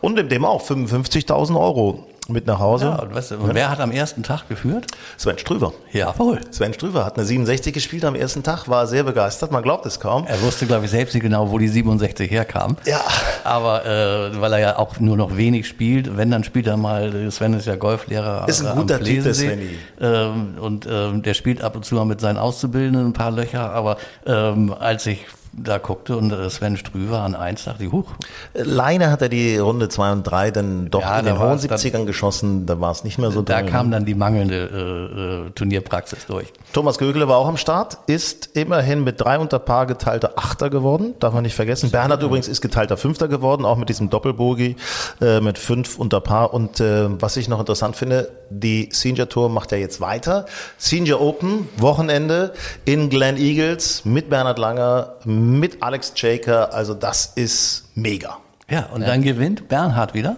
und 0.00 0.18
in 0.18 0.28
dem 0.28 0.44
auch 0.44 0.62
55.000 0.62 1.58
Euro 1.58 2.06
mit 2.32 2.46
nach 2.46 2.58
Hause. 2.58 2.86
Ja, 2.86 2.96
und, 2.96 3.14
weißt 3.14 3.32
du, 3.32 3.36
und 3.36 3.54
wer 3.54 3.70
hat 3.70 3.80
am 3.80 3.90
ersten 3.90 4.22
Tag 4.22 4.48
geführt? 4.48 4.86
Sven 5.16 5.38
Strüver. 5.38 5.72
Jawohl. 5.92 6.40
Sven 6.50 6.72
Strüver 6.74 7.04
hat 7.04 7.16
eine 7.16 7.26
67 7.26 7.72
gespielt 7.72 8.04
am 8.04 8.14
ersten 8.14 8.42
Tag, 8.42 8.68
war 8.68 8.86
sehr 8.86 9.02
begeistert. 9.02 9.52
Man 9.52 9.62
glaubt 9.62 9.86
es 9.86 10.00
kaum. 10.00 10.26
Er 10.26 10.40
wusste, 10.42 10.66
glaube 10.66 10.84
ich, 10.84 10.90
selbst 10.90 11.14
nicht 11.14 11.22
genau, 11.22 11.50
wo 11.50 11.58
die 11.58 11.68
67 11.68 12.30
herkam. 12.30 12.76
Ja. 12.84 13.00
Aber 13.44 13.84
äh, 13.84 14.40
weil 14.40 14.52
er 14.54 14.58
ja 14.58 14.78
auch 14.78 15.00
nur 15.00 15.16
noch 15.16 15.36
wenig 15.36 15.66
spielt, 15.66 16.16
wenn, 16.16 16.30
dann 16.30 16.44
spielt 16.44 16.66
er 16.66 16.76
mal, 16.76 17.30
Sven 17.30 17.54
ist 17.54 17.66
ja 17.66 17.76
Golflehrer 17.76 18.48
Ist 18.48 18.64
ein 18.64 18.72
äh, 18.72 18.80
guter 18.80 19.00
Typ, 19.02 19.24
der. 19.24 19.34
Svenny. 19.34 19.78
Ähm, 20.00 20.54
und 20.60 20.86
ähm, 20.90 21.22
der 21.22 21.34
spielt 21.34 21.62
ab 21.62 21.76
und 21.76 21.84
zu 21.84 21.94
mal 21.94 22.04
mit 22.04 22.20
seinen 22.20 22.38
Auszubildenden 22.38 23.06
ein 23.06 23.12
paar 23.12 23.30
Löcher. 23.30 23.72
Aber 23.72 23.96
ähm, 24.26 24.74
als 24.78 25.06
ich 25.06 25.26
da 25.52 25.78
guckte 25.78 26.16
und 26.16 26.32
Sven 26.50 26.76
Strüver 26.76 27.20
an 27.20 27.34
eins 27.34 27.64
dachte 27.64 27.84
ich, 27.84 27.92
huch, 27.92 28.06
Leider 28.54 29.10
hat 29.10 29.20
er 29.22 29.28
die 29.28 29.56
Runde 29.58 29.88
2 29.88 30.12
und 30.12 30.22
3 30.24 30.50
dann 30.52 30.90
doch 30.90 31.02
Ja, 31.02 31.18
in 31.18 31.24
den 31.26 31.38
hohen 31.38 31.54
es 31.56 31.66
dann- 31.66 31.78
70ern 31.78 32.06
geschossen, 32.06 32.66
da 32.66 32.80
war 32.80 32.92
es 32.92 33.04
nicht 33.04 33.18
mehr 33.18 33.30
so 33.30 33.42
da 33.42 33.60
drin. 33.60 33.66
kam 33.70 33.90
dann 33.90 34.04
die 34.04 34.14
mangelnde 34.14 35.44
äh, 35.44 35.46
äh, 35.48 35.50
Turnierpraxis 35.50 36.26
durch. 36.26 36.52
Thomas 36.72 36.98
Gögele 36.98 37.26
war 37.28 37.36
auch 37.38 37.48
am 37.48 37.56
Start, 37.56 37.98
ist 38.06 38.50
immerhin 38.56 39.02
mit 39.04 39.20
drei 39.20 39.38
unter 39.38 39.58
Paar 39.58 39.86
geteilter 39.86 40.32
Achter 40.36 40.70
geworden, 40.70 41.14
darf 41.18 41.34
man 41.34 41.42
nicht 41.42 41.54
vergessen. 41.56 41.90
Bernhard 41.90 42.22
übrigens 42.22 42.46
ist 42.48 42.60
geteilter 42.60 42.96
Fünfter 42.96 43.26
geworden, 43.28 43.64
auch 43.64 43.76
mit 43.76 43.88
diesem 43.88 44.08
Doppelbogie 44.10 44.76
äh, 45.20 45.40
mit 45.40 45.58
fünf 45.58 45.98
unter 45.98 46.20
Paar. 46.20 46.54
Und 46.54 46.80
äh, 46.80 47.08
was 47.20 47.36
ich 47.36 47.48
noch 47.48 47.58
interessant 47.60 47.96
finde, 47.96 48.30
die 48.50 48.88
Senior 48.92 49.28
Tour 49.28 49.48
macht 49.48 49.72
ja 49.72 49.78
jetzt 49.78 50.00
weiter. 50.00 50.46
Senior 50.78 51.20
Open, 51.20 51.68
Wochenende 51.76 52.52
in 52.84 53.08
Glen 53.10 53.36
Eagles 53.36 54.04
mit 54.04 54.30
Bernhard 54.30 54.58
Langer, 54.58 55.14
mit 55.40 55.82
Alex 55.82 56.12
Jaker. 56.16 56.72
Also 56.74 56.94
das 56.94 57.26
ist 57.34 57.88
mega. 57.94 58.38
Ja, 58.68 58.86
und 58.94 59.00
dann 59.06 59.22
gewinnt 59.22 59.68
Bernhard 59.68 60.14
wieder. 60.14 60.36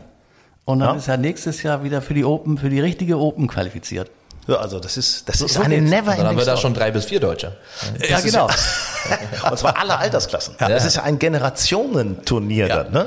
Und 0.65 0.79
dann 0.79 0.91
Ja. 0.91 0.95
ist 0.97 1.09
er 1.09 1.17
nächstes 1.17 1.62
Jahr 1.62 1.83
wieder 1.85 2.01
für 2.03 2.15
die 2.15 2.25
Open, 2.25 2.57
für 2.57 2.71
die 2.71 2.81
richtige 2.81 3.19
Open 3.19 3.49
qualifiziert. 3.49 4.11
Ja, 4.49 4.57
also 4.57 4.81
das 4.81 4.97
ist, 4.97 5.29
das 5.29 5.41
ist 5.41 5.55
so 5.55 5.63
eine 5.63 5.81
never 5.81 6.11
Dann 6.11 6.19
haben 6.19 6.21
ending 6.21 6.39
wir 6.39 6.45
da 6.45 6.57
schon 6.57 6.75
drei 6.75 6.91
bis 6.91 7.05
vier 7.05 7.21
Deutsche. 7.21 7.53
Ja, 8.09 8.21
genau. 8.21 8.49
Und 9.51 9.59
zwar 9.59 9.79
alle 9.79 9.97
Altersklassen. 9.97 10.57
Ja. 10.59 10.69
Das 10.69 10.85
ist 10.85 10.97
ja 10.97 11.05
ein 11.05 11.21
Generationenturnier 11.21 12.67
dann. 12.67 12.93
Ne? 12.93 13.07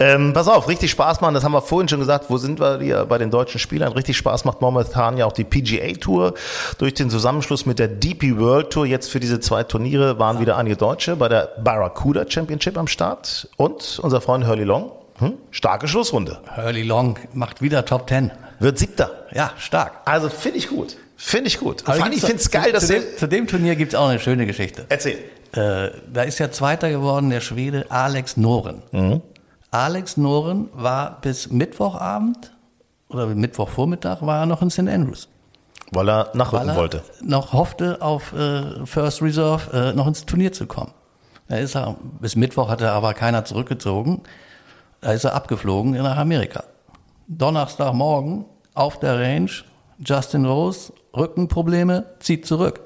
Ähm, 0.00 0.32
pass 0.32 0.48
auf, 0.48 0.66
richtig 0.66 0.90
Spaß 0.90 1.20
machen, 1.20 1.34
das 1.34 1.44
haben 1.44 1.52
wir 1.52 1.62
vorhin 1.62 1.88
schon 1.88 2.00
gesagt, 2.00 2.26
wo 2.30 2.36
sind 2.36 2.58
wir 2.58 2.80
hier 2.80 3.04
bei 3.04 3.18
den 3.18 3.30
deutschen 3.30 3.60
Spielern? 3.60 3.92
Richtig 3.92 4.16
Spaß 4.16 4.44
macht 4.44 4.60
momentan 4.60 5.16
ja 5.16 5.26
auch 5.26 5.32
die 5.32 5.44
PGA 5.44 5.92
Tour. 6.00 6.34
Durch 6.78 6.94
den 6.94 7.10
Zusammenschluss 7.10 7.64
mit 7.64 7.78
der 7.78 7.88
DP 7.88 8.38
World 8.38 8.70
Tour 8.70 8.84
jetzt 8.84 9.08
für 9.08 9.20
diese 9.20 9.38
zwei 9.38 9.62
Turniere 9.62 10.18
waren 10.18 10.40
wieder 10.40 10.56
einige 10.56 10.76
Deutsche 10.76 11.14
bei 11.14 11.28
der 11.28 11.52
Barracuda 11.62 12.24
Championship 12.28 12.76
am 12.76 12.88
Start 12.88 13.48
und 13.56 14.00
unser 14.02 14.20
Freund 14.20 14.48
Hurley 14.48 14.64
Long. 14.64 14.90
Hm? 15.18 15.34
Starke 15.50 15.88
Schlussrunde. 15.88 16.40
Hurley 16.56 16.82
Long 16.82 17.18
macht 17.32 17.62
wieder 17.62 17.84
Top 17.84 18.06
Ten. 18.06 18.30
Wird 18.58 18.78
siebter. 18.78 19.26
Ja, 19.32 19.52
stark. 19.58 19.92
Also 20.04 20.28
finde 20.28 20.58
ich 20.58 20.68
gut. 20.68 20.96
Finde 21.16 21.48
ich 21.48 21.58
gut. 21.58 21.86
Allem, 21.88 22.12
ich 22.12 22.20
finde 22.20 22.36
es 22.36 22.50
geil, 22.50 22.72
dass 22.72 22.86
zu, 22.86 22.94
dem, 22.94 23.02
zu 23.16 23.28
dem 23.28 23.46
Turnier 23.46 23.76
gibt's 23.76 23.94
auch 23.94 24.08
eine 24.08 24.18
schöne 24.18 24.46
Geschichte. 24.46 24.86
Erzähl. 24.88 25.18
Äh, 25.52 25.90
da 26.12 26.22
ist 26.22 26.38
ja 26.38 26.50
Zweiter 26.50 26.90
geworden 26.90 27.30
der 27.30 27.40
Schwede 27.40 27.86
Alex 27.90 28.36
Noren. 28.36 28.82
Mhm. 28.90 29.20
Alex 29.70 30.16
Noren 30.16 30.68
war 30.72 31.20
bis 31.20 31.50
Mittwochabend 31.50 32.52
oder 33.08 33.26
Mittwochvormittag 33.26 34.22
war 34.22 34.40
er 34.40 34.46
noch 34.46 34.62
in 34.62 34.70
St. 34.70 34.80
Andrews. 34.80 35.28
Weil 35.90 36.08
er 36.08 36.30
nachrücken 36.34 36.66
weil 36.66 36.74
er 36.74 36.80
wollte. 36.80 37.02
noch 37.22 37.52
hoffte, 37.52 38.00
auf 38.00 38.32
äh, 38.32 38.86
First 38.86 39.22
Reserve 39.22 39.72
äh, 39.72 39.92
noch 39.92 40.06
ins 40.06 40.24
Turnier 40.24 40.52
zu 40.52 40.66
kommen. 40.66 40.92
Da 41.48 41.56
ist 41.56 41.76
er, 41.76 41.96
bis 42.20 42.34
Mittwoch 42.34 42.68
hat 42.68 42.80
er 42.80 42.92
aber 42.92 43.12
keiner 43.14 43.44
zurückgezogen. 43.44 44.22
Da 45.02 45.12
ist 45.12 45.24
er 45.24 45.34
abgeflogen 45.34 45.92
nach 45.92 46.16
Amerika. 46.16 46.62
Donnerstagmorgen 47.26 48.44
auf 48.74 49.00
der 49.00 49.18
Range, 49.18 49.50
Justin 49.98 50.46
Rose, 50.46 50.92
Rückenprobleme, 51.14 52.04
zieht 52.20 52.46
zurück. 52.46 52.80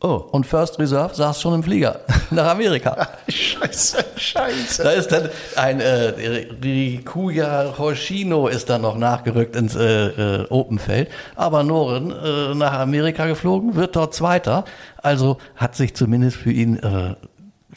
Oh. 0.00 0.24
Und 0.30 0.46
First 0.46 0.80
Reserve 0.80 1.14
saß 1.14 1.40
schon 1.40 1.54
im 1.54 1.62
Flieger 1.62 2.00
nach 2.30 2.48
Amerika. 2.48 3.08
Scheiße, 3.28 4.04
scheiße. 4.16 4.82
Da 4.82 4.90
ist 4.90 5.12
dann 5.12 5.28
ein 5.56 5.80
äh, 5.80 6.46
Rikuya 6.62 7.74
Hoshino 7.78 8.48
ist 8.48 8.68
dann 8.68 8.82
noch 8.82 8.96
nachgerückt 8.96 9.54
ins 9.54 9.76
äh, 9.76 10.42
äh, 10.42 10.46
Openfeld. 10.50 11.08
Aber 11.36 11.62
Noren 11.62 12.10
äh, 12.10 12.54
nach 12.54 12.74
Amerika 12.74 13.26
geflogen, 13.26 13.76
wird 13.76 13.94
dort 13.94 14.12
Zweiter. 14.12 14.64
Also 15.02 15.38
hat 15.54 15.76
sich 15.76 15.94
zumindest 15.94 16.36
für 16.36 16.52
ihn 16.52 16.76
äh, 16.78 17.14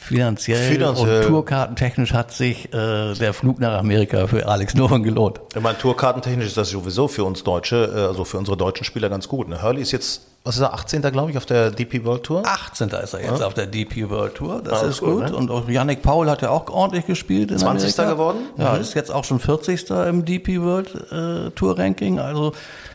finanziell, 0.02 0.72
Finanziell. 0.72 1.22
und 1.22 1.28
tourkartentechnisch 1.28 2.12
hat 2.12 2.32
sich 2.32 2.72
äh, 2.72 3.14
der 3.14 3.32
Flug 3.32 3.60
nach 3.60 3.78
Amerika 3.78 4.26
für 4.26 4.46
Alex 4.46 4.74
Noren 4.74 5.02
gelohnt. 5.02 5.40
Ich 5.54 5.60
meine, 5.60 5.78
tourkartentechnisch 5.78 6.46
ist 6.46 6.56
das 6.56 6.70
sowieso 6.70 7.08
für 7.08 7.24
uns 7.24 7.44
Deutsche, 7.44 7.92
äh, 7.94 8.00
also 8.08 8.24
für 8.24 8.38
unsere 8.38 8.56
deutschen 8.56 8.84
Spieler 8.84 9.08
ganz 9.08 9.28
gut. 9.28 9.48
Ne? 9.48 9.62
Hurley 9.62 9.82
ist 9.82 9.92
jetzt, 9.92 10.22
was 10.44 10.56
ist 10.56 10.62
er, 10.62 10.74
18. 10.74 11.02
glaube 11.02 11.30
ich, 11.30 11.36
auf 11.36 11.46
der 11.46 11.70
DP 11.70 12.04
World 12.04 12.24
Tour? 12.24 12.42
18. 12.44 12.88
ist 12.88 13.14
er 13.14 13.20
jetzt 13.22 13.42
auf 13.42 13.54
der 13.54 13.66
DP 13.66 14.10
World 14.10 14.34
Tour. 14.34 14.60
Das 14.64 14.82
Ah, 14.82 14.86
ist 14.86 15.00
gut, 15.00 15.20
gut. 15.20 15.30
ne? 15.30 15.36
Und 15.36 15.50
auch 15.52 15.68
Yannick 15.68 16.02
Paul 16.02 16.28
hat 16.28 16.42
ja 16.42 16.50
auch 16.50 16.68
ordentlich 16.68 17.06
gespielt 17.06 17.50
in 17.52 17.58
20. 17.58 17.96
Amerika. 17.98 18.12
geworden? 18.14 18.38
Ja, 18.56 18.72
Mhm. 18.74 18.80
ist 18.80 18.94
jetzt 18.94 19.12
auch 19.12 19.22
schon 19.24 19.38
40. 19.38 19.88
im 20.08 20.24
DP 20.24 20.60
World 20.60 20.94
äh, 21.12 21.50
Tour 21.52 21.78
Ranking. 21.78 22.18
Also 22.18 22.52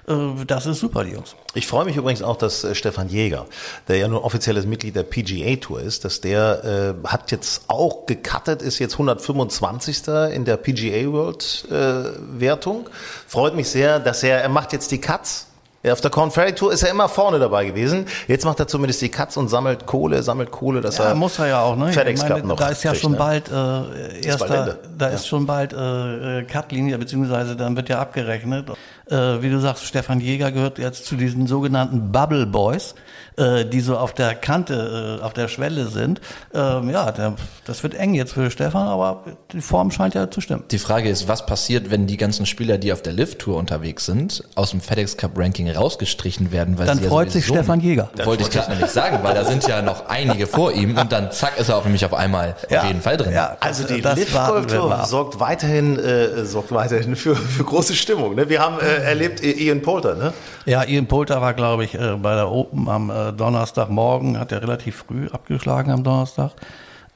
äh, 0.08 0.14
das 0.46 0.66
ist 0.66 0.80
super, 0.80 1.06
die 1.06 1.12
Jungs. 1.12 1.36
Ich 1.54 1.68
freue 1.68 1.86
mich 1.86 1.96
übrigens 1.96 2.22
auch, 2.22 2.36
dass 2.36 2.66
äh, 2.66 2.76
Stefan 2.76 3.08
Jäger, 3.08 3.46
der 3.88 3.96
ja 3.98 4.08
nun 4.10 4.20
offizielles 4.22 4.66
Mitglied 4.66 4.96
der 4.98 5.04
PGA 5.04 5.56
Tour 5.56 5.80
ist, 5.80 6.04
dass 6.04 6.20
der 6.20 6.96
äh, 7.04 7.08
hat 7.08 7.32
jetzt 7.32 7.62
auch 7.70 8.06
gecuttet, 8.08 8.62
ist 8.62 8.80
jetzt 8.80 8.94
125. 8.96 10.08
in 10.34 10.44
der 10.44 10.58
PGA 10.58 11.10
World 11.12 11.66
äh, 11.72 12.04
Wertung. 12.40 12.90
Freut 13.26 13.56
mich 13.56 13.70
sehr, 13.70 14.00
dass 14.00 14.22
er, 14.24 14.42
er 14.42 14.50
macht 14.50 14.74
jetzt 14.74 14.92
die 14.92 15.00
Cuts. 15.00 15.46
Ja, 15.88 15.94
auf 15.94 16.02
der 16.02 16.12
Corn 16.12 16.32
Ferry 16.32 16.54
Tour 16.54 16.72
ist 16.74 16.84
er 16.84 16.92
immer 16.92 17.10
vorne 17.10 17.40
dabei 17.40 17.66
gewesen. 17.66 18.06
Jetzt 18.28 18.46
macht 18.46 18.60
er 18.60 18.68
zumindest 18.68 19.02
die 19.02 19.10
Cuts 19.10 19.38
und 19.38 19.48
sammelt 19.48 19.86
Kohle, 19.86 20.22
sammelt 20.22 20.52
Kohle, 20.52 20.82
dass 20.82 20.98
Ja, 20.98 21.06
er 21.06 21.16
muss 21.16 21.40
er 21.40 21.48
ja 21.48 21.62
auch, 21.62 21.76
ne? 21.76 21.92
FedEx 21.94 22.26
Cup 22.26 22.44
noch 22.44 22.58
da 22.58 22.68
ist 22.70 22.84
ja 22.84 22.92
kriegt, 22.92 23.02
schon 23.04 23.14
ne? 23.14 23.18
bald 23.18 23.48
äh, 23.50 23.52
bald 23.52 24.26
erster, 24.26 24.60
Ende. 24.60 24.80
da 24.98 25.08
Ja. 25.10 25.16
ist 25.16 25.28
schon 25.28 25.46
bald 25.46 25.74
äh, 25.74 26.44
Cutlinie, 26.44 26.98
beziehungsweise 26.98 27.56
dann 27.56 27.76
wird 27.76 27.90
ja 27.90 28.00
abgerechnet. 28.00 28.70
Äh, 29.10 29.16
wie 29.42 29.50
du 29.50 29.60
sagst, 29.60 29.86
Stefan 29.86 30.20
Jäger 30.20 30.52
gehört 30.52 30.78
jetzt 30.80 31.06
zu 31.06 31.16
diesen 31.16 31.48
sogenannten 31.48 32.12
Bubble 32.12 32.46
Boys, 32.46 32.94
äh, 33.38 33.66
die 33.66 33.80
so 33.82 33.98
auf 33.98 34.14
der 34.14 34.36
Kante, 34.36 35.18
äh, 35.22 35.24
auf 35.24 35.34
der 35.34 35.48
Schwelle 35.48 35.88
sind. 35.88 36.22
Ähm, 36.54 36.90
ja, 36.90 37.12
der, 37.12 37.34
das 37.66 37.84
wird 37.84 37.94
eng 37.96 38.14
jetzt 38.14 38.34
für 38.34 38.50
Stefan, 38.52 38.88
aber 38.88 39.24
die 39.52 39.62
Form 39.62 39.92
scheint 39.92 40.14
ja 40.16 40.30
zu 40.30 40.42
stimmen. 40.42 40.64
Die 40.72 40.80
Frage 40.80 41.10
ist, 41.10 41.28
was 41.28 41.46
passiert, 41.46 41.90
wenn 41.92 42.08
die 42.08 42.18
ganzen 42.18 42.46
Spieler, 42.46 42.78
die 42.78 42.92
auf 42.94 43.02
der 43.02 43.14
Lift-Tour 43.14 43.58
unterwegs 43.58 44.06
sind, 44.06 44.44
aus 44.56 44.72
dem 44.72 44.82
FedEx 44.82 45.18
Cup 45.18 45.32
Ranking 45.38 45.70
rausgestrichen 45.70 46.52
werden? 46.52 46.78
Weil 46.78 46.88
Dann 46.88 46.98
sie 46.98 47.04
ja 47.06 47.10
freut 47.10 47.32
sich 47.32 47.46
sowieso- 47.46 47.64
Stefan 47.64 47.80
Jäger. 47.80 48.10
Wollte 48.24 48.44
ich 48.44 48.50
gerade 48.50 48.72
nämlich 48.72 48.92
sagen, 48.92 49.20
weil 49.24 49.34
da 49.36 49.46
sind 49.46 49.68
ja 49.68 49.82
noch 49.82 50.08
einige 50.10 50.48
vor 50.48 50.72
ihm 50.74 50.98
und 50.98 51.12
dann 51.12 51.32
zack 51.32 51.60
ist 51.60 51.70
er 51.70 51.78
auf 51.78 51.84
nämlich 51.86 52.06
auf 52.06 52.14
einmal 52.14 52.56
auf 52.72 52.86
jeden 52.86 53.02
Fall 53.02 53.18
drin. 53.18 53.34
Ja, 53.34 53.58
Also 53.60 53.86
die 53.86 54.02
das 54.02 54.16
Lift 54.18 54.34
warten 54.34 54.52
Golf 54.54 54.72
wir 54.72 54.80
Tour 54.80 54.90
mal 54.90 54.96
ab. 55.02 55.08
sorgt 55.08 55.40
weiterhin, 55.40 55.98
äh, 56.00 56.46
sorgt 56.46 56.72
weiterhin 56.72 57.16
für, 57.16 57.36
für 57.36 57.64
große 57.64 57.96
Stimmung. 57.96 58.36
Ne? 58.36 58.50
Wir 58.50 58.60
haben 58.62 58.80
äh, 58.80 59.04
erlebt 59.04 59.44
äh, 59.44 59.52
Ian 59.52 59.82
Poulter, 59.82 60.16
ne? 60.16 60.34
Ja, 60.66 60.84
Ian 60.84 61.08
Poulter 61.08 61.42
war, 61.42 61.54
glaube 61.54 61.84
ich, 61.86 61.94
äh, 61.96 62.16
bei 62.22 62.36
der 62.36 62.52
Open 62.52 62.90
am 62.90 63.10
äh, 63.30 63.34
Donnerstagmorgen, 63.34 64.40
hat 64.40 64.52
er 64.52 64.62
relativ 64.62 64.98
früh 65.08 65.28
abgeschlagen 65.28 65.92
am 65.92 66.04
Donnerstag. 66.04 66.52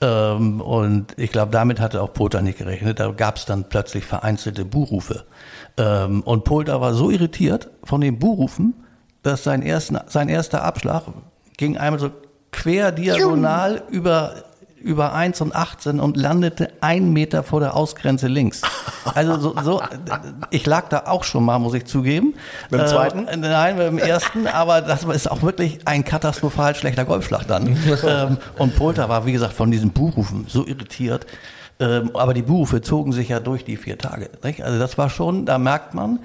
Ähm, 0.02 0.62
und 0.62 1.18
ich 1.18 1.32
glaube, 1.32 1.52
damit 1.52 1.80
hatte 1.80 2.02
auch 2.02 2.14
Poulter 2.14 2.42
nicht 2.42 2.58
gerechnet. 2.58 3.00
Da 3.00 3.12
gab 3.12 3.38
es 3.38 3.46
dann 3.46 3.70
plötzlich 3.70 4.06
vereinzelte 4.06 4.66
Buhrufe. 4.66 5.26
Ähm, 5.78 6.22
und 6.22 6.44
Poulter 6.44 6.82
war 6.82 6.94
so 6.94 7.12
irritiert 7.12 7.70
von 7.84 8.02
den 8.02 8.18
Buhrufen, 8.18 8.74
dass 9.24 9.44
sein, 9.44 9.62
ersten, 9.62 10.00
sein 10.08 10.30
erster 10.30 10.64
Abschlag 10.64 11.04
ging 11.58 11.78
einmal 11.78 12.00
so 12.00 12.10
quer 12.52 12.92
diagonal 12.92 13.84
über 13.90 14.34
über 14.82 15.14
1 15.14 15.42
und 15.42 15.56
18 15.56 16.00
und 16.00 16.18
landete 16.18 16.72
ein 16.82 17.12
Meter 17.14 17.44
vor 17.44 17.60
der 17.60 17.76
Ausgrenze 17.76 18.28
links. 18.28 18.62
Also 19.16 19.40
so, 19.40 19.56
so 19.64 19.82
ich 20.50 20.66
lag 20.66 20.90
da 20.90 21.04
auch 21.08 21.24
schon 21.24 21.46
mal, 21.46 21.60
muss 21.60 21.74
ich 21.74 21.86
zugeben. 21.86 22.36
Beim 22.70 22.88
zweiten? 22.88 23.28
Äh, 23.28 23.38
nein, 23.38 23.78
beim 23.78 23.98
ersten, 23.98 24.48
aber 24.48 24.82
das 24.82 25.04
ist 25.04 25.30
auch 25.30 25.42
wirklich 25.42 25.80
ein 25.86 26.04
katastrophal 26.04 26.76
schlechter 26.76 27.06
Golfschlag 27.06 27.48
dann. 27.48 27.68
ähm, 28.08 28.38
und 28.58 28.76
Polter 28.76 29.10
war, 29.10 29.26
wie 29.26 29.32
gesagt, 29.32 29.54
von 29.54 29.72
diesen 29.72 29.92
Buhrufen 29.92 30.46
so 30.48 30.66
irritiert. 30.66 31.26
Ähm, 31.82 32.12
aber 32.14 32.34
die 32.36 32.44
Buhrufe 32.44 32.82
zogen 32.82 33.12
sich 33.12 33.30
ja 33.30 33.40
durch 33.40 33.66
die 33.66 33.76
vier 33.76 33.98
Tage. 33.98 34.30
Nicht? 34.44 34.62
Also 34.64 34.78
das 34.80 34.98
war 35.00 35.10
schon, 35.10 35.46
da 35.48 35.58
merkt 35.58 35.94
man, 35.96 36.20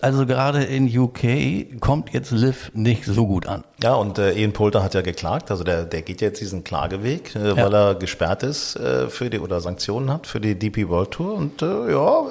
also 0.00 0.26
gerade 0.26 0.64
in 0.64 0.88
UK 0.98 1.78
kommt 1.80 2.12
jetzt 2.12 2.32
Liv 2.32 2.72
nicht 2.74 3.04
so 3.04 3.24
gut 3.26 3.46
an. 3.46 3.62
Ja, 3.82 3.94
und 3.94 4.18
äh, 4.18 4.32
Ian 4.32 4.52
Poulter 4.52 4.82
hat 4.82 4.94
ja 4.94 5.02
geklagt, 5.02 5.50
also 5.52 5.62
der, 5.62 5.84
der 5.84 6.02
geht 6.02 6.20
jetzt 6.20 6.40
diesen 6.40 6.64
Klageweg, 6.64 7.36
äh, 7.36 7.50
Ja. 7.50 7.56
weil 7.56 7.72
er 7.74 7.94
gesperrt 7.94 8.42
ist 8.42 8.74
äh, 8.74 9.08
für 9.08 9.30
die 9.30 9.38
oder 9.38 9.60
Sanktionen 9.60 10.10
hat 10.12 10.26
für 10.26 10.40
die 10.40 10.58
DP 10.58 10.88
World 10.88 11.12
Tour. 11.12 11.34
Und 11.34 11.62
äh, 11.62 11.92
ja, 11.92 12.22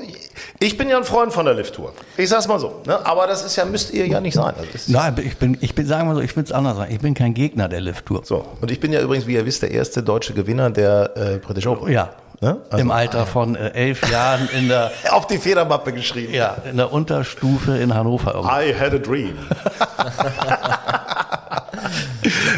ich 0.59 0.75
bin 0.77 0.89
ja 0.89 0.97
ein 0.97 1.05
Freund 1.05 1.31
von 1.31 1.45
der 1.45 1.53
Lift 1.53 1.75
Tour. 1.75 1.93
Ich 2.17 2.27
sag's 2.27 2.47
mal 2.49 2.59
so. 2.59 2.81
Ne? 2.85 3.05
Aber 3.05 3.25
das 3.25 3.45
ist 3.45 3.55
ja, 3.55 3.63
müsst 3.63 3.93
ihr 3.93 4.05
ja 4.05 4.19
nicht 4.19 4.33
sein. 4.33 4.53
Also 4.57 4.91
Nein, 4.91 5.15
ich 5.25 5.37
bin, 5.37 5.57
ich 5.61 5.73
bin, 5.75 5.87
sagen 5.87 6.09
wir 6.09 6.15
so, 6.15 6.21
ich 6.21 6.35
will 6.35 6.43
es 6.43 6.51
anders 6.51 6.75
sagen. 6.75 6.91
Ich 6.93 6.99
bin 6.99 7.13
kein 7.13 7.33
Gegner 7.33 7.69
der 7.69 7.79
Lift 7.79 8.05
Tour. 8.05 8.21
so. 8.25 8.43
Und 8.59 8.69
ich 8.69 8.81
bin 8.81 8.91
ja 8.91 8.99
übrigens, 9.01 9.27
wie 9.27 9.35
ihr 9.35 9.45
wisst, 9.45 9.61
der 9.61 9.71
erste 9.71 10.03
deutsche 10.03 10.33
Gewinner 10.33 10.69
der 10.71 11.11
äh, 11.15 11.37
British 11.37 11.67
Open. 11.67 11.89
Ja. 11.89 12.09
Ne? 12.45 12.57
Also- 12.69 12.77
Im 12.83 12.91
Alter 12.91 13.25
von 13.25 13.55
äh, 13.55 13.69
elf 13.73 14.07
Jahren 14.11 14.47
in 14.55 14.67
der, 14.67 14.91
Auf 15.11 15.25
die 15.25 15.39
Federmappe 15.39 15.91
geschrieben. 15.91 16.31
ja, 16.31 16.55
in 16.69 16.77
der 16.77 16.93
Unterstufe 16.93 17.75
in 17.77 17.95
Hannover. 17.95 18.35
I 18.61 18.71
had 18.71 18.93
a 18.93 18.99
dream. 18.99 19.33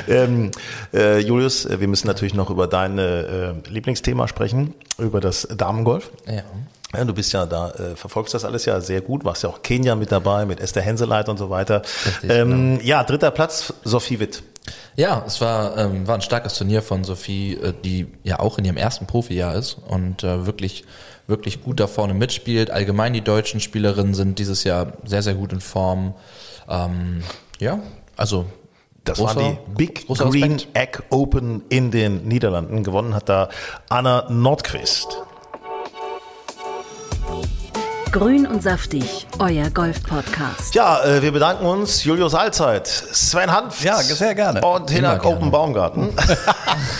ähm, 0.09 0.51
äh, 0.93 1.19
Julius, 1.19 1.65
äh, 1.65 1.79
wir 1.79 1.87
müssen 1.87 2.07
natürlich 2.07 2.33
noch 2.33 2.49
über 2.49 2.67
dein 2.67 2.97
äh, 2.97 3.53
Lieblingsthema 3.69 4.27
sprechen, 4.27 4.73
über 4.97 5.21
das 5.21 5.47
Damengolf. 5.55 6.09
Ja. 6.27 6.41
Ja, 6.95 7.03
du 7.05 7.13
bist 7.13 7.31
ja 7.33 7.45
da, 7.45 7.69
äh, 7.71 7.95
verfolgst 7.95 8.33
das 8.33 8.43
alles 8.45 8.65
ja 8.65 8.79
sehr 8.81 9.01
gut, 9.01 9.23
warst 9.25 9.43
ja 9.43 9.49
auch 9.49 9.61
Kenia 9.61 9.95
mit 9.95 10.11
dabei, 10.11 10.45
mit 10.45 10.59
Esther 10.61 10.81
Henseleit 10.81 11.27
und 11.29 11.37
so 11.37 11.49
weiter. 11.49 11.81
Richtig, 12.05 12.29
ähm, 12.29 12.79
Ja, 12.81 13.03
dritter 13.03 13.31
Platz, 13.31 13.73
Sophie 13.83 14.19
Witt. 14.19 14.41
Ja, 14.95 15.23
es 15.25 15.39
war, 15.41 15.77
ähm, 15.77 16.07
war 16.07 16.15
ein 16.15 16.21
starkes 16.21 16.55
Turnier 16.55 16.81
von 16.81 17.03
Sophie, 17.03 17.53
äh, 17.53 17.73
die 17.83 18.07
ja 18.23 18.39
auch 18.39 18.57
in 18.57 18.65
ihrem 18.65 18.77
ersten 18.77 19.05
Profijahr 19.07 19.55
ist 19.55 19.77
und 19.87 20.23
äh, 20.23 20.45
wirklich, 20.45 20.85
wirklich 21.27 21.63
gut 21.63 21.79
da 21.79 21.87
vorne 21.87 22.13
mitspielt. 22.13 22.71
Allgemein 22.71 23.13
die 23.13 23.21
deutschen 23.21 23.59
Spielerinnen 23.59 24.13
sind 24.13 24.39
dieses 24.39 24.63
Jahr 24.63 24.93
sehr, 25.05 25.21
sehr 25.23 25.35
gut 25.35 25.53
in 25.53 25.61
Form. 25.61 26.13
Ähm, 26.69 27.21
ja, 27.59 27.79
also 28.15 28.45
Das 29.03 29.19
großer- 29.19 29.23
war 29.23 29.35
die 29.35 29.57
Big 29.75 30.07
Green. 30.07 30.61
Egg 30.73 30.99
Open 31.09 31.63
in 31.69 31.91
den 31.91 32.27
Niederlanden. 32.27 32.83
Gewonnen 32.83 33.13
hat 33.13 33.29
da 33.29 33.49
Anna 33.89 34.25
Nordqvist. 34.29 35.17
Grün 38.11 38.47
und 38.47 38.63
saftig, 38.63 39.27
euer 39.37 39.69
Golf-Podcast. 39.69 40.73
Ja, 40.73 41.03
äh, 41.03 41.21
wir 41.21 41.31
bedanken 41.31 41.65
uns. 41.65 42.03
Julius 42.03 42.33
Allzeit, 42.33 42.87
Sven 42.87 43.51
Hanf. 43.51 43.83
Ja, 43.83 43.97
sehr 43.97 44.33
gerne. 44.33 44.61
Und 44.61 44.89
Hinak 44.89 45.25
Open 45.25 45.51
Baumgarten. 45.51 46.09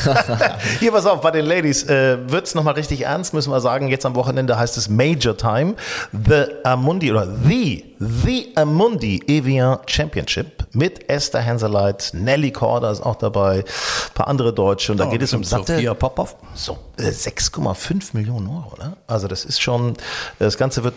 Hier, 0.80 0.92
pass 0.92 1.06
auf, 1.06 1.22
bei 1.22 1.32
den 1.32 1.46
Ladies 1.46 1.84
äh, 1.84 2.18
wird 2.30 2.46
es 2.48 2.56
nochmal 2.56 2.74
richtig 2.76 3.06
ernst, 3.06 3.34
müssen 3.34 3.52
wir 3.52 3.62
sagen. 3.62 3.88
Jetzt 3.88 4.06
am 4.06 4.16
Wochenende 4.16 4.58
heißt 4.60 4.78
es 4.78 4.90
Major 4.90 5.36
Time. 5.38 5.76
The 6.12 6.46
Amundi 6.64 7.12
oder 7.12 7.28
The, 7.48 7.86
The 8.00 8.52
Amundi 8.56 9.24
Evian 9.28 9.80
Championship 9.88 10.66
mit 10.74 11.10
Esther 11.10 11.42
Henseleit, 11.42 12.12
Nelly 12.14 12.52
Korda 12.52 12.92
ist 12.92 13.02
auch 13.02 13.16
dabei, 13.16 13.60
ein 13.60 14.14
paar 14.14 14.28
andere 14.28 14.54
Deutsche. 14.54 14.92
Und 14.92 15.00
da 15.00 15.06
Ja, 15.06 15.12
geht 15.12 15.22
es 15.24 15.34
um 15.34 15.44
satte 15.44 15.74
Sophia 15.76 15.94
Popov. 15.96 16.36
so, 16.54 16.78
äh, 16.98 17.04
6,5 17.10 18.10
Millionen 18.14 18.48
Euro, 18.48 18.76
ne? 18.78 18.94
Also 19.08 19.28
das 19.28 19.46
ist 19.46 19.62
schon, 19.62 19.94
das 20.38 20.58
Ganze 20.58 20.84
wird 20.84 20.97